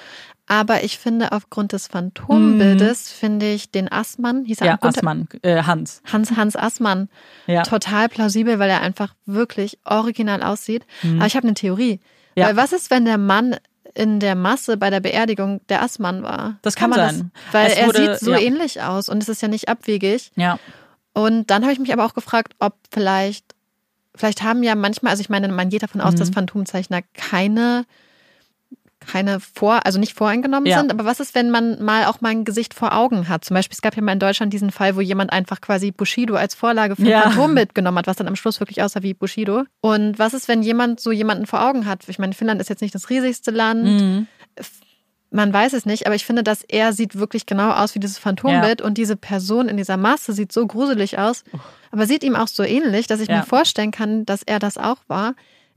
Aber 0.46 0.84
ich 0.84 0.98
finde, 0.98 1.32
aufgrund 1.32 1.72
des 1.72 1.86
Phantombildes 1.86 3.10
mhm. 3.10 3.18
finde 3.18 3.52
ich 3.52 3.70
den 3.70 3.90
Assmann, 3.90 4.44
hieß 4.44 4.60
er 4.60 4.66
ja, 4.66 4.78
Assmann, 4.80 5.26
äh, 5.40 5.62
Hans. 5.62 6.02
Hans, 6.04 6.36
Hans 6.36 6.54
Assmann, 6.54 7.08
ja. 7.46 7.62
total 7.62 8.10
plausibel, 8.10 8.58
weil 8.58 8.68
er 8.68 8.82
einfach 8.82 9.14
wirklich 9.24 9.78
original 9.84 10.42
aussieht. 10.42 10.84
Mhm. 11.02 11.16
Aber 11.16 11.26
ich 11.26 11.36
habe 11.36 11.46
eine 11.46 11.54
Theorie. 11.54 11.98
Ja. 12.36 12.48
Weil 12.48 12.56
was 12.56 12.72
ist, 12.72 12.90
wenn 12.90 13.06
der 13.06 13.16
Mann 13.16 13.56
in 13.94 14.20
der 14.20 14.34
Masse 14.34 14.76
bei 14.76 14.90
der 14.90 15.00
Beerdigung 15.00 15.60
der 15.68 15.82
Assmann 15.82 16.22
war. 16.22 16.58
Das 16.62 16.74
kann, 16.74 16.90
kann 16.90 17.00
man 17.00 17.16
sein. 17.16 17.30
Das, 17.46 17.54
weil 17.54 17.66
es 17.66 17.76
er 17.76 17.86
wurde, 17.86 18.12
sieht 18.12 18.20
so 18.20 18.32
ja. 18.32 18.40
ähnlich 18.40 18.82
aus 18.82 19.08
und 19.08 19.22
es 19.22 19.28
ist 19.28 19.42
ja 19.42 19.48
nicht 19.48 19.68
abwegig. 19.68 20.32
Ja. 20.36 20.58
Und 21.12 21.50
dann 21.50 21.62
habe 21.62 21.72
ich 21.72 21.78
mich 21.78 21.92
aber 21.92 22.04
auch 22.04 22.14
gefragt, 22.14 22.54
ob 22.58 22.74
vielleicht, 22.90 23.54
vielleicht 24.14 24.42
haben 24.42 24.62
ja 24.62 24.74
manchmal, 24.74 25.10
also 25.10 25.20
ich 25.20 25.28
meine, 25.28 25.48
man 25.48 25.68
geht 25.68 25.82
davon 25.82 26.00
aus, 26.00 26.14
mhm. 26.14 26.18
dass 26.18 26.30
Phantomzeichner 26.30 27.02
keine 27.14 27.84
keine 29.06 29.40
vor, 29.40 29.86
also 29.86 29.98
nicht 29.98 30.14
voreingenommen 30.14 30.66
ja. 30.66 30.78
sind. 30.78 30.90
Aber 30.90 31.04
was 31.04 31.20
ist, 31.20 31.34
wenn 31.34 31.50
man 31.50 31.82
mal 31.82 32.06
auch 32.06 32.20
mal 32.20 32.30
ein 32.30 32.44
Gesicht 32.44 32.74
vor 32.74 32.94
Augen 32.94 33.28
hat? 33.28 33.44
Zum 33.44 33.54
Beispiel, 33.54 33.74
es 33.74 33.82
gab 33.82 33.96
ja 33.96 34.02
mal 34.02 34.12
in 34.12 34.18
Deutschland 34.18 34.52
diesen 34.52 34.70
Fall, 34.70 34.96
wo 34.96 35.00
jemand 35.00 35.32
einfach 35.32 35.60
quasi 35.60 35.90
Bushido 35.90 36.34
als 36.34 36.54
Vorlage 36.54 36.96
für 36.96 37.02
ein 37.02 37.08
ja. 37.08 37.22
Phantombild 37.22 37.74
genommen 37.74 37.98
hat, 37.98 38.06
was 38.06 38.16
dann 38.16 38.28
am 38.28 38.36
Schluss 38.36 38.60
wirklich 38.60 38.82
aussah 38.82 39.02
wie 39.02 39.14
Bushido. 39.14 39.64
Und 39.80 40.18
was 40.18 40.34
ist, 40.34 40.48
wenn 40.48 40.62
jemand 40.62 41.00
so 41.00 41.12
jemanden 41.12 41.46
vor 41.46 41.62
Augen 41.62 41.86
hat? 41.86 42.08
Ich 42.08 42.18
meine, 42.18 42.32
Finnland 42.32 42.60
ist 42.60 42.68
jetzt 42.68 42.82
nicht 42.82 42.94
das 42.94 43.10
riesigste 43.10 43.50
Land. 43.50 43.84
Mhm. 43.84 44.26
Man 45.30 45.52
weiß 45.52 45.72
es 45.72 45.84
nicht, 45.84 46.06
aber 46.06 46.14
ich 46.14 46.24
finde, 46.24 46.44
dass 46.44 46.62
er 46.62 46.92
sieht 46.92 47.18
wirklich 47.18 47.44
genau 47.44 47.72
aus 47.72 47.96
wie 47.96 47.98
dieses 47.98 48.18
Phantombild 48.18 48.80
ja. 48.80 48.86
und 48.86 48.96
diese 48.96 49.16
Person 49.16 49.68
in 49.68 49.76
dieser 49.76 49.96
Masse 49.96 50.32
sieht 50.32 50.52
so 50.52 50.64
gruselig 50.64 51.18
aus, 51.18 51.42
aber 51.90 52.06
sieht 52.06 52.22
ihm 52.22 52.36
auch 52.36 52.46
so 52.46 52.62
ähnlich, 52.62 53.08
dass 53.08 53.18
ich 53.18 53.28
mir 53.28 53.42
vorstellen 53.42 53.90
kann, 53.90 54.24
dass 54.26 54.44
er 54.44 54.60
das 54.60 54.78
auch 54.78 54.98
war. 55.08 55.34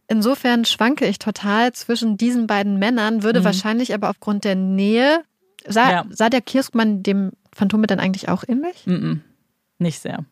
Insofern 0.08 0.64
schwanke 0.66 1.05
ich 1.05 1.20
total 1.20 1.74
zwischen 1.74 2.18
diesen 2.18 2.47
beiden 2.47 2.80
Männern, 2.80 3.24
würde 3.24 3.41
mhm. 3.41 3.45
wahrscheinlich 3.45 3.93
aber 3.93 4.10
aufgrund 4.10 4.45
der 4.45 4.55
Nähe. 4.55 5.22
Sah, 5.68 5.91
ja. 5.91 6.05
sah 6.10 6.30
der 6.30 6.41
Kirskmann 6.41 7.03
dem 7.03 7.32
Phantombild 7.53 7.91
dann 7.91 7.99
eigentlich 7.99 8.30
auch 8.30 8.43
ähnlich? 8.47 8.86
Mhm. 8.86 9.22
Nicht 9.80 9.99
sehr. 9.99 10.24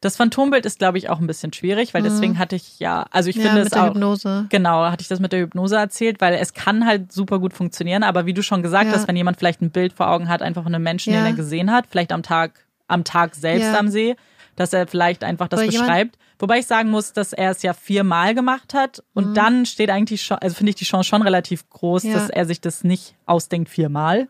Das 0.00 0.16
Phantombild 0.16 0.64
ist, 0.64 0.78
glaube 0.78 0.98
ich, 0.98 1.08
auch 1.10 1.18
ein 1.18 1.26
bisschen 1.26 1.52
schwierig, 1.52 1.92
weil 1.92 2.02
mhm. 2.02 2.06
deswegen 2.06 2.38
hatte 2.38 2.54
ich 2.54 2.78
ja, 2.78 3.06
also 3.10 3.30
ich 3.30 3.36
ja, 3.36 3.42
finde 3.42 3.58
mit 3.58 3.66
es 3.66 3.70
der 3.72 3.84
auch. 3.84 3.88
Hypnose. 3.88 4.46
Genau, 4.48 4.84
hatte 4.84 5.02
ich 5.02 5.08
das 5.08 5.18
mit 5.18 5.32
der 5.32 5.40
Hypnose 5.40 5.76
erzählt, 5.76 6.20
weil 6.20 6.34
es 6.34 6.52
kann 6.52 6.86
halt 6.86 7.10
super 7.10 7.40
gut 7.40 7.52
funktionieren, 7.52 8.04
aber 8.04 8.26
wie 8.26 8.34
du 8.34 8.42
schon 8.42 8.62
gesagt 8.62 8.86
ja. 8.86 8.92
hast, 8.92 9.08
wenn 9.08 9.16
jemand 9.16 9.38
vielleicht 9.38 9.60
ein 9.60 9.70
Bild 9.70 9.94
vor 9.94 10.08
Augen 10.08 10.28
hat, 10.28 10.40
einfach 10.40 10.62
von 10.62 10.74
einem 10.74 10.84
Menschen, 10.84 11.12
ja. 11.12 11.20
den 11.20 11.26
er 11.26 11.32
gesehen 11.32 11.72
hat, 11.72 11.86
vielleicht 11.90 12.12
am 12.12 12.22
Tag, 12.22 12.66
am 12.86 13.02
Tag 13.02 13.34
selbst 13.34 13.74
am 13.74 13.88
See, 13.88 14.14
dass 14.58 14.72
er 14.72 14.86
vielleicht 14.88 15.22
einfach 15.22 15.48
das 15.48 15.60
Oder 15.60 15.68
beschreibt. 15.68 16.18
Wobei 16.38 16.58
ich 16.58 16.66
sagen 16.66 16.90
muss, 16.90 17.12
dass 17.12 17.32
er 17.32 17.52
es 17.52 17.62
ja 17.62 17.72
viermal 17.72 18.34
gemacht 18.34 18.74
hat 18.74 19.02
und 19.14 19.30
mhm. 19.30 19.34
dann 19.34 19.66
steht 19.66 19.88
eigentlich 19.90 20.22
schon, 20.22 20.38
also 20.38 20.54
finde 20.54 20.70
ich 20.70 20.76
die 20.76 20.84
Chance 20.84 21.08
schon 21.08 21.22
relativ 21.22 21.68
groß, 21.70 22.02
ja. 22.04 22.14
dass 22.14 22.28
er 22.28 22.44
sich 22.44 22.60
das 22.60 22.84
nicht 22.84 23.14
ausdenkt 23.26 23.70
viermal. 23.70 24.28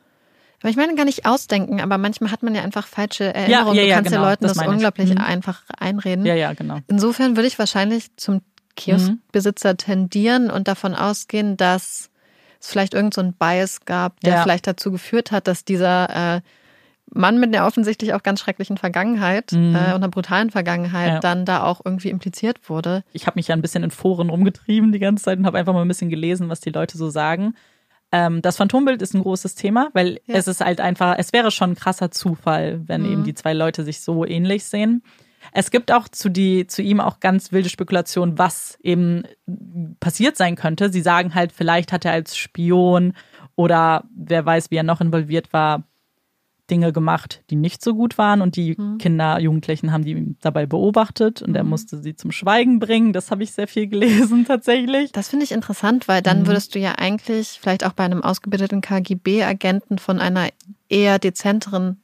Aber 0.60 0.70
ich 0.70 0.76
meine 0.76 0.94
gar 0.96 1.04
nicht 1.04 1.24
ausdenken, 1.24 1.80
aber 1.80 1.98
manchmal 1.98 2.30
hat 2.30 2.42
man 2.42 2.54
ja 2.54 2.62
einfach 2.62 2.86
falsche 2.86 3.32
Erinnerungen. 3.32 3.76
Ja, 3.76 3.82
ja, 3.82 3.88
ja, 3.88 3.94
du 3.96 4.02
kannst 4.02 4.10
genau, 4.10 4.22
ja 4.22 4.30
Leuten 4.30 4.44
das, 4.44 4.56
das 4.56 4.66
unglaublich 4.66 5.10
mhm. 5.10 5.18
einfach 5.18 5.62
einreden. 5.78 6.26
Ja, 6.26 6.34
ja, 6.34 6.52
genau. 6.52 6.78
Insofern 6.88 7.36
würde 7.36 7.46
ich 7.46 7.58
wahrscheinlich 7.58 8.14
zum 8.16 8.42
Kioskbesitzer 8.76 9.72
mhm. 9.72 9.78
tendieren 9.78 10.50
und 10.50 10.68
davon 10.68 10.94
ausgehen, 10.94 11.56
dass 11.56 12.10
es 12.60 12.68
vielleicht 12.68 12.92
irgend 12.92 13.14
so 13.14 13.20
ein 13.20 13.34
Bias 13.34 13.84
gab, 13.86 14.20
der 14.20 14.34
ja. 14.34 14.42
vielleicht 14.42 14.66
dazu 14.66 14.90
geführt 14.90 15.30
hat, 15.30 15.46
dass 15.46 15.64
dieser 15.64 16.36
äh, 16.36 16.40
Mann 17.12 17.40
mit 17.40 17.54
einer 17.54 17.66
offensichtlich 17.66 18.14
auch 18.14 18.22
ganz 18.22 18.40
schrecklichen 18.40 18.76
Vergangenheit 18.76 19.52
mhm. 19.52 19.74
äh, 19.74 19.78
und 19.78 19.96
einer 19.96 20.08
brutalen 20.08 20.50
Vergangenheit 20.50 21.14
ja. 21.14 21.20
dann 21.20 21.44
da 21.44 21.62
auch 21.62 21.80
irgendwie 21.84 22.10
impliziert 22.10 22.68
wurde. 22.68 23.04
Ich 23.12 23.26
habe 23.26 23.36
mich 23.36 23.48
ja 23.48 23.54
ein 23.54 23.62
bisschen 23.62 23.82
in 23.82 23.90
Foren 23.90 24.30
rumgetrieben 24.30 24.92
die 24.92 24.98
ganze 24.98 25.24
Zeit 25.24 25.38
und 25.38 25.46
habe 25.46 25.58
einfach 25.58 25.72
mal 25.72 25.82
ein 25.82 25.88
bisschen 25.88 26.10
gelesen, 26.10 26.48
was 26.48 26.60
die 26.60 26.70
Leute 26.70 26.98
so 26.98 27.10
sagen. 27.10 27.54
Ähm, 28.10 28.42
das 28.42 28.56
Phantombild 28.56 29.02
ist 29.02 29.14
ein 29.14 29.22
großes 29.22 29.54
Thema, 29.54 29.90
weil 29.92 30.20
ja. 30.26 30.34
es 30.34 30.48
ist 30.48 30.60
halt 30.60 30.80
einfach, 30.80 31.16
es 31.18 31.32
wäre 31.32 31.50
schon 31.50 31.72
ein 31.72 31.76
krasser 31.76 32.10
Zufall, 32.10 32.80
wenn 32.86 33.02
mhm. 33.02 33.12
eben 33.12 33.24
die 33.24 33.34
zwei 33.34 33.52
Leute 33.52 33.84
sich 33.84 34.00
so 34.00 34.24
ähnlich 34.24 34.64
sehen. 34.64 35.02
Es 35.52 35.70
gibt 35.70 35.92
auch 35.92 36.08
zu, 36.08 36.28
die, 36.28 36.66
zu 36.66 36.82
ihm 36.82 37.00
auch 37.00 37.20
ganz 37.20 37.52
wilde 37.52 37.68
Spekulationen, 37.68 38.38
was 38.38 38.78
eben 38.82 39.22
passiert 40.00 40.36
sein 40.36 40.56
könnte. 40.56 40.90
Sie 40.90 41.00
sagen 41.00 41.34
halt, 41.34 41.52
vielleicht 41.52 41.92
hat 41.92 42.04
er 42.04 42.12
als 42.12 42.36
Spion 42.36 43.14
oder 43.56 44.04
wer 44.14 44.44
weiß, 44.44 44.70
wie 44.70 44.76
er 44.76 44.82
noch 44.82 45.00
involviert 45.00 45.52
war, 45.52 45.84
Dinge 46.70 46.92
gemacht, 46.92 47.42
die 47.50 47.56
nicht 47.56 47.82
so 47.82 47.94
gut 47.94 48.18
waren 48.18 48.40
und 48.40 48.56
die 48.56 48.74
mhm. 48.76 48.98
Kinder, 48.98 49.40
Jugendlichen 49.40 49.92
haben 49.92 50.04
die 50.04 50.36
dabei 50.40 50.66
beobachtet 50.66 51.42
und 51.42 51.50
mhm. 51.50 51.56
er 51.56 51.64
musste 51.64 52.02
sie 52.02 52.14
zum 52.14 52.32
Schweigen 52.32 52.78
bringen. 52.78 53.12
Das 53.12 53.30
habe 53.30 53.42
ich 53.42 53.52
sehr 53.52 53.68
viel 53.68 53.86
gelesen 53.88 54.44
tatsächlich. 54.44 55.12
Das 55.12 55.28
finde 55.28 55.44
ich 55.44 55.52
interessant, 55.52 56.08
weil 56.08 56.22
dann 56.22 56.42
mhm. 56.42 56.46
würdest 56.46 56.74
du 56.74 56.78
ja 56.78 56.92
eigentlich 56.92 57.58
vielleicht 57.60 57.84
auch 57.84 57.92
bei 57.92 58.04
einem 58.04 58.22
ausgebildeten 58.22 58.80
KGB-Agenten 58.80 59.98
von 59.98 60.20
einer 60.20 60.48
eher 60.88 61.18
dezenteren 61.18 62.00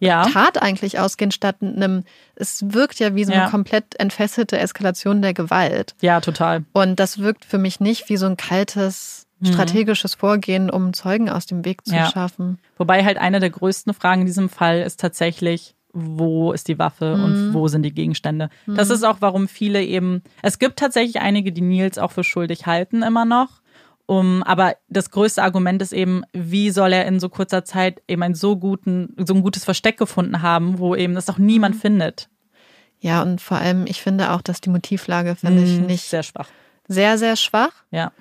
ja. 0.00 0.24
Tat 0.26 0.60
eigentlich 0.60 0.98
ausgehen, 0.98 1.30
statt 1.30 1.56
einem, 1.60 2.04
es 2.36 2.72
wirkt 2.72 2.98
ja 3.00 3.14
wie 3.14 3.24
so 3.24 3.32
eine 3.32 3.42
ja. 3.42 3.50
komplett 3.50 3.98
entfesselte 3.98 4.58
Eskalation 4.58 5.22
der 5.22 5.34
Gewalt. 5.34 5.94
Ja, 6.00 6.20
total. 6.20 6.64
Und 6.72 7.00
das 7.00 7.18
wirkt 7.18 7.44
für 7.44 7.58
mich 7.58 7.80
nicht 7.80 8.08
wie 8.08 8.16
so 8.16 8.26
ein 8.26 8.36
kaltes. 8.36 9.23
Strategisches 9.46 10.14
Vorgehen, 10.14 10.70
um 10.70 10.92
Zeugen 10.92 11.28
aus 11.28 11.46
dem 11.46 11.64
Weg 11.64 11.84
zu 11.84 11.94
ja. 11.94 12.10
schaffen. 12.10 12.58
Wobei 12.76 13.04
halt 13.04 13.18
eine 13.18 13.40
der 13.40 13.50
größten 13.50 13.94
Fragen 13.94 14.22
in 14.22 14.26
diesem 14.26 14.48
Fall 14.48 14.80
ist 14.80 15.00
tatsächlich, 15.00 15.74
wo 15.92 16.52
ist 16.52 16.68
die 16.68 16.78
Waffe 16.78 17.16
mhm. 17.16 17.24
und 17.24 17.54
wo 17.54 17.68
sind 17.68 17.82
die 17.82 17.94
Gegenstände. 17.94 18.50
Mhm. 18.66 18.74
Das 18.74 18.90
ist 18.90 19.04
auch, 19.04 19.18
warum 19.20 19.48
viele 19.48 19.82
eben, 19.82 20.22
es 20.42 20.58
gibt 20.58 20.78
tatsächlich 20.78 21.20
einige, 21.20 21.52
die 21.52 21.60
Nils 21.60 21.98
auch 21.98 22.12
für 22.12 22.24
schuldig 22.24 22.66
halten 22.66 23.02
immer 23.02 23.24
noch. 23.24 23.62
Um, 24.06 24.42
aber 24.42 24.76
das 24.90 25.10
größte 25.10 25.42
Argument 25.42 25.80
ist 25.80 25.94
eben, 25.94 26.24
wie 26.34 26.70
soll 26.70 26.92
er 26.92 27.06
in 27.06 27.20
so 27.20 27.30
kurzer 27.30 27.64
Zeit 27.64 28.02
eben 28.06 28.22
ein 28.22 28.34
so 28.34 28.56
guten, 28.56 29.14
so 29.16 29.32
ein 29.32 29.42
gutes 29.42 29.64
Versteck 29.64 29.96
gefunden 29.96 30.42
haben, 30.42 30.78
wo 30.78 30.94
eben 30.94 31.14
das 31.14 31.30
auch 31.30 31.38
niemand 31.38 31.76
mhm. 31.76 31.80
findet. 31.80 32.28
Ja, 33.00 33.22
und 33.22 33.40
vor 33.40 33.58
allem, 33.58 33.86
ich 33.86 34.02
finde 34.02 34.32
auch, 34.32 34.42
dass 34.42 34.60
die 34.60 34.68
Motivlage, 34.68 35.36
finde 35.36 35.62
ich, 35.62 35.78
mhm. 35.78 35.86
nicht 35.86 36.04
sehr 36.04 36.22
schwach. 36.22 36.48
Sehr, 36.86 37.16
sehr 37.16 37.36
schwach. 37.36 37.72
Ja. 37.90 38.12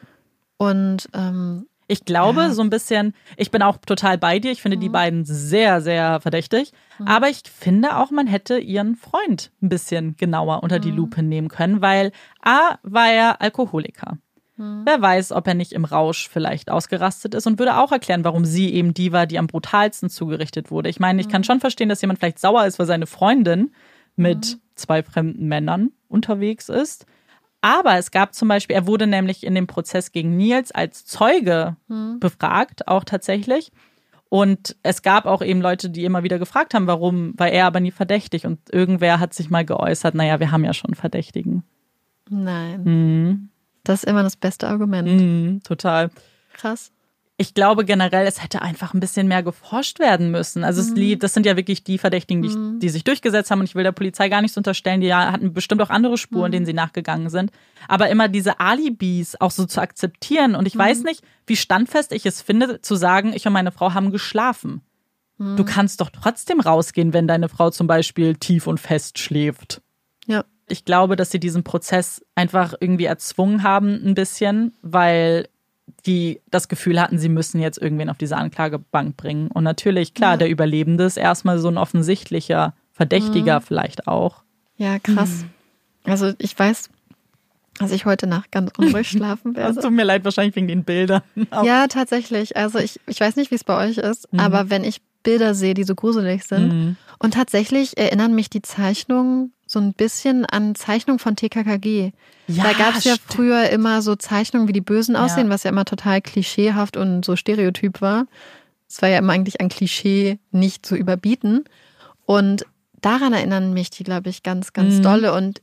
Und 0.58 1.10
ähm, 1.14 1.68
ich 1.88 2.06
glaube, 2.06 2.42
ja. 2.42 2.52
so 2.52 2.62
ein 2.62 2.70
bisschen, 2.70 3.14
ich 3.38 3.52
bin 3.52 3.62
auch 3.62 3.78
total 3.78 4.18
bei 4.18 4.40
dir. 4.40 4.52
Ich 4.52 4.62
finde 4.62 4.78
mhm. 4.78 4.82
die 4.82 4.90
beiden 4.90 5.26
sehr, 5.26 5.82
sehr 5.82 6.22
verdächtig. 6.22 6.72
Mhm. 6.98 7.08
Aber 7.08 7.30
ich 7.30 7.42
finde 7.46 7.98
auch, 7.98 8.12
man 8.12 8.28
hätte 8.28 8.58
ihren 8.58 8.96
Freund 8.96 9.52
ein 9.62 9.70
bisschen 9.70 10.16
genauer 10.16 10.64
unter 10.64 10.80
die 10.80 10.92
mhm. 10.92 10.98
Lupe 10.98 11.24
nehmen 11.24 11.50
können, 11.50 11.82
weil 11.82 12.12
A 12.42 12.78
war 12.84 13.12
er 13.12 13.42
Alkoholiker. 13.42 14.18
Mhm. 14.56 14.84
Wer 14.86 15.02
weiß, 15.02 15.32
ob 15.34 15.48
er 15.48 15.56
nicht 15.56 15.74
im 15.74 15.86
Rausch 15.86 16.30
vielleicht 16.30 16.72
ausgerastet 16.72 17.34
ist 17.34 17.48
und 17.48 17.60
würde 17.60 17.78
auch 17.78 17.92
erklären, 17.92 18.24
warum 18.24 18.46
sie 18.46 18.74
eben 18.74 18.94
die 18.94 19.12
war, 19.12 19.26
die 19.26 19.40
am 19.40 19.48
brutalsten 19.48 20.10
zugerichtet 20.10 20.72
wurde. 20.72 20.90
Ich 20.90 21.00
meine, 21.00 21.22
ich 21.22 21.30
kann 21.30 21.42
mhm. 21.42 21.46
schon 21.46 21.60
verstehen, 21.60 21.90
dass 21.90 22.02
jemand 22.02 22.20
vielleicht 22.20 22.40
sauer 22.40 22.66
ist, 22.66 22.80
weil 22.80 22.86
seine 22.86 23.08
Freundin 23.08 23.72
mit 24.16 24.56
mhm. 24.56 24.62
zwei 24.76 25.04
fremden 25.04 25.48
Männern 25.48 25.92
unterwegs 26.08 26.70
ist. 26.70 27.06
Aber 27.64 27.98
es 27.98 28.12
gab 28.12 28.36
zum 28.36 28.50
Beispiel, 28.50 28.76
er 28.76 28.88
wurde 28.88 29.08
nämlich 29.08 29.46
in 29.46 29.56
dem 29.56 29.68
Prozess 29.68 30.12
gegen 30.12 30.36
Nils 30.36 30.74
als 30.74 31.06
Zeuge 31.06 31.78
hm. 31.88 32.20
befragt, 32.20 32.90
auch 32.90 33.06
tatsächlich. 33.06 33.72
Und 34.28 34.76
es 34.84 35.02
gab 35.02 35.26
auch 35.26 35.42
eben 35.42 35.62
Leute, 35.62 35.90
die 35.90 36.04
immer 36.04 36.24
wieder 36.24 36.40
gefragt 36.40 36.74
haben, 36.74 36.88
warum, 36.88 37.34
war 37.38 37.48
er 37.48 37.66
aber 37.66 37.80
nie 37.80 37.92
verdächtig. 37.92 38.46
Und 38.46 38.60
irgendwer 38.70 39.22
hat 39.22 39.34
sich 39.34 39.50
mal 39.50 39.64
geäußert, 39.64 40.14
naja, 40.14 40.42
wir 40.42 40.52
haben 40.52 40.66
ja 40.66 40.74
schon 40.74 40.94
Verdächtigen. 40.94 41.64
Nein. 42.30 42.84
Mhm. 42.84 43.50
Das 43.86 44.04
ist 44.04 44.10
immer 44.10 44.24
das 44.24 44.36
beste 44.36 44.68
Argument. 44.68 45.08
Mhm, 45.08 45.62
total. 45.64 46.12
Krass 46.52 46.92
ich 47.44 47.54
glaube 47.54 47.84
generell, 47.84 48.26
es 48.26 48.42
hätte 48.42 48.62
einfach 48.62 48.94
ein 48.94 49.02
bisschen 49.02 49.28
mehr 49.28 49.44
geforscht 49.44 50.00
werden 50.00 50.32
müssen. 50.32 50.64
Also 50.64 50.82
mhm. 50.82 50.98
es, 50.98 51.20
das 51.20 51.34
sind 51.34 51.46
ja 51.46 51.58
wirklich 51.58 51.84
die 51.84 51.98
Verdächtigen, 51.98 52.42
die, 52.42 52.48
mhm. 52.48 52.80
die, 52.80 52.88
sich 52.88 53.04
durchgesetzt 53.04 53.52
haben. 53.52 53.60
Und 53.60 53.66
ich 53.66 53.76
will 53.76 53.84
der 53.84 53.92
Polizei 53.92 54.30
gar 54.30 54.42
nichts 54.42 54.56
unterstellen. 54.56 55.02
Die 55.02 55.14
hatten 55.14 55.52
bestimmt 55.52 55.82
auch 55.82 55.90
andere 55.90 56.18
Spuren, 56.18 56.48
mhm. 56.48 56.52
denen 56.54 56.66
sie 56.66 56.74
nachgegangen 56.74 57.30
sind. 57.30 57.52
Aber 57.90 58.10
immer 58.10 58.30
diese 58.30 58.62
Alibis 58.62 59.36
auch 59.42 59.52
so 59.52 59.66
zu 59.66 59.82
akzeptieren. 59.82 60.56
Und 60.56 60.68
ich 60.68 60.78
weiß 60.78 61.00
mhm. 61.00 61.04
nicht, 61.04 61.24
wie 61.46 61.58
standfest 61.58 62.14
ich 62.14 62.26
es 62.26 62.42
finde, 62.42 62.80
zu 62.80 62.96
sagen, 62.96 63.34
ich 63.36 63.46
und 63.46 63.52
meine 63.52 63.74
Frau 63.74 63.94
haben 63.94 64.12
geschlafen. 64.12 64.82
Mhm. 65.38 65.58
Du 65.58 65.66
kannst 65.66 66.00
doch 66.00 66.12
trotzdem 66.12 66.62
rausgehen, 66.62 67.12
wenn 67.12 67.28
deine 67.28 67.50
Frau 67.50 67.72
zum 67.72 67.88
Beispiel 67.88 68.38
tief 68.38 68.68
und 68.68 68.80
fest 68.80 69.20
schläft. 69.20 69.82
Ja. 70.28 70.46
Ich 70.70 70.86
glaube, 70.86 71.18
dass 71.18 71.30
sie 71.30 71.42
diesen 71.42 71.66
Prozess 71.66 72.26
einfach 72.36 72.74
irgendwie 72.80 73.04
erzwungen 73.04 73.64
haben, 73.64 74.02
ein 74.02 74.14
bisschen, 74.14 74.74
weil 74.82 75.50
die 76.06 76.42
das 76.50 76.68
Gefühl 76.68 77.02
hatten, 77.02 77.18
sie 77.18 77.30
müssen 77.30 77.60
jetzt 77.60 77.78
irgendwen 77.78 78.10
auf 78.10 78.18
diese 78.18 78.38
Anklagebank 78.38 79.18
bringen. 79.18 79.50
Und 79.50 79.64
natürlich, 79.64 80.14
klar, 80.14 80.32
ja. 80.32 80.38
der 80.38 80.50
Überlebende 80.50 81.06
ist 81.06 81.18
erstmal 81.18 81.60
so 81.60 81.68
ein 81.68 81.78
offensichtlicher 81.78 82.74
Verdächtiger 82.92 83.60
mhm. 83.60 83.64
vielleicht 83.64 84.08
auch. 84.08 84.44
Ja, 84.78 85.00
krass. 85.00 85.44
Mhm. 85.44 86.12
Also 86.12 86.34
ich 86.38 86.58
weiß, 86.58 86.90
dass 87.80 87.92
ich 87.92 88.06
heute 88.06 88.28
Nacht 88.28 88.52
ganz 88.52 88.72
unruhig 88.78 89.08
schlafen 89.10 89.56
werde. 89.56 89.80
Es 89.80 89.84
tut 89.84 89.94
mir 89.94 90.04
leid, 90.04 90.24
wahrscheinlich 90.26 90.56
wegen 90.56 90.68
den 90.68 90.84
Bildern. 90.84 91.22
ja, 91.64 91.88
tatsächlich. 91.88 92.58
Also 92.58 92.80
ich, 92.80 93.00
ich 93.08 93.20
weiß 93.20 93.36
nicht, 93.36 93.52
wie 93.52 93.56
es 93.56 93.64
bei 93.64 93.78
euch 93.78 93.98
ist, 93.98 94.32
mhm. 94.32 94.40
aber 94.40 94.70
wenn 94.70 94.84
ich 94.84 95.02
Bilder 95.24 95.54
sehe, 95.54 95.74
die 95.74 95.86
so 95.86 95.96
gruselig 95.96 96.44
sind, 96.44 96.74
mhm. 96.74 96.96
und 97.20 97.34
tatsächlich 97.34 97.98
erinnern 97.98 98.36
mich 98.36 98.50
die 98.50 98.62
Zeichnungen 98.62 99.53
so 99.74 99.80
ein 99.80 99.94
bisschen 99.94 100.46
an 100.46 100.76
Zeichnungen 100.76 101.20
von 101.20 101.36
TKKG. 101.36 102.12
Ja, 102.48 102.64
da 102.64 102.74
gab 102.74 102.96
es 102.96 103.04
ja 103.04 103.16
früher 103.28 103.70
immer 103.70 104.02
so 104.02 104.16
Zeichnungen, 104.16 104.68
wie 104.68 104.74
die 104.74 104.82
Bösen 104.82 105.16
aussehen, 105.16 105.48
ja. 105.48 105.54
was 105.54 105.64
ja 105.64 105.72
immer 105.72 105.86
total 105.86 106.22
klischeehaft 106.22 106.96
und 106.96 107.26
so 107.26 107.36
stereotyp 107.36 108.00
war. 108.00 108.28
Es 108.88 109.02
war 109.02 109.10
ja 109.10 109.18
immer 109.18 109.34
eigentlich 109.34 109.60
ein 109.60 109.70
Klischee, 109.70 110.40
nicht 110.52 110.86
zu 110.86 110.96
überbieten. 110.96 111.66
Und 112.26 112.66
daran 113.02 113.34
erinnern 113.34 113.74
mich 113.74 113.90
die, 113.90 114.04
glaube 114.04 114.30
ich, 114.30 114.44
ganz, 114.44 114.74
ganz 114.74 114.96
mhm. 114.96 115.02
dolle. 115.02 115.34
Und 115.34 115.62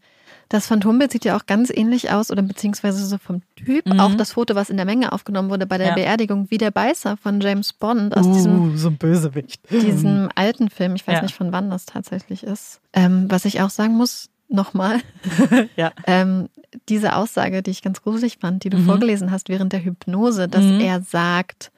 das 0.51 0.67
Phantombild 0.67 1.13
sieht 1.13 1.25
ja 1.25 1.37
auch 1.37 1.47
ganz 1.47 1.71
ähnlich 1.71 2.11
aus 2.11 2.33
oder 2.33 2.43
beziehungsweise 2.43 3.07
so 3.07 3.19
vom 3.19 3.43
Typ. 3.55 3.87
Mhm. 3.87 4.01
Auch 4.01 4.15
das 4.17 4.33
Foto, 4.33 4.57
was 4.57 4.69
in 4.69 4.77
der 4.77 4.85
Menge 4.85 5.13
aufgenommen 5.13 5.49
wurde 5.49 5.65
bei 5.65 5.79
der 5.79 5.89
ja. 5.89 5.95
Beerdigung, 5.95 6.51
wie 6.51 6.59
der 6.59 6.73
Beißer 6.73 7.17
von 7.17 7.41
James 7.41 7.73
Bond 7.73 8.17
aus 8.17 8.27
uh, 8.27 8.33
diesem, 8.33 8.77
so 8.77 8.89
ein 8.89 8.99
Bösewicht. 8.99 9.71
diesem 9.71 10.29
alten 10.35 10.69
Film. 10.69 10.97
Ich 10.97 11.07
weiß 11.07 11.15
ja. 11.15 11.23
nicht, 11.23 11.37
von 11.37 11.53
wann 11.53 11.71
das 11.71 11.87
tatsächlich 11.87 12.43
ist. 12.43 12.81
Ähm, 12.93 13.27
was 13.31 13.45
ich 13.45 13.61
auch 13.61 13.71
sagen 13.71 13.97
muss, 13.97 14.29
nochmal. 14.49 14.99
ja. 15.77 15.93
ähm, 16.09 16.49
diese 16.89 17.15
Aussage, 17.15 17.63
die 17.63 17.71
ich 17.71 17.83
ganz 17.83 18.03
gruselig 18.03 18.39
fand, 18.41 18.65
die 18.65 18.71
du 18.71 18.79
mhm. 18.79 18.87
vorgelesen 18.87 19.31
hast 19.31 19.49
während 19.49 19.73
der 19.73 19.85
Hypnose, 19.85 20.49
dass 20.49 20.65
mhm. 20.65 20.81
er 20.81 21.01
sagt, 21.01 21.71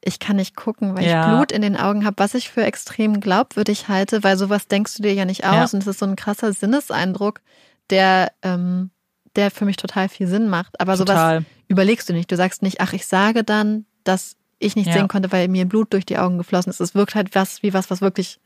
ich 0.00 0.18
kann 0.18 0.34
nicht 0.34 0.56
gucken, 0.56 0.96
weil 0.96 1.06
ja. 1.06 1.20
ich 1.20 1.36
Blut 1.36 1.52
in 1.52 1.62
den 1.62 1.76
Augen 1.76 2.04
habe, 2.04 2.16
was 2.18 2.34
ich 2.34 2.50
für 2.50 2.64
extrem 2.64 3.20
glaubwürdig 3.20 3.86
halte, 3.86 4.24
weil 4.24 4.36
sowas 4.36 4.66
denkst 4.66 4.96
du 4.96 5.04
dir 5.04 5.14
ja 5.14 5.24
nicht 5.24 5.44
aus. 5.44 5.70
Ja. 5.70 5.76
Und 5.76 5.82
es 5.82 5.86
ist 5.86 6.00
so 6.00 6.06
ein 6.06 6.16
krasser 6.16 6.52
Sinneseindruck, 6.52 7.40
der, 7.90 8.32
ähm, 8.42 8.90
der 9.36 9.50
für 9.50 9.64
mich 9.64 9.76
total 9.76 10.08
viel 10.08 10.26
Sinn 10.26 10.48
macht. 10.48 10.80
Aber 10.80 10.96
total. 10.96 11.40
sowas 11.40 11.44
überlegst 11.68 12.08
du 12.08 12.12
nicht. 12.12 12.30
Du 12.30 12.36
sagst 12.36 12.62
nicht, 12.62 12.80
ach, 12.80 12.92
ich 12.92 13.06
sage 13.06 13.44
dann, 13.44 13.86
dass 14.04 14.36
ich 14.58 14.76
nicht 14.76 14.86
ja. 14.86 14.94
sehen 14.94 15.08
konnte, 15.08 15.32
weil 15.32 15.48
mir 15.48 15.66
Blut 15.66 15.92
durch 15.92 16.06
die 16.06 16.18
Augen 16.18 16.38
geflossen 16.38 16.70
ist. 16.70 16.80
Es 16.80 16.94
wirkt 16.94 17.14
halt 17.14 17.34
was 17.34 17.62
wie 17.62 17.74
was, 17.74 17.90
was 17.90 18.00
wirklich 18.00 18.40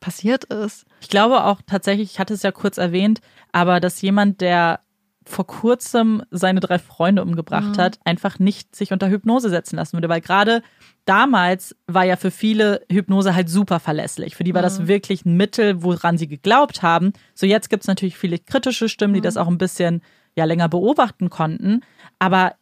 passiert 0.00 0.44
ist. 0.44 0.84
Ich 1.00 1.08
glaube 1.08 1.44
auch 1.44 1.60
tatsächlich, 1.66 2.12
ich 2.12 2.18
hatte 2.18 2.34
es 2.34 2.42
ja 2.42 2.52
kurz 2.52 2.78
erwähnt, 2.78 3.20
aber 3.52 3.80
dass 3.80 4.02
jemand, 4.02 4.40
der 4.40 4.80
vor 5.26 5.46
kurzem 5.46 6.22
seine 6.30 6.60
drei 6.60 6.78
Freunde 6.78 7.22
umgebracht 7.22 7.76
mhm. 7.76 7.80
hat, 7.80 7.98
einfach 8.04 8.38
nicht 8.38 8.74
sich 8.76 8.92
unter 8.92 9.08
Hypnose 9.08 9.48
setzen 9.48 9.76
lassen 9.76 9.94
würde. 9.94 10.08
Weil 10.08 10.20
gerade 10.20 10.62
damals 11.04 11.76
war 11.86 12.04
ja 12.04 12.16
für 12.16 12.30
viele 12.30 12.82
Hypnose 12.90 13.34
halt 13.34 13.48
super 13.48 13.80
verlässlich. 13.80 14.36
Für 14.36 14.44
die 14.44 14.54
war 14.54 14.62
mhm. 14.62 14.64
das 14.64 14.86
wirklich 14.86 15.24
ein 15.24 15.36
Mittel, 15.36 15.82
woran 15.82 16.18
sie 16.18 16.28
geglaubt 16.28 16.82
haben. 16.82 17.12
So 17.34 17.46
jetzt 17.46 17.70
gibt 17.70 17.84
es 17.84 17.88
natürlich 17.88 18.16
viele 18.16 18.38
kritische 18.38 18.88
Stimmen, 18.88 19.12
mhm. 19.12 19.16
die 19.16 19.22
das 19.22 19.36
auch 19.36 19.48
ein 19.48 19.58
bisschen 19.58 20.02
ja 20.36 20.44
länger 20.44 20.68
beobachten 20.68 21.30
konnten. 21.30 21.80
Aber 22.18 22.54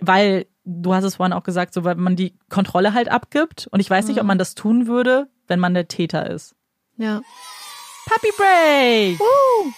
weil, 0.00 0.46
du 0.64 0.94
hast 0.94 1.04
es 1.04 1.16
vorhin 1.16 1.32
auch 1.32 1.44
gesagt, 1.44 1.72
so 1.74 1.84
weil 1.84 1.94
man 1.94 2.16
die 2.16 2.34
Kontrolle 2.48 2.94
halt 2.94 3.10
abgibt. 3.10 3.68
Und 3.70 3.80
ich 3.80 3.88
weiß 3.88 4.08
nicht, 4.08 4.18
ob 4.18 4.24
mhm. 4.24 4.28
man 4.28 4.38
das 4.38 4.54
tun 4.54 4.86
würde, 4.86 5.28
wenn 5.46 5.60
man 5.60 5.74
der 5.74 5.88
Täter 5.88 6.28
ist. 6.28 6.54
Ja. 6.96 7.20
Puppy 8.06 8.30
Break! 8.36 9.20
Uh. 9.20 9.72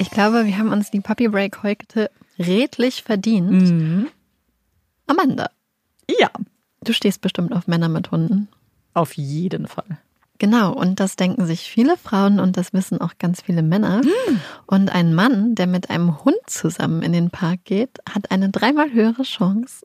Ich 0.00 0.10
glaube, 0.10 0.46
wir 0.46 0.56
haben 0.56 0.72
uns 0.72 0.90
die 0.90 1.00
Puppy 1.00 1.28
Break 1.28 1.62
heute 1.62 2.10
redlich 2.38 3.02
verdient. 3.02 3.50
Mhm. 3.50 4.08
Amanda. 5.06 5.50
Ja. 6.08 6.30
Du 6.82 6.94
stehst 6.94 7.20
bestimmt 7.20 7.52
auf 7.52 7.66
Männer 7.66 7.90
mit 7.90 8.10
Hunden. 8.10 8.48
Auf 8.94 9.12
jeden 9.18 9.66
Fall. 9.66 9.98
Genau, 10.38 10.72
und 10.72 11.00
das 11.00 11.16
denken 11.16 11.44
sich 11.44 11.70
viele 11.70 11.98
Frauen 11.98 12.40
und 12.40 12.56
das 12.56 12.72
wissen 12.72 12.98
auch 12.98 13.18
ganz 13.18 13.42
viele 13.42 13.60
Männer. 13.60 14.00
Mhm. 14.02 14.40
Und 14.64 14.90
ein 14.90 15.14
Mann, 15.14 15.54
der 15.54 15.66
mit 15.66 15.90
einem 15.90 16.24
Hund 16.24 16.38
zusammen 16.46 17.02
in 17.02 17.12
den 17.12 17.28
Park 17.28 17.64
geht, 17.64 17.98
hat 18.08 18.30
eine 18.30 18.48
dreimal 18.48 18.90
höhere 18.90 19.24
Chance, 19.24 19.84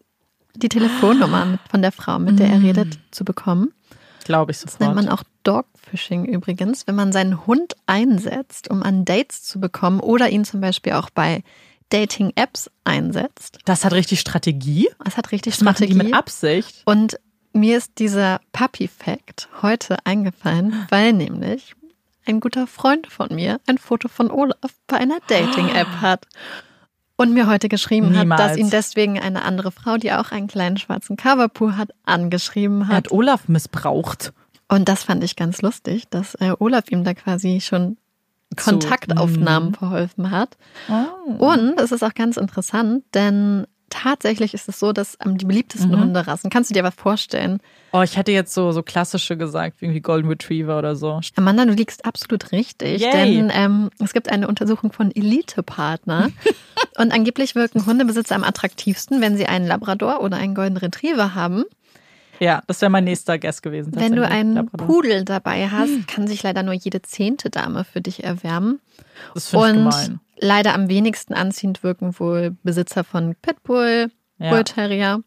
die 0.55 0.69
Telefonnummer 0.69 1.59
von 1.69 1.81
der 1.81 1.91
Frau, 1.91 2.19
mit 2.19 2.39
der 2.39 2.47
er 2.47 2.59
mhm. 2.59 2.65
redet, 2.65 2.99
zu 3.11 3.25
bekommen. 3.25 3.73
Glaube 4.25 4.51
ich 4.51 4.57
sofort. 4.57 4.81
Das 4.81 4.87
nennt 4.87 4.95
man 4.95 5.09
auch 5.09 5.23
Dogfishing 5.43 6.25
übrigens, 6.25 6.87
wenn 6.87 6.95
man 6.95 7.13
seinen 7.13 7.45
Hund 7.45 7.75
einsetzt, 7.85 8.69
um 8.69 8.83
an 8.83 9.05
Dates 9.05 9.43
zu 9.43 9.59
bekommen 9.59 9.99
oder 9.99 10.29
ihn 10.29 10.43
zum 10.43 10.59
Beispiel 10.59 10.93
auch 10.93 11.09
bei 11.11 11.43
Dating-Apps 11.89 12.71
einsetzt. 12.83 13.59
Das 13.65 13.85
hat 13.85 13.93
richtig 13.93 14.19
Strategie. 14.19 14.89
Das 15.03 15.15
hat 15.15 15.31
richtig 15.31 15.53
das 15.53 15.61
Strategie. 15.61 15.93
Machen 15.93 16.07
die 16.07 16.11
mit 16.11 16.17
Absicht. 16.17 16.81
Und 16.85 17.19
mir 17.53 17.77
ist 17.77 17.99
dieser 17.99 18.41
Puppy-Fact 18.51 19.47
heute 19.61 19.97
eingefallen, 20.05 20.87
weil 20.89 21.13
nämlich 21.13 21.75
ein 22.25 22.39
guter 22.39 22.65
Freund 22.65 23.07
von 23.07 23.27
mir 23.33 23.59
ein 23.67 23.77
Foto 23.77 24.07
von 24.07 24.31
Olaf 24.31 24.73
bei 24.87 24.97
einer 24.97 25.19
Dating-App 25.27 26.01
hat 26.01 26.25
und 27.17 27.33
mir 27.33 27.47
heute 27.47 27.69
geschrieben 27.69 28.11
Niemals. 28.11 28.41
hat, 28.41 28.51
dass 28.51 28.57
ihn 28.57 28.69
deswegen 28.69 29.19
eine 29.19 29.43
andere 29.43 29.71
Frau, 29.71 29.97
die 29.97 30.11
auch 30.11 30.31
einen 30.31 30.47
kleinen 30.47 30.77
schwarzen 30.77 31.17
Coverpoo 31.17 31.73
hat, 31.73 31.91
angeschrieben 32.03 32.87
hat. 32.87 32.93
Er 32.93 32.97
hat 32.97 33.11
Olaf 33.11 33.47
missbraucht. 33.47 34.33
Und 34.67 34.89
das 34.89 35.03
fand 35.03 35.23
ich 35.23 35.35
ganz 35.35 35.61
lustig, 35.61 36.09
dass 36.09 36.35
äh, 36.35 36.53
Olaf 36.59 36.91
ihm 36.91 37.03
da 37.03 37.13
quasi 37.13 37.61
schon 37.61 37.97
Kontaktaufnahmen 38.55 39.73
so, 39.73 39.79
verholfen 39.79 40.31
hat. 40.31 40.57
Oh. 40.89 41.45
Und 41.51 41.79
es 41.79 41.91
ist 41.91 42.03
auch 42.03 42.13
ganz 42.13 42.37
interessant, 42.37 43.03
denn 43.13 43.67
tatsächlich 43.89 44.53
ist 44.53 44.67
es 44.67 44.79
so, 44.79 44.93
dass 44.93 45.17
ähm, 45.23 45.37
die 45.37 45.45
beliebtesten 45.45 45.91
mhm. 45.91 45.99
Hunderassen, 45.99 46.49
kannst 46.49 46.69
du 46.69 46.73
dir 46.73 46.83
was 46.83 46.95
vorstellen? 46.95 47.59
Oh, 47.91 48.01
ich 48.01 48.17
hätte 48.17 48.31
jetzt 48.31 48.53
so, 48.53 48.71
so 48.71 48.83
klassische 48.83 49.37
gesagt, 49.37 49.81
wie 49.81 49.99
Golden 50.01 50.27
Retriever 50.27 50.77
oder 50.77 50.95
so. 50.95 51.21
Amanda, 51.35 51.65
du 51.65 51.73
liegst 51.73 52.05
absolut 52.05 52.51
richtig, 52.51 53.01
Yay. 53.01 53.11
denn 53.11 53.51
ähm, 53.53 53.89
es 54.03 54.13
gibt 54.13 54.29
eine 54.29 54.47
Untersuchung 54.47 54.91
von 54.91 55.15
Elite-Partner 55.15 56.31
und 56.97 57.13
angeblich 57.13 57.55
wirken 57.55 57.85
Hundebesitzer 57.85 58.35
am 58.35 58.43
attraktivsten, 58.43 59.21
wenn 59.21 59.37
sie 59.37 59.45
einen 59.45 59.67
Labrador 59.67 60.21
oder 60.21 60.37
einen 60.37 60.55
Golden 60.55 60.77
Retriever 60.77 61.35
haben. 61.35 61.65
Ja, 62.39 62.61
das 62.67 62.81
wäre 62.81 62.89
mein 62.89 63.05
nächster 63.05 63.37
Guest 63.39 63.63
gewesen. 63.63 63.93
Wenn 63.95 64.15
du 64.15 64.27
einen. 64.27 64.67
Pudel 64.67 65.23
dabei 65.23 65.69
hast, 65.69 65.89
hm. 65.89 66.07
kann 66.07 66.27
sich 66.27 66.43
leider 66.43 66.63
nur 66.63 66.73
jede 66.73 67.01
zehnte 67.01 67.49
Dame 67.49 67.83
für 67.83 68.01
dich 68.01 68.23
erwärmen. 68.23 68.79
Das 69.33 69.49
finde 69.49 69.67
ich 69.67 69.73
gemein 69.73 70.19
leider 70.37 70.73
am 70.73 70.89
wenigsten 70.89 71.33
anziehend 71.33 71.83
wirken 71.83 72.17
wohl 72.19 72.55
Besitzer 72.63 73.03
von 73.03 73.35
Pitbull, 73.41 74.11
ja. 74.37 74.49
Bull 74.49 74.63
Terrier 74.63 75.23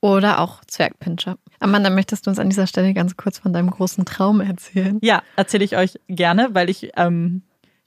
oder 0.00 0.40
auch 0.40 0.64
Zwergpinscher. 0.64 1.36
Amanda, 1.60 1.90
möchtest 1.90 2.26
du 2.26 2.30
uns 2.30 2.38
an 2.38 2.50
dieser 2.50 2.66
Stelle 2.66 2.92
ganz 2.92 3.16
kurz 3.16 3.38
von 3.38 3.52
deinem 3.52 3.70
großen 3.70 4.04
Traum 4.04 4.40
erzählen? 4.40 4.98
Ja, 5.02 5.22
erzähle 5.36 5.64
ich 5.64 5.76
euch 5.76 6.00
gerne, 6.08 6.48
weil 6.52 6.70
ich 6.70 6.90
ähm, 6.96 7.42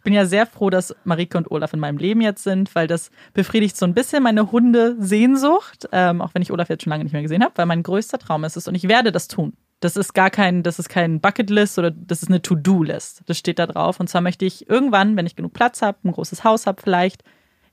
bin 0.05 0.13
ja 0.13 0.25
sehr 0.25 0.45
froh, 0.45 0.69
dass 0.69 0.95
Marike 1.03 1.37
und 1.37 1.51
Olaf 1.51 1.73
in 1.73 1.81
meinem 1.81 1.97
Leben 1.97 2.21
jetzt 2.21 2.43
sind, 2.43 2.73
weil 2.75 2.87
das 2.87 3.11
befriedigt 3.33 3.75
so 3.75 3.85
ein 3.85 3.93
bisschen 3.93 4.23
meine 4.23 4.51
Hundesehnsucht, 4.51 5.89
ähm, 5.91 6.21
auch 6.21 6.33
wenn 6.33 6.41
ich 6.41 6.53
Olaf 6.53 6.69
jetzt 6.69 6.83
schon 6.83 6.91
lange 6.91 7.03
nicht 7.03 7.11
mehr 7.11 7.23
gesehen 7.23 7.43
habe, 7.43 7.57
weil 7.57 7.65
mein 7.65 7.83
größter 7.83 8.19
Traum 8.19 8.45
ist 8.45 8.55
es 8.55 8.69
und 8.69 8.75
ich 8.75 8.87
werde 8.87 9.11
das 9.11 9.27
tun. 9.27 9.53
Das 9.81 9.97
ist 9.97 10.13
gar 10.13 10.29
kein, 10.29 10.63
das 10.63 10.79
ist 10.79 10.87
kein 10.87 11.19
Bucketlist 11.19 11.77
oder 11.77 11.91
das 11.91 12.23
ist 12.23 12.29
eine 12.29 12.41
To-Do-List. 12.41 13.23
Das 13.25 13.37
steht 13.37 13.59
da 13.59 13.67
drauf. 13.67 13.99
Und 13.99 14.07
zwar 14.07 14.21
möchte 14.21 14.45
ich 14.45 14.69
irgendwann, 14.69 15.17
wenn 15.17 15.25
ich 15.25 15.35
genug 15.35 15.51
Platz 15.53 15.81
habe, 15.81 15.97
ein 16.05 16.13
großes 16.13 16.45
Haus 16.45 16.65
habe 16.65 16.81
vielleicht, 16.81 17.23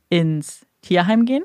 ins 0.08 0.66
Tierheim 0.82 1.24
gehen 1.24 1.44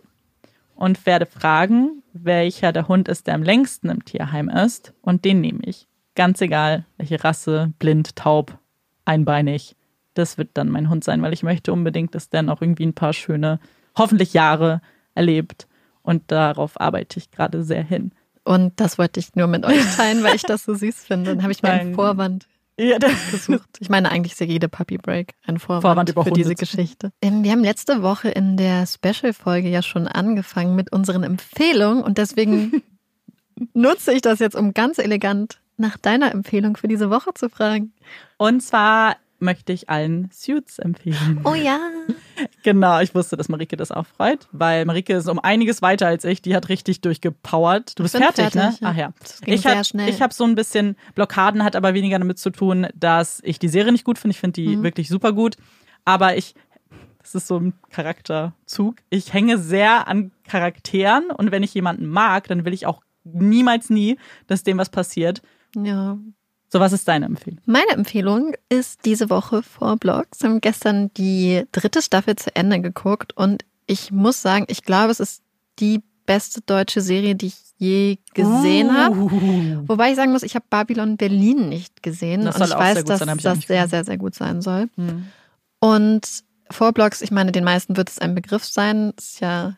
und 0.73 1.05
werde 1.05 1.25
fragen, 1.25 2.01
welcher 2.11 2.71
der 2.71 2.87
Hund 2.87 3.07
ist, 3.07 3.27
der 3.27 3.35
am 3.35 3.43
längsten 3.43 3.89
im 3.89 4.03
Tierheim 4.03 4.49
ist. 4.49 4.93
Und 5.01 5.25
den 5.25 5.41
nehme 5.41 5.59
ich. 5.63 5.87
Ganz 6.15 6.41
egal, 6.41 6.85
welche 6.97 7.23
Rasse, 7.23 7.71
blind, 7.77 8.15
taub, 8.15 8.57
einbeinig. 9.05 9.76
Das 10.17 10.37
wird 10.37 10.49
dann 10.53 10.69
mein 10.69 10.89
Hund 10.89 11.03
sein, 11.03 11.21
weil 11.21 11.33
ich 11.33 11.43
möchte 11.43 11.71
unbedingt, 11.73 12.15
dass 12.15 12.29
der 12.29 12.41
noch 12.41 12.61
irgendwie 12.61 12.85
ein 12.85 12.93
paar 12.93 13.13
schöne, 13.13 13.59
hoffentlich 13.97 14.33
Jahre 14.33 14.81
erlebt. 15.15 15.67
Und 16.01 16.31
darauf 16.31 16.79
arbeite 16.79 17.19
ich 17.19 17.31
gerade 17.31 17.63
sehr 17.63 17.83
hin. 17.83 18.11
Und 18.43 18.79
das 18.79 18.97
wollte 18.97 19.19
ich 19.19 19.35
nur 19.35 19.47
mit 19.47 19.65
euch 19.65 19.83
teilen, 19.97 20.23
weil 20.23 20.35
ich 20.35 20.43
das 20.43 20.63
so 20.63 20.73
süß 20.73 21.03
finde. 21.05 21.31
Dann 21.31 21.43
habe 21.43 21.51
ich 21.51 21.61
mir 21.61 21.71
einen 21.71 21.95
Vorwand 21.95 22.47
ja, 22.79 22.97
gesucht. 23.31 23.69
Ich 23.79 23.89
meine, 23.89 24.11
eigentlich 24.11 24.33
ist 24.33 24.39
ja 24.39 24.45
jede 24.45 24.69
Puppy 24.69 24.97
Break 24.97 25.33
ein 25.45 25.59
Vorwand, 25.59 25.83
Vorwand 25.83 26.27
für 26.27 26.33
diese 26.33 26.55
Geschichte. 26.55 27.11
Ähm, 27.21 27.43
wir 27.43 27.51
haben 27.51 27.63
letzte 27.63 28.03
Woche 28.03 28.29
in 28.29 28.55
der 28.55 28.85
Special-Folge 28.85 29.67
ja 29.67 29.81
schon 29.81 30.07
angefangen 30.07 30.75
mit 30.75 30.93
unseren 30.93 31.23
Empfehlungen 31.23 32.03
und 32.03 32.17
deswegen 32.17 32.83
nutze 33.73 34.13
ich 34.13 34.21
das 34.21 34.39
jetzt, 34.39 34.55
um 34.55 34.73
ganz 34.73 34.99
elegant 34.99 35.59
nach 35.77 35.97
deiner 35.97 36.31
Empfehlung 36.31 36.77
für 36.77 36.87
diese 36.87 37.09
Woche 37.09 37.33
zu 37.33 37.49
fragen. 37.49 37.93
Und 38.37 38.61
zwar 38.61 39.17
möchte 39.39 39.73
ich 39.73 39.89
allen 39.89 40.29
Suits 40.31 40.79
empfehlen. 40.79 41.41
Oh 41.43 41.53
ja. 41.53 41.79
Genau, 42.63 42.99
ich 42.99 43.15
wusste, 43.15 43.37
dass 43.37 43.49
Marike 43.49 43.77
das 43.77 43.91
auch 43.91 44.05
freut, 44.05 44.47
weil 44.51 44.85
Marike 44.85 45.13
ist 45.13 45.27
um 45.27 45.39
einiges 45.39 45.81
weiter 45.81 46.07
als 46.07 46.23
ich. 46.25 46.41
Die 46.41 46.55
hat 46.55 46.69
richtig 46.69 47.01
durchgepowert. 47.01 47.97
Du 47.97 48.03
bist 48.03 48.15
fertig, 48.15 48.51
fertig, 48.51 48.55
ne? 48.55 48.77
Ja. 48.81 48.89
Ach 48.89 48.95
ja. 48.95 49.13
ich 49.45 49.65
habe 49.65 49.81
hab 49.81 50.33
so 50.33 50.43
ein 50.43 50.55
bisschen 50.55 50.95
Blockaden, 51.15 51.63
hat 51.63 51.75
aber 51.75 51.93
weniger 51.93 52.19
damit 52.19 52.39
zu 52.39 52.49
tun, 52.49 52.87
dass 52.95 53.41
ich 53.43 53.59
die 53.59 53.69
Serie 53.69 53.91
nicht 53.91 54.03
gut 54.03 54.17
finde. 54.17 54.33
Ich 54.33 54.39
finde 54.39 54.61
die 54.61 54.77
mhm. 54.77 54.83
wirklich 54.83 55.09
super 55.09 55.33
gut. 55.33 55.55
Aber 56.05 56.37
ich, 56.37 56.55
das 57.21 57.35
ist 57.35 57.47
so 57.47 57.59
ein 57.59 57.73
Charakterzug. 57.89 58.97
Ich 59.09 59.33
hänge 59.33 59.57
sehr 59.57 60.07
an 60.07 60.31
Charakteren 60.47 61.31
und 61.31 61.51
wenn 61.51 61.63
ich 61.63 61.73
jemanden 61.73 62.07
mag, 62.07 62.47
dann 62.47 62.65
will 62.65 62.73
ich 62.73 62.85
auch 62.85 63.01
niemals 63.23 63.89
nie, 63.89 64.17
dass 64.47 64.63
dem 64.63 64.77
was 64.77 64.89
passiert. 64.89 65.41
Ja. 65.75 66.17
So, 66.69 66.79
was 66.79 66.91
ist 66.91 67.07
deine 67.07 67.25
Empfehlung? 67.25 67.61
Meine 67.65 67.91
Empfehlung 67.91 68.53
ist 68.69 69.05
diese 69.05 69.29
Woche 69.29 69.63
vor 69.63 69.97
Blogs. 69.97 70.41
Wir 70.41 70.49
haben 70.49 70.61
gestern 70.61 71.13
die 71.13 71.63
dritte 71.71 72.01
Staffel 72.01 72.35
zu 72.35 72.53
Ende 72.55 72.81
geguckt 72.81 73.35
und 73.37 73.63
ich 73.85 74.11
muss 74.11 74.41
sagen, 74.41 74.65
ich 74.67 74.83
glaube, 74.83 75.11
es 75.11 75.19
ist 75.19 75.41
die 75.79 76.01
beste 76.25 76.61
deutsche 76.61 77.01
Serie, 77.01 77.35
die 77.35 77.47
ich 77.47 77.55
je 77.77 78.17
gesehen 78.33 78.89
uh. 78.89 78.93
habe. 78.93 79.15
Wobei 79.87 80.09
ich 80.09 80.15
sagen 80.15 80.31
muss, 80.31 80.43
ich 80.43 80.55
habe 80.55 80.65
Babylon 80.69 81.17
Berlin 81.17 81.69
nicht 81.69 82.03
gesehen 82.03 82.45
das 82.45 82.57
und 82.57 82.67
ich 82.67 82.73
weiß, 82.73 83.03
dass 83.05 83.19
sein, 83.19 83.37
das 83.37 83.61
sehr, 83.61 83.87
sehr, 83.87 84.03
sehr 84.03 84.17
gut 84.17 84.35
sein 84.35 84.61
soll. 84.61 84.89
Mhm. 84.95 85.27
Und 85.79 86.43
Vorblogs, 86.69 87.21
ich 87.21 87.31
meine, 87.31 87.51
den 87.51 87.63
meisten 87.63 87.95
wird 87.95 88.09
es 88.09 88.19
ein 88.19 88.35
Begriff 88.35 88.65
sein. 88.65 89.13
Ist 89.17 89.39
ja 89.39 89.77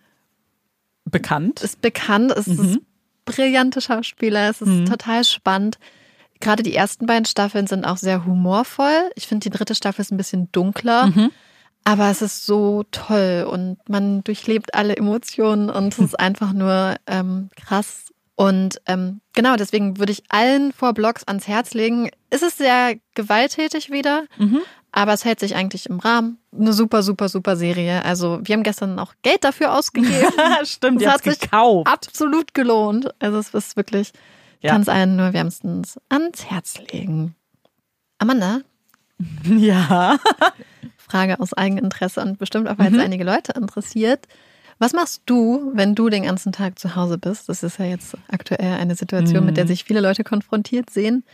bekannt. 1.05 1.61
Ist 1.61 1.81
bekannt. 1.81 2.31
Es 2.31 2.47
mhm. 2.47 2.59
ist 2.59 2.79
brillante 3.25 3.81
Schauspieler. 3.81 4.49
Es 4.49 4.61
ist 4.61 4.69
mhm. 4.69 4.85
total 4.85 5.23
spannend. 5.23 5.77
Gerade 6.41 6.63
die 6.63 6.75
ersten 6.75 7.05
beiden 7.05 7.25
Staffeln 7.25 7.67
sind 7.67 7.85
auch 7.85 7.97
sehr 7.97 8.25
humorvoll. 8.25 9.11
Ich 9.15 9.27
finde, 9.27 9.43
die 9.49 9.55
dritte 9.55 9.75
Staffel 9.75 10.01
ist 10.01 10.11
ein 10.11 10.17
bisschen 10.17 10.51
dunkler. 10.51 11.07
Mhm. 11.07 11.31
Aber 11.83 12.09
es 12.09 12.21
ist 12.21 12.45
so 12.45 12.83
toll 12.91 13.47
und 13.49 13.77
man 13.89 14.23
durchlebt 14.23 14.73
alle 14.73 14.95
Emotionen 14.95 15.69
und 15.69 15.93
es 15.93 15.99
ist 15.99 16.19
einfach 16.19 16.53
nur 16.53 16.95
ähm, 17.07 17.49
krass 17.55 18.11
Und 18.35 18.81
ähm, 18.85 19.19
genau, 19.33 19.57
deswegen 19.57 19.97
würde 19.97 20.13
ich 20.13 20.23
allen 20.29 20.71
vor 20.71 20.93
Blogs 20.93 21.25
ans 21.25 21.47
Herz 21.47 21.73
legen. 21.73 22.09
Es 22.29 22.41
ist 22.41 22.57
sehr 22.57 22.95
gewalttätig 23.13 23.91
wieder, 23.91 24.23
mhm. 24.37 24.59
aber 24.93 25.13
es 25.13 25.25
hält 25.25 25.41
sich 25.41 25.55
eigentlich 25.55 25.89
im 25.89 25.99
Rahmen. 25.99 26.37
Eine 26.57 26.71
super, 26.71 27.03
super, 27.03 27.27
super 27.27 27.57
Serie. 27.57 28.05
Also 28.05 28.39
wir 28.43 28.55
haben 28.55 28.63
gestern 28.63 28.97
auch 28.99 29.13
Geld 29.23 29.43
dafür 29.43 29.73
ausgegeben. 29.75 30.31
Stimmt, 30.63 31.01
es 31.01 31.07
hat 31.09 31.23
sich 31.23 31.39
gekauft. 31.39 31.87
absolut 31.87 32.53
gelohnt. 32.53 33.09
Also 33.19 33.39
es 33.39 33.53
ist 33.53 33.75
wirklich, 33.75 34.13
ja. 34.61 34.71
kann 34.71 34.81
es 34.81 34.89
einen 34.89 35.15
nur 35.15 35.33
wärmstens 35.33 35.99
ans 36.09 36.45
Herz 36.45 36.79
legen. 36.91 37.35
Amanda? 38.17 38.61
Ja. 39.45 40.17
Frage 40.97 41.41
aus 41.41 41.53
Eigeninteresse 41.53 42.21
und 42.21 42.37
bestimmt 42.37 42.69
auch, 42.69 42.77
weil 42.77 42.87
es 42.87 42.93
mhm. 42.93 42.99
einige 43.01 43.25
Leute 43.25 43.51
interessiert. 43.51 44.27
Was 44.77 44.93
machst 44.93 45.23
du, 45.25 45.71
wenn 45.73 45.93
du 45.93 46.09
den 46.09 46.23
ganzen 46.23 46.53
Tag 46.53 46.79
zu 46.79 46.95
Hause 46.95 47.17
bist? 47.17 47.49
Das 47.49 47.63
ist 47.63 47.79
ja 47.79 47.85
jetzt 47.85 48.15
aktuell 48.29 48.75
eine 48.79 48.95
Situation, 48.95 49.41
mhm. 49.41 49.47
mit 49.47 49.57
der 49.57 49.65
mhm. 49.65 49.69
sich 49.69 49.83
viele 49.83 49.99
Leute 49.99 50.23
konfrontiert 50.23 50.89
sehen. 50.89 51.25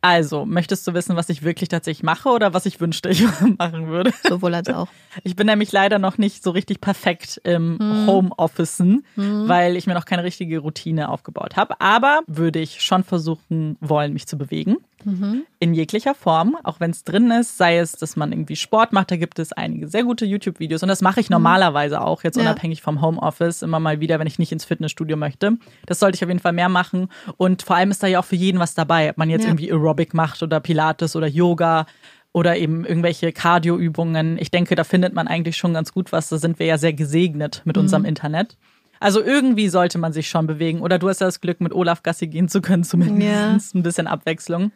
Also, 0.00 0.46
möchtest 0.46 0.86
du 0.86 0.94
wissen, 0.94 1.16
was 1.16 1.28
ich 1.28 1.42
wirklich 1.42 1.68
tatsächlich 1.68 2.04
mache 2.04 2.28
oder 2.28 2.54
was 2.54 2.66
ich 2.66 2.80
wünschte, 2.80 3.08
ich 3.10 3.24
machen 3.58 3.88
würde? 3.88 4.12
Sowohl 4.28 4.54
als 4.54 4.68
auch. 4.68 4.88
Ich 5.24 5.34
bin 5.34 5.46
nämlich 5.46 5.72
leider 5.72 5.98
noch 5.98 6.18
nicht 6.18 6.42
so 6.44 6.50
richtig 6.50 6.80
perfekt 6.80 7.40
im 7.44 7.78
hm. 7.78 8.06
Homeofficen, 8.06 9.04
hm. 9.14 9.48
weil 9.48 9.76
ich 9.76 9.86
mir 9.86 9.94
noch 9.94 10.04
keine 10.04 10.22
richtige 10.24 10.60
Routine 10.60 11.08
aufgebaut 11.08 11.56
habe. 11.56 11.80
Aber 11.80 12.20
würde 12.26 12.60
ich 12.60 12.80
schon 12.82 13.02
versuchen 13.02 13.76
wollen, 13.80 14.12
mich 14.12 14.26
zu 14.26 14.38
bewegen. 14.38 14.76
Mhm. 15.04 15.44
In 15.60 15.74
jeglicher 15.74 16.14
Form, 16.14 16.56
auch 16.64 16.80
wenn 16.80 16.90
es 16.90 17.04
drin 17.04 17.30
ist, 17.30 17.56
sei 17.56 17.78
es, 17.78 17.92
dass 17.92 18.16
man 18.16 18.32
irgendwie 18.32 18.56
Sport 18.56 18.92
macht, 18.92 19.10
da 19.10 19.16
gibt 19.16 19.38
es 19.38 19.52
einige 19.52 19.88
sehr 19.88 20.04
gute 20.04 20.24
YouTube-Videos 20.24 20.82
und 20.82 20.88
das 20.88 21.02
mache 21.02 21.20
ich 21.20 21.28
mhm. 21.28 21.34
normalerweise 21.34 22.00
auch, 22.00 22.24
jetzt 22.24 22.36
ja. 22.36 22.42
unabhängig 22.42 22.82
vom 22.82 23.00
Homeoffice, 23.00 23.62
immer 23.62 23.80
mal 23.80 24.00
wieder, 24.00 24.18
wenn 24.18 24.26
ich 24.26 24.38
nicht 24.38 24.52
ins 24.52 24.64
Fitnessstudio 24.64 25.16
möchte. 25.16 25.58
Das 25.86 25.98
sollte 26.00 26.16
ich 26.16 26.24
auf 26.24 26.28
jeden 26.28 26.40
Fall 26.40 26.52
mehr 26.52 26.68
machen 26.68 27.08
und 27.36 27.62
vor 27.62 27.76
allem 27.76 27.90
ist 27.90 28.02
da 28.02 28.06
ja 28.06 28.20
auch 28.20 28.24
für 28.24 28.36
jeden 28.36 28.58
was 28.58 28.74
dabei, 28.74 29.10
ob 29.10 29.18
man 29.18 29.30
jetzt 29.30 29.42
ja. 29.42 29.48
irgendwie 29.48 29.70
Aerobic 29.70 30.14
macht 30.14 30.42
oder 30.42 30.60
Pilates 30.60 31.16
oder 31.16 31.26
Yoga 31.26 31.86
oder 32.32 32.56
eben 32.56 32.84
irgendwelche 32.84 33.32
Cardio-Übungen. 33.32 34.38
Ich 34.38 34.50
denke, 34.50 34.74
da 34.74 34.84
findet 34.84 35.14
man 35.14 35.28
eigentlich 35.28 35.56
schon 35.56 35.74
ganz 35.74 35.92
gut 35.92 36.12
was. 36.12 36.28
Da 36.28 36.38
sind 36.38 36.58
wir 36.58 36.66
ja 36.66 36.78
sehr 36.78 36.92
gesegnet 36.92 37.62
mit 37.64 37.76
mhm. 37.76 37.82
unserem 37.82 38.04
Internet. 38.04 38.56
Also 39.00 39.22
irgendwie 39.22 39.68
sollte 39.68 39.98
man 39.98 40.12
sich 40.12 40.28
schon 40.28 40.46
bewegen. 40.46 40.80
Oder 40.80 40.98
du 40.98 41.08
hast 41.08 41.20
ja 41.20 41.26
das 41.26 41.40
Glück, 41.40 41.60
mit 41.60 41.72
Olaf 41.72 42.02
Gassi 42.02 42.26
gehen 42.26 42.48
zu 42.48 42.60
können, 42.60 42.84
zumindest 42.84 43.74
ja. 43.74 43.78
ein 43.78 43.82
bisschen 43.82 44.06
Abwechslung. 44.06 44.72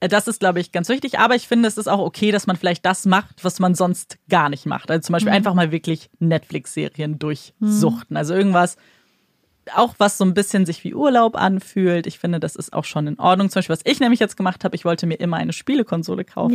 Äh, 0.00 0.08
das 0.08 0.28
ist, 0.28 0.40
glaube 0.40 0.60
ich, 0.60 0.72
ganz 0.72 0.88
wichtig. 0.88 1.18
Aber 1.18 1.34
ich 1.34 1.48
finde, 1.48 1.68
es 1.68 1.78
ist 1.78 1.88
auch 1.88 2.00
okay, 2.00 2.30
dass 2.30 2.46
man 2.46 2.56
vielleicht 2.56 2.84
das 2.84 3.06
macht, 3.06 3.44
was 3.44 3.58
man 3.58 3.74
sonst 3.74 4.18
gar 4.28 4.48
nicht 4.48 4.66
macht. 4.66 4.90
Also 4.90 5.06
zum 5.06 5.12
Beispiel 5.14 5.30
mhm. 5.30 5.36
einfach 5.36 5.54
mal 5.54 5.72
wirklich 5.72 6.10
Netflix-Serien 6.18 7.18
durchsuchten. 7.18 8.10
Mhm. 8.10 8.16
Also 8.16 8.34
irgendwas, 8.34 8.76
auch 9.74 9.94
was 9.98 10.18
so 10.18 10.24
ein 10.24 10.34
bisschen 10.34 10.66
sich 10.66 10.84
wie 10.84 10.94
Urlaub 10.94 11.36
anfühlt. 11.36 12.06
Ich 12.06 12.18
finde, 12.18 12.40
das 12.40 12.56
ist 12.56 12.72
auch 12.72 12.84
schon 12.84 13.06
in 13.06 13.18
Ordnung. 13.18 13.50
Zum 13.50 13.60
Beispiel, 13.60 13.74
was 13.74 13.82
ich 13.84 14.00
nämlich 14.00 14.20
jetzt 14.20 14.36
gemacht 14.36 14.64
habe, 14.64 14.74
ich 14.76 14.84
wollte 14.84 15.06
mir 15.06 15.14
immer 15.16 15.36
eine 15.36 15.52
Spielekonsole 15.52 16.24
kaufen. 16.24 16.54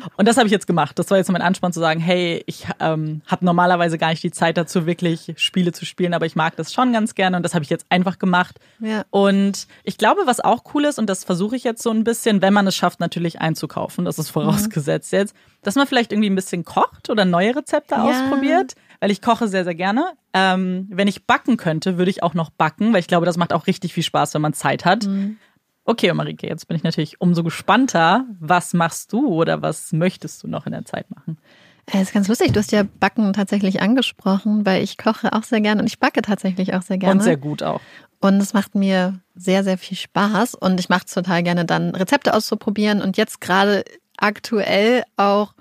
Ja. 0.00 0.08
Und 0.16 0.28
das 0.28 0.36
habe 0.36 0.46
ich 0.46 0.52
jetzt 0.52 0.66
gemacht. 0.66 0.98
Das 0.98 1.10
war 1.10 1.18
jetzt 1.18 1.30
mein 1.30 1.42
Ansporn 1.42 1.72
zu 1.72 1.80
sagen, 1.80 2.00
hey, 2.00 2.42
ich 2.46 2.66
ähm, 2.80 3.22
habe 3.26 3.44
normalerweise 3.44 3.98
gar 3.98 4.10
nicht 4.10 4.22
die 4.22 4.30
Zeit 4.30 4.56
dazu, 4.56 4.86
wirklich 4.86 5.34
Spiele 5.36 5.72
zu 5.72 5.84
spielen, 5.84 6.14
aber 6.14 6.26
ich 6.26 6.36
mag 6.36 6.56
das 6.56 6.72
schon 6.72 6.92
ganz 6.92 7.14
gerne 7.14 7.36
und 7.36 7.42
das 7.42 7.54
habe 7.54 7.64
ich 7.64 7.70
jetzt 7.70 7.86
einfach 7.88 8.18
gemacht. 8.18 8.58
Ja. 8.80 9.04
Und 9.10 9.66
ich 9.82 9.98
glaube, 9.98 10.22
was 10.26 10.40
auch 10.40 10.64
cool 10.74 10.84
ist, 10.84 10.98
und 10.98 11.08
das 11.08 11.24
versuche 11.24 11.56
ich 11.56 11.64
jetzt 11.64 11.82
so 11.82 11.90
ein 11.90 12.04
bisschen, 12.04 12.42
wenn 12.42 12.52
man 12.52 12.66
es 12.66 12.76
schafft, 12.76 13.00
natürlich 13.00 13.40
einzukaufen, 13.40 14.04
das 14.04 14.18
ist 14.18 14.30
vorausgesetzt 14.30 15.12
mhm. 15.12 15.18
jetzt, 15.18 15.34
dass 15.62 15.74
man 15.74 15.86
vielleicht 15.86 16.12
irgendwie 16.12 16.30
ein 16.30 16.34
bisschen 16.34 16.64
kocht 16.64 17.10
oder 17.10 17.24
neue 17.24 17.56
Rezepte 17.56 17.94
ja. 17.94 18.04
ausprobiert 18.04 18.74
weil 19.04 19.10
ich 19.10 19.20
koche 19.20 19.48
sehr, 19.48 19.64
sehr 19.64 19.74
gerne. 19.74 20.14
Ähm, 20.32 20.86
wenn 20.88 21.08
ich 21.08 21.26
backen 21.26 21.58
könnte, 21.58 21.98
würde 21.98 22.10
ich 22.10 22.22
auch 22.22 22.32
noch 22.32 22.48
backen, 22.48 22.94
weil 22.94 23.00
ich 23.00 23.06
glaube, 23.06 23.26
das 23.26 23.36
macht 23.36 23.52
auch 23.52 23.66
richtig 23.66 23.92
viel 23.92 24.02
Spaß, 24.02 24.32
wenn 24.32 24.40
man 24.40 24.54
Zeit 24.54 24.86
hat. 24.86 25.04
Mhm. 25.04 25.36
Okay, 25.84 26.10
Marike, 26.14 26.46
jetzt 26.46 26.68
bin 26.68 26.76
ich 26.78 26.84
natürlich 26.84 27.20
umso 27.20 27.44
gespannter. 27.44 28.24
Was 28.40 28.72
machst 28.72 29.12
du 29.12 29.26
oder 29.28 29.60
was 29.60 29.92
möchtest 29.92 30.42
du 30.42 30.48
noch 30.48 30.64
in 30.64 30.72
der 30.72 30.86
Zeit 30.86 31.10
machen? 31.10 31.36
Es 31.84 32.00
ist 32.00 32.14
ganz 32.14 32.28
lustig, 32.28 32.52
du 32.52 32.60
hast 32.60 32.72
ja 32.72 32.84
Backen 32.98 33.34
tatsächlich 33.34 33.82
angesprochen, 33.82 34.64
weil 34.64 34.82
ich 34.82 34.96
koche 34.96 35.34
auch 35.34 35.42
sehr 35.42 35.60
gerne 35.60 35.82
und 35.82 35.86
ich 35.86 35.98
backe 35.98 36.22
tatsächlich 36.22 36.72
auch 36.72 36.80
sehr 36.80 36.96
gerne. 36.96 37.12
Und 37.12 37.22
sehr 37.22 37.36
gut 37.36 37.62
auch. 37.62 37.82
Und 38.22 38.40
es 38.40 38.54
macht 38.54 38.74
mir 38.74 39.20
sehr, 39.34 39.64
sehr 39.64 39.76
viel 39.76 39.98
Spaß 39.98 40.54
und 40.54 40.80
ich 40.80 40.88
mache 40.88 41.04
es 41.04 41.12
total 41.12 41.42
gerne 41.42 41.66
dann, 41.66 41.94
Rezepte 41.94 42.32
auszuprobieren 42.32 43.02
und 43.02 43.18
jetzt 43.18 43.42
gerade 43.42 43.84
aktuell 44.16 45.04
auch 45.18 45.52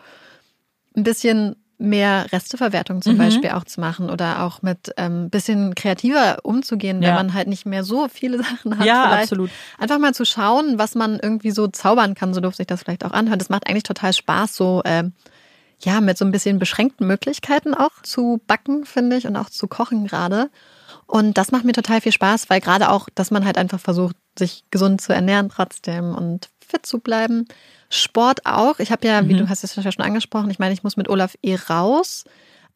ein 0.96 1.04
bisschen 1.04 1.58
mehr 1.78 2.28
Resteverwertung 2.32 3.02
zum 3.02 3.14
mhm. 3.14 3.18
Beispiel 3.20 3.50
auch 3.52 3.66
zu 3.66 3.80
machen 3.80 4.10
oder 4.10 4.44
auch 4.44 4.62
mit 4.62 4.94
ähm, 4.98 5.30
bisschen 5.30 5.76
kreativer 5.76 6.38
umzugehen, 6.44 6.98
wenn 7.02 7.10
ja. 7.10 7.16
man 7.16 7.34
halt 7.34 7.48
nicht 7.48 7.66
mehr 7.66 7.84
so 7.84 8.08
viele 8.08 8.38
Sachen 8.44 8.78
hat. 8.78 8.86
Ja, 8.86 9.08
vielleicht. 9.08 9.24
absolut. 9.24 9.50
Einfach 9.78 10.00
mal 10.00 10.14
zu 10.14 10.26
schauen, 10.26 10.78
was 10.78 10.96
man 10.96 11.20
irgendwie 11.20 11.52
so 11.52 11.68
zaubern 11.68 12.16
kann, 12.16 12.34
so 12.34 12.42
durfte 12.42 12.58
sich 12.58 12.68
das 12.68 12.84
vielleicht 12.84 13.06
auch 13.06 13.12
anhören. 13.12 13.40
Das 13.40 13.50
macht 13.50 13.68
eigentlich 13.68 13.84
total 13.84 14.14
Spaß, 14.14 14.56
so 14.56 14.82
äh, 14.86 15.04
ja, 15.80 16.02
mit 16.02 16.18
so 16.18 16.26
ein 16.26 16.32
bisschen 16.32 16.60
beschränkten 16.60 17.08
Möglichkeiten 17.08 17.74
auch 17.74 18.02
zu 18.04 18.42
backen, 18.48 18.86
finde 18.86 19.18
ich, 19.18 19.28
und 19.28 19.36
auch 19.36 19.50
zu 19.50 19.68
kochen 19.68 20.08
gerade. 20.08 20.50
Und 21.06 21.38
das 21.38 21.52
macht 21.52 21.66
mir 21.66 21.74
total 21.74 22.02
viel 22.02 22.12
Spaß, 22.12 22.50
weil 22.50 22.62
gerade 22.62 22.90
auch, 22.90 23.10
dass 23.14 23.32
man 23.32 23.46
halt 23.46 23.58
einfach 23.58 23.80
versucht, 23.80 24.16
sich 24.38 24.64
gesund 24.72 25.02
zu 25.02 25.14
ernähren 25.14 25.50
trotzdem 25.50 26.16
und 26.16 26.50
fit 26.60 26.86
zu 26.86 27.00
bleiben. 27.00 27.46
Sport 27.90 28.46
auch. 28.46 28.80
Ich 28.80 28.92
habe 28.92 29.08
ja, 29.08 29.22
mhm. 29.22 29.30
wie 29.30 29.34
du 29.36 29.50
hast 29.50 29.64
es 29.64 29.76
ja 29.76 29.92
schon 29.92 30.04
angesprochen, 30.04 30.50
ich 30.50 30.60
meine, 30.60 30.74
ich 30.74 30.84
muss 30.84 30.98
mit 30.98 31.10
Olaf 31.10 31.38
eh 31.42 31.56
raus. 31.56 32.24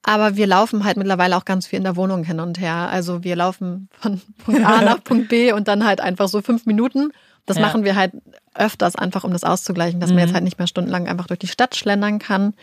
Aber 0.03 0.37
wir 0.37 0.47
laufen 0.47 0.85
halt 0.85 0.95
mittlerweile 0.95 1.35
auch 1.35 1.43
ganz 1.43 1.67
viel 1.67 1.77
in 1.77 1.83
der 1.83 1.95
Wohnung 1.95 2.23
hin 2.23 2.39
und 2.39 2.59
her. 2.59 2.87
Also 2.89 3.23
wir 3.23 3.35
laufen 3.35 3.89
von 3.99 4.21
Punkt 4.45 4.63
A 4.63 4.81
nach 4.81 5.03
Punkt 5.03 5.29
B 5.29 5.51
und 5.51 5.67
dann 5.67 5.85
halt 5.85 6.01
einfach 6.01 6.27
so 6.27 6.41
fünf 6.41 6.65
Minuten. 6.65 7.11
Das 7.45 7.57
ja. 7.57 7.63
machen 7.65 7.83
wir 7.83 7.95
halt 7.95 8.13
öfters 8.53 8.95
einfach, 8.95 9.23
um 9.23 9.31
das 9.31 9.43
auszugleichen, 9.43 9.99
dass 9.99 10.11
mhm. 10.11 10.17
man 10.17 10.25
jetzt 10.25 10.33
halt 10.33 10.43
nicht 10.43 10.59
mehr 10.59 10.67
stundenlang 10.67 11.07
einfach 11.07 11.27
durch 11.27 11.39
die 11.39 11.47
Stadt 11.47 11.75
schlendern 11.75 12.19
kann. 12.19 12.53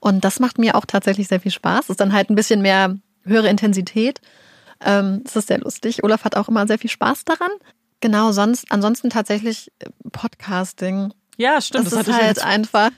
Und 0.00 0.24
das 0.24 0.40
macht 0.40 0.58
mir 0.58 0.74
auch 0.74 0.84
tatsächlich 0.84 1.28
sehr 1.28 1.40
viel 1.40 1.52
Spaß. 1.52 1.88
Ist 1.88 2.00
dann 2.00 2.12
halt 2.12 2.28
ein 2.28 2.34
bisschen 2.34 2.60
mehr 2.60 2.96
höhere 3.24 3.48
Intensität. 3.48 4.20
Ähm, 4.84 5.20
das 5.22 5.36
ist 5.36 5.48
sehr 5.48 5.60
lustig. 5.60 6.02
Olaf 6.02 6.24
hat 6.24 6.36
auch 6.36 6.48
immer 6.48 6.66
sehr 6.66 6.78
viel 6.78 6.90
Spaß 6.90 7.24
daran. 7.24 7.50
Genau, 8.02 8.32
sonst, 8.32 8.66
ansonsten 8.70 9.08
tatsächlich 9.08 9.72
äh, 9.78 9.86
Podcasting 10.10 11.14
ja, 11.36 11.60
stimmt. 11.60 11.86
Das, 11.86 11.94
das 11.94 12.08
ist 12.08 12.14
halt 12.14 12.44
einfach. 12.44 12.90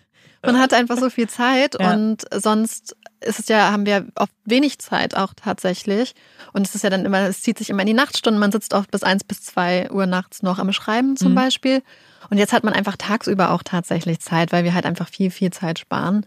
Man 0.44 0.58
hat 0.58 0.74
einfach 0.74 0.98
so 0.98 1.08
viel 1.08 1.26
Zeit 1.26 1.76
ja. 1.80 1.94
und 1.94 2.24
sonst 2.30 2.94
ist 3.20 3.38
es 3.38 3.48
ja, 3.48 3.70
haben 3.72 3.86
wir 3.86 4.06
oft 4.14 4.32
wenig 4.44 4.78
Zeit 4.78 5.16
auch 5.16 5.32
tatsächlich. 5.34 6.14
Und 6.52 6.66
es 6.66 6.74
ist 6.74 6.84
ja 6.84 6.90
dann 6.90 7.06
immer, 7.06 7.20
es 7.20 7.40
zieht 7.40 7.56
sich 7.56 7.70
immer 7.70 7.80
in 7.80 7.86
die 7.86 7.94
Nachtstunden. 7.94 8.38
Man 8.38 8.52
sitzt 8.52 8.74
oft 8.74 8.90
bis 8.90 9.02
eins 9.02 9.24
bis 9.24 9.42
zwei 9.42 9.90
Uhr 9.90 10.04
nachts 10.04 10.42
noch 10.42 10.58
am 10.58 10.70
Schreiben 10.74 11.16
zum 11.16 11.30
mhm. 11.30 11.36
Beispiel. 11.36 11.82
Und 12.28 12.36
jetzt 12.36 12.52
hat 12.52 12.62
man 12.62 12.74
einfach 12.74 12.96
tagsüber 12.98 13.52
auch 13.52 13.62
tatsächlich 13.62 14.20
Zeit, 14.20 14.52
weil 14.52 14.64
wir 14.64 14.74
halt 14.74 14.84
einfach 14.84 15.08
viel, 15.08 15.30
viel 15.30 15.50
Zeit 15.50 15.78
sparen. 15.78 16.26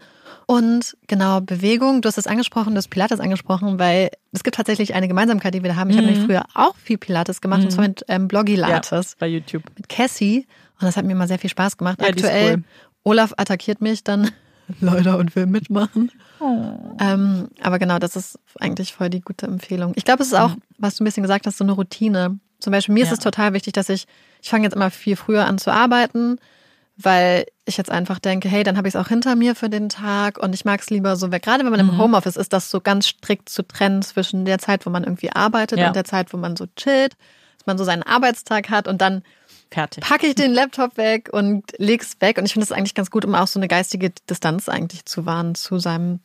Und 0.50 0.96
genau, 1.08 1.42
Bewegung, 1.42 2.00
du 2.00 2.06
hast 2.06 2.16
es 2.16 2.26
angesprochen, 2.26 2.70
du 2.70 2.78
hast 2.78 2.88
Pilates 2.88 3.20
angesprochen, 3.20 3.78
weil 3.78 4.08
es 4.32 4.42
gibt 4.42 4.56
tatsächlich 4.56 4.94
eine 4.94 5.06
Gemeinsamkeit, 5.06 5.52
die 5.52 5.62
wir 5.62 5.68
da 5.68 5.76
haben. 5.76 5.90
Ich 5.90 5.96
mhm. 5.96 6.00
habe 6.00 6.10
nämlich 6.10 6.26
früher 6.26 6.46
auch 6.54 6.74
viel 6.76 6.96
Pilates 6.96 7.42
gemacht, 7.42 7.58
mhm. 7.58 7.64
und 7.66 7.70
zwar 7.70 7.86
mit 7.86 8.02
ähm, 8.08 8.28
Bloggilates. 8.28 9.10
Ja, 9.10 9.16
bei 9.18 9.26
YouTube. 9.26 9.64
Mit 9.76 9.90
Cassie. 9.90 10.46
Und 10.80 10.86
das 10.86 10.96
hat 10.96 11.04
mir 11.04 11.12
immer 11.12 11.26
sehr 11.26 11.38
viel 11.38 11.50
Spaß 11.50 11.76
gemacht. 11.76 12.00
Ja, 12.00 12.08
Aktuell, 12.08 12.54
cool. 12.54 12.62
Olaf 13.04 13.34
attackiert 13.36 13.82
mich 13.82 14.04
dann 14.04 14.30
leider 14.80 15.18
und 15.18 15.36
will 15.36 15.44
mitmachen. 15.44 16.10
Oh. 16.40 16.96
Ähm, 16.98 17.48
aber 17.62 17.78
genau, 17.78 17.98
das 17.98 18.16
ist 18.16 18.38
eigentlich 18.58 18.94
voll 18.94 19.10
die 19.10 19.20
gute 19.20 19.44
Empfehlung. 19.44 19.92
Ich 19.96 20.06
glaube, 20.06 20.22
es 20.22 20.28
ist 20.28 20.38
auch, 20.38 20.56
was 20.78 20.94
du 20.94 21.04
ein 21.04 21.04
bisschen 21.04 21.24
gesagt 21.24 21.46
hast, 21.46 21.58
so 21.58 21.64
eine 21.64 21.72
Routine. 21.72 22.40
Zum 22.58 22.70
Beispiel 22.70 22.94
mir 22.94 23.00
ja. 23.00 23.06
ist 23.06 23.12
es 23.12 23.18
total 23.22 23.52
wichtig, 23.52 23.74
dass 23.74 23.90
ich, 23.90 24.06
ich 24.40 24.48
fange 24.48 24.64
jetzt 24.64 24.74
immer 24.74 24.90
viel 24.90 25.16
früher 25.16 25.44
an 25.44 25.58
zu 25.58 25.70
arbeiten, 25.70 26.38
weil 27.00 27.46
ich 27.64 27.76
jetzt 27.76 27.90
einfach 27.90 28.18
denke, 28.18 28.48
hey, 28.48 28.64
dann 28.64 28.76
habe 28.76 28.88
ich 28.88 28.94
es 28.94 29.00
auch 29.00 29.08
hinter 29.08 29.36
mir 29.36 29.54
für 29.54 29.70
den 29.70 29.88
Tag 29.88 30.38
und 30.38 30.54
ich 30.54 30.64
mag 30.64 30.80
es 30.80 30.90
lieber 30.90 31.16
so, 31.16 31.28
gerade 31.28 31.64
wenn 31.64 31.70
man 31.70 31.80
im 31.80 31.94
mhm. 31.94 31.98
Homeoffice 31.98 32.36
ist, 32.36 32.52
das 32.52 32.70
so 32.70 32.80
ganz 32.80 33.06
strikt 33.06 33.48
zu 33.48 33.62
trennen 33.62 34.02
zwischen 34.02 34.44
der 34.44 34.58
Zeit, 34.58 34.84
wo 34.84 34.90
man 34.90 35.04
irgendwie 35.04 35.30
arbeitet 35.30 35.78
ja. 35.78 35.86
und 35.86 35.96
der 35.96 36.04
Zeit, 36.04 36.32
wo 36.32 36.36
man 36.36 36.56
so 36.56 36.66
chillt, 36.76 37.16
dass 37.58 37.66
man 37.66 37.78
so 37.78 37.84
seinen 37.84 38.02
Arbeitstag 38.02 38.68
hat 38.70 38.88
und 38.88 39.00
dann 39.00 39.22
Fertig. 39.70 40.02
Packe 40.02 40.26
ich 40.26 40.34
den 40.34 40.52
Laptop 40.52 40.96
weg 40.96 41.28
und 41.30 41.62
leg's 41.76 42.16
weg. 42.20 42.38
Und 42.38 42.46
ich 42.46 42.54
finde 42.54 42.64
es 42.64 42.72
eigentlich 42.72 42.94
ganz 42.94 43.10
gut, 43.10 43.26
um 43.26 43.34
auch 43.34 43.46
so 43.46 43.58
eine 43.58 43.68
geistige 43.68 44.10
Distanz 44.28 44.68
eigentlich 44.68 45.04
zu 45.04 45.26
wahren 45.26 45.54
zu 45.54 45.78
seinem 45.78 46.20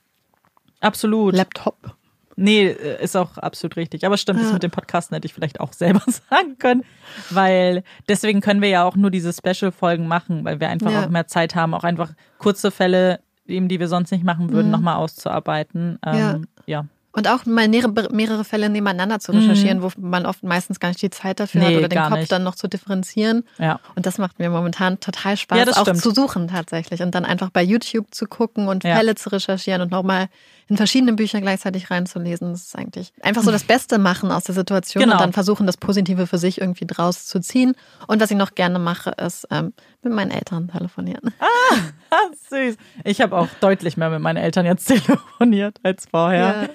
Absolut. 0.80 1.36
Laptop. 1.36 1.96
Nee, 2.36 2.68
äh, 2.68 3.04
ist 3.04 3.16
auch 3.16 3.38
absolut 3.38 3.78
richtig. 3.78 4.06
Aber 4.06 4.18
stimmt, 4.18 4.40
ja. 4.40 4.46
das 4.46 4.54
mit 4.54 4.64
dem 4.64 4.72
Podcasten 4.72 5.16
hätte 5.16 5.26
ich 5.26 5.34
vielleicht 5.34 5.60
auch 5.60 5.74
selber 5.74 6.02
sagen 6.30 6.58
können. 6.58 6.84
Weil 7.30 7.84
deswegen 8.08 8.42
können 8.42 8.62
wir 8.62 8.70
ja 8.70 8.84
auch 8.84 8.96
nur 8.96 9.12
diese 9.12 9.34
Special-Folgen 9.34 10.08
machen, 10.08 10.44
weil 10.46 10.60
wir 10.60 10.70
einfach 10.70 10.92
ja. 10.92 11.04
auch 11.04 11.10
mehr 11.10 11.28
Zeit 11.28 11.56
haben, 11.56 11.74
auch 11.74 11.84
einfach 11.84 12.12
kurze 12.38 12.72
Fälle, 12.72 13.20
eben 13.46 13.68
die 13.68 13.80
wir 13.80 13.88
sonst 13.88 14.12
nicht 14.12 14.24
machen 14.24 14.52
würden, 14.52 14.68
mhm. 14.68 14.72
nochmal 14.72 14.96
auszuarbeiten. 14.96 16.00
Ähm, 16.06 16.18
ja. 16.18 16.40
ja. 16.66 16.86
Und 17.16 17.28
auch 17.28 17.46
mal 17.46 17.68
mehrere, 17.70 18.12
mehrere 18.12 18.44
Fälle 18.44 18.70
nebeneinander 18.70 19.20
zu 19.20 19.34
recherchieren, 19.34 19.78
mhm. 19.78 19.84
wo 19.84 19.92
man 19.98 20.26
oft 20.26 20.42
meistens 20.42 20.80
gar 20.80 20.88
nicht 20.88 21.02
die 21.04 21.12
Zeit 21.12 21.40
dafür 21.40 21.62
nee, 21.62 21.68
hat 21.68 21.76
oder 21.76 21.88
den 21.88 22.02
Kopf 22.02 22.18
nicht. 22.18 22.32
dann 22.32 22.42
noch 22.42 22.56
zu 22.56 22.68
differenzieren. 22.68 23.44
Ja. 23.60 23.80
Und 23.96 24.08
das 24.08 24.18
macht 24.18 24.40
mir 24.40 24.50
momentan 24.50 25.00
total 25.00 25.38
Spaß, 25.38 25.60
ja, 25.60 25.68
auch 25.74 25.82
stimmt. 25.82 26.02
zu 26.02 26.10
suchen 26.10 26.48
tatsächlich. 26.48 27.04
Und 27.04 27.14
dann 27.14 27.24
einfach 27.24 27.52
bei 27.52 27.62
YouTube 27.62 28.08
zu 28.16 28.26
gucken 28.26 28.68
und 28.68 28.84
ja. 28.84 28.96
Fälle 28.96 29.14
zu 29.14 29.30
recherchieren 29.30 29.84
und 29.84 29.92
nochmal 29.92 30.28
in 30.68 30.78
verschiedene 30.78 31.14
Bücher 31.14 31.41
gleichzeitig 31.41 31.91
reinzulesen. 31.91 32.51
Das 32.51 32.64
ist 32.64 32.76
eigentlich 32.78 33.14
einfach 33.22 33.43
so 33.43 33.51
das 33.51 33.64
Beste 33.64 33.97
machen 33.97 34.32
aus 34.32 34.43
der 34.43 34.55
Situation 34.55 35.03
genau. 35.03 35.16
und 35.16 35.22
dann 35.22 35.34
versuchen, 35.34 35.66
das 35.66 35.78
Positive 35.78 36.28
für 36.28 36.38
sich 36.38 36.61
irgendwie 36.61 36.86
draus 36.86 37.26
zu 37.26 37.39
ziehen. 37.39 37.76
Und 38.07 38.22
was 38.22 38.32
ich 38.32 38.38
noch 38.38 38.55
gerne 38.55 38.80
mache, 38.80 39.11
ist 39.11 39.47
ähm, 39.51 39.74
mit 40.01 40.14
meinen 40.14 40.32
Eltern 40.32 40.70
telefonieren. 40.70 41.34
Ah, 41.39 42.16
süß. 42.49 42.78
Ich 43.03 43.22
habe 43.22 43.38
auch 43.38 43.47
deutlich 43.59 43.97
mehr 43.97 44.09
mit 44.09 44.22
meinen 44.22 44.38
Eltern 44.38 44.66
jetzt 44.66 44.86
telefoniert 44.88 45.80
als 45.84 46.05
vorher. 46.09 46.64
Ja. 46.64 46.70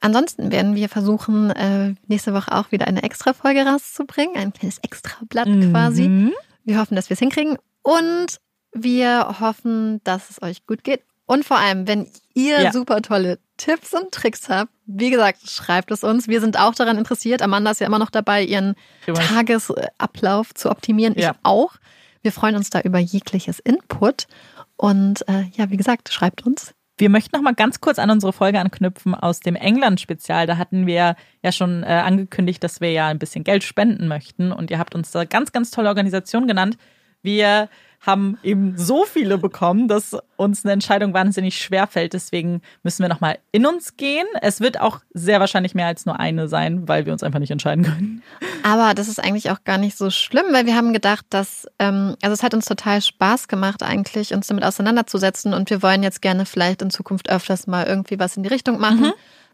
Ansonsten 0.00 0.50
werden 0.50 0.74
wir 0.76 0.88
versuchen, 0.88 1.50
äh, 1.50 1.94
nächste 2.06 2.32
Woche 2.32 2.52
auch 2.52 2.72
wieder 2.72 2.86
eine 2.86 3.02
Extra-Folge 3.02 3.66
rauszubringen. 3.66 4.36
Ein 4.36 4.52
kleines 4.52 4.78
Extrablatt 4.78 5.46
mhm. 5.46 5.70
quasi. 5.70 6.32
Wir 6.64 6.78
hoffen, 6.78 6.96
dass 6.96 7.10
wir 7.10 7.14
es 7.14 7.20
hinkriegen. 7.20 7.58
Und 7.82 8.40
wir 8.72 9.40
hoffen, 9.40 10.00
dass 10.04 10.30
es 10.30 10.42
euch 10.42 10.66
gut 10.66 10.84
geht. 10.84 11.02
Und 11.30 11.44
vor 11.44 11.58
allem, 11.58 11.86
wenn 11.86 12.08
ihr 12.34 12.60
ja. 12.60 12.72
super 12.72 13.02
tolle 13.02 13.38
Tipps 13.56 13.94
und 13.94 14.10
Tricks 14.10 14.48
habt, 14.48 14.72
wie 14.86 15.10
gesagt, 15.10 15.48
schreibt 15.48 15.92
es 15.92 16.02
uns. 16.02 16.26
Wir 16.26 16.40
sind 16.40 16.58
auch 16.58 16.74
daran 16.74 16.98
interessiert. 16.98 17.40
Amanda 17.40 17.70
ist 17.70 17.80
ja 17.80 17.86
immer 17.86 18.00
noch 18.00 18.10
dabei, 18.10 18.42
ihren 18.42 18.74
Tagesablauf 19.06 20.52
zu 20.54 20.68
optimieren. 20.72 21.14
Ja. 21.16 21.30
Ich 21.30 21.36
auch. 21.44 21.74
Wir 22.22 22.32
freuen 22.32 22.56
uns 22.56 22.70
da 22.70 22.80
über 22.80 22.98
jegliches 22.98 23.60
Input. 23.60 24.26
Und 24.74 25.22
äh, 25.28 25.44
ja, 25.56 25.70
wie 25.70 25.76
gesagt, 25.76 26.12
schreibt 26.12 26.44
uns. 26.44 26.74
Wir 26.98 27.10
möchten 27.10 27.36
noch 27.36 27.44
mal 27.44 27.54
ganz 27.54 27.80
kurz 27.80 28.00
an 28.00 28.10
unsere 28.10 28.32
Folge 28.32 28.58
anknüpfen 28.58 29.14
aus 29.14 29.38
dem 29.38 29.54
England-Spezial. 29.54 30.48
Da 30.48 30.56
hatten 30.56 30.88
wir 30.88 31.14
ja 31.44 31.52
schon 31.52 31.84
äh, 31.84 31.86
angekündigt, 31.86 32.64
dass 32.64 32.80
wir 32.80 32.90
ja 32.90 33.06
ein 33.06 33.20
bisschen 33.20 33.44
Geld 33.44 33.62
spenden 33.62 34.08
möchten. 34.08 34.50
Und 34.50 34.72
ihr 34.72 34.80
habt 34.80 34.96
uns 34.96 35.12
da 35.12 35.24
ganz, 35.24 35.52
ganz 35.52 35.70
tolle 35.70 35.90
Organisation 35.90 36.48
genannt. 36.48 36.76
Wir 37.22 37.68
haben 38.00 38.38
eben 38.42 38.78
so 38.78 39.04
viele 39.04 39.36
bekommen, 39.36 39.86
dass 39.86 40.16
uns 40.36 40.64
eine 40.64 40.72
Entscheidung 40.72 41.12
wahnsinnig 41.12 41.58
schwer 41.58 41.86
fällt. 41.86 42.14
Deswegen 42.14 42.62
müssen 42.82 43.02
wir 43.02 43.10
nochmal 43.10 43.38
in 43.52 43.66
uns 43.66 43.98
gehen. 43.98 44.26
Es 44.40 44.60
wird 44.60 44.80
auch 44.80 45.00
sehr 45.12 45.38
wahrscheinlich 45.38 45.74
mehr 45.74 45.86
als 45.86 46.06
nur 46.06 46.18
eine 46.18 46.48
sein, 46.48 46.88
weil 46.88 47.04
wir 47.04 47.12
uns 47.12 47.22
einfach 47.22 47.40
nicht 47.40 47.50
entscheiden 47.50 47.84
können. 47.84 48.22
Aber 48.62 48.94
das 48.94 49.08
ist 49.08 49.22
eigentlich 49.22 49.50
auch 49.50 49.64
gar 49.64 49.76
nicht 49.76 49.98
so 49.98 50.08
schlimm, 50.08 50.46
weil 50.50 50.64
wir 50.64 50.76
haben 50.76 50.94
gedacht, 50.94 51.26
dass, 51.28 51.66
ähm, 51.78 52.16
also 52.22 52.32
es 52.32 52.42
hat 52.42 52.54
uns 52.54 52.64
total 52.64 53.02
Spaß 53.02 53.48
gemacht, 53.48 53.82
eigentlich 53.82 54.32
uns 54.32 54.46
damit 54.46 54.64
auseinanderzusetzen 54.64 55.52
und 55.52 55.68
wir 55.68 55.82
wollen 55.82 56.02
jetzt 56.02 56.22
gerne 56.22 56.46
vielleicht 56.46 56.80
in 56.80 56.90
Zukunft 56.90 57.28
öfters 57.28 57.66
mal 57.66 57.86
irgendwie 57.86 58.18
was 58.18 58.36
in 58.36 58.42
die 58.42 58.48
Richtung 58.48 58.80
machen. 58.80 59.00
Mhm 59.00 59.12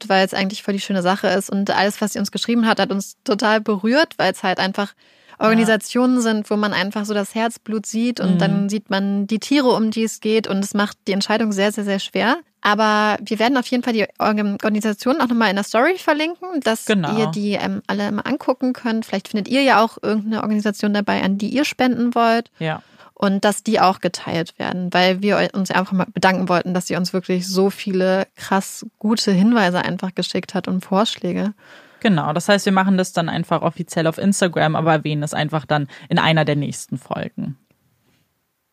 weil 0.08 0.26
es 0.26 0.34
eigentlich 0.34 0.62
voll 0.62 0.74
die 0.74 0.80
schöne 0.80 1.00
Sache 1.00 1.28
ist. 1.28 1.48
Und 1.48 1.70
alles, 1.70 2.02
was 2.02 2.12
sie 2.12 2.18
uns 2.18 2.30
geschrieben 2.30 2.66
hat, 2.66 2.78
hat 2.78 2.90
uns 2.90 3.16
total 3.24 3.62
berührt, 3.62 4.12
weil 4.18 4.30
es 4.30 4.42
halt 4.42 4.58
einfach 4.58 4.92
Organisationen 5.38 6.16
ja. 6.16 6.22
sind, 6.22 6.50
wo 6.50 6.56
man 6.56 6.72
einfach 6.72 7.04
so 7.04 7.14
das 7.14 7.34
Herzblut 7.34 7.86
sieht 7.86 8.20
und 8.20 8.34
mhm. 8.34 8.38
dann 8.38 8.68
sieht 8.68 8.90
man 8.90 9.26
die 9.26 9.38
Tiere, 9.38 9.68
um 9.68 9.90
die 9.90 10.04
es 10.04 10.20
geht 10.20 10.46
und 10.46 10.64
es 10.64 10.74
macht 10.74 10.96
die 11.06 11.12
Entscheidung 11.12 11.52
sehr, 11.52 11.72
sehr, 11.72 11.84
sehr 11.84 11.98
schwer. 11.98 12.38
Aber 12.62 13.16
wir 13.22 13.38
werden 13.38 13.56
auf 13.58 13.66
jeden 13.68 13.84
Fall 13.84 13.92
die 13.92 14.06
Organisation 14.18 15.20
auch 15.20 15.28
nochmal 15.28 15.50
in 15.50 15.56
der 15.56 15.64
Story 15.64 15.98
verlinken, 15.98 16.60
dass 16.62 16.86
genau. 16.86 17.16
ihr 17.16 17.26
die 17.26 17.52
ähm, 17.52 17.80
alle 17.86 18.10
mal 18.10 18.22
angucken 18.22 18.72
könnt. 18.72 19.06
Vielleicht 19.06 19.28
findet 19.28 19.46
ihr 19.46 19.62
ja 19.62 19.84
auch 19.84 19.98
irgendeine 20.02 20.42
Organisation 20.42 20.92
dabei, 20.92 21.22
an 21.22 21.38
die 21.38 21.50
ihr 21.50 21.64
spenden 21.64 22.16
wollt. 22.16 22.50
Ja. 22.58 22.82
Und 23.14 23.44
dass 23.44 23.62
die 23.62 23.80
auch 23.80 24.00
geteilt 24.00 24.58
werden, 24.58 24.92
weil 24.92 25.22
wir 25.22 25.50
uns 25.54 25.70
einfach 25.70 25.92
mal 25.92 26.06
bedanken 26.12 26.48
wollten, 26.48 26.74
dass 26.74 26.90
ihr 26.90 26.98
uns 26.98 27.12
wirklich 27.12 27.46
so 27.46 27.70
viele 27.70 28.26
krass 28.34 28.84
gute 28.98 29.30
Hinweise 29.30 29.78
einfach 29.78 30.14
geschickt 30.14 30.54
hat 30.54 30.66
und 30.66 30.84
Vorschläge. 30.84 31.54
Genau, 32.00 32.32
das 32.32 32.48
heißt, 32.48 32.66
wir 32.66 32.72
machen 32.72 32.98
das 32.98 33.12
dann 33.12 33.28
einfach 33.28 33.62
offiziell 33.62 34.06
auf 34.06 34.18
Instagram, 34.18 34.76
aber 34.76 34.92
erwähnen 34.92 35.22
es 35.22 35.34
einfach 35.34 35.64
dann 35.64 35.88
in 36.08 36.18
einer 36.18 36.44
der 36.44 36.56
nächsten 36.56 36.98
Folgen. 36.98 37.56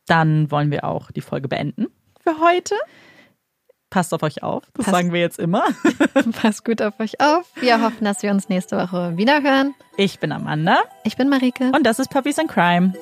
Dann 0.06 0.52
wollen 0.52 0.72
wir 0.72 0.84
auch 0.84 1.12
die 1.12 1.22
Folge 1.22 1.48
beenden 1.48 1.88
für 2.22 2.40
heute. 2.40 2.76
Passt 3.90 4.14
auf 4.14 4.24
euch 4.24 4.42
auf, 4.42 4.64
das 4.74 4.86
Passt. 4.86 4.96
sagen 4.96 5.14
wir 5.14 5.22
jetzt 5.22 5.38
immer. 5.38 5.64
Passt 6.42 6.66
gut 6.66 6.82
auf 6.82 7.00
euch 7.00 7.22
auf. 7.22 7.46
Wir 7.60 7.82
hoffen, 7.82 8.06
dass 8.06 8.24
wir 8.24 8.32
uns 8.32 8.50
nächste 8.50 8.76
Woche 8.78 9.16
wiederhören. 9.18 9.76
Ich 9.98 10.20
bin 10.20 10.32
Amanda. 10.32 10.80
Ich 11.04 11.16
bin 11.16 11.30
Marike. 11.30 11.72
Und 11.76 11.84
das 11.84 12.00
ist 12.00 12.10
Puppies 12.10 12.40
and 12.40 12.50
Crime. 12.50 12.94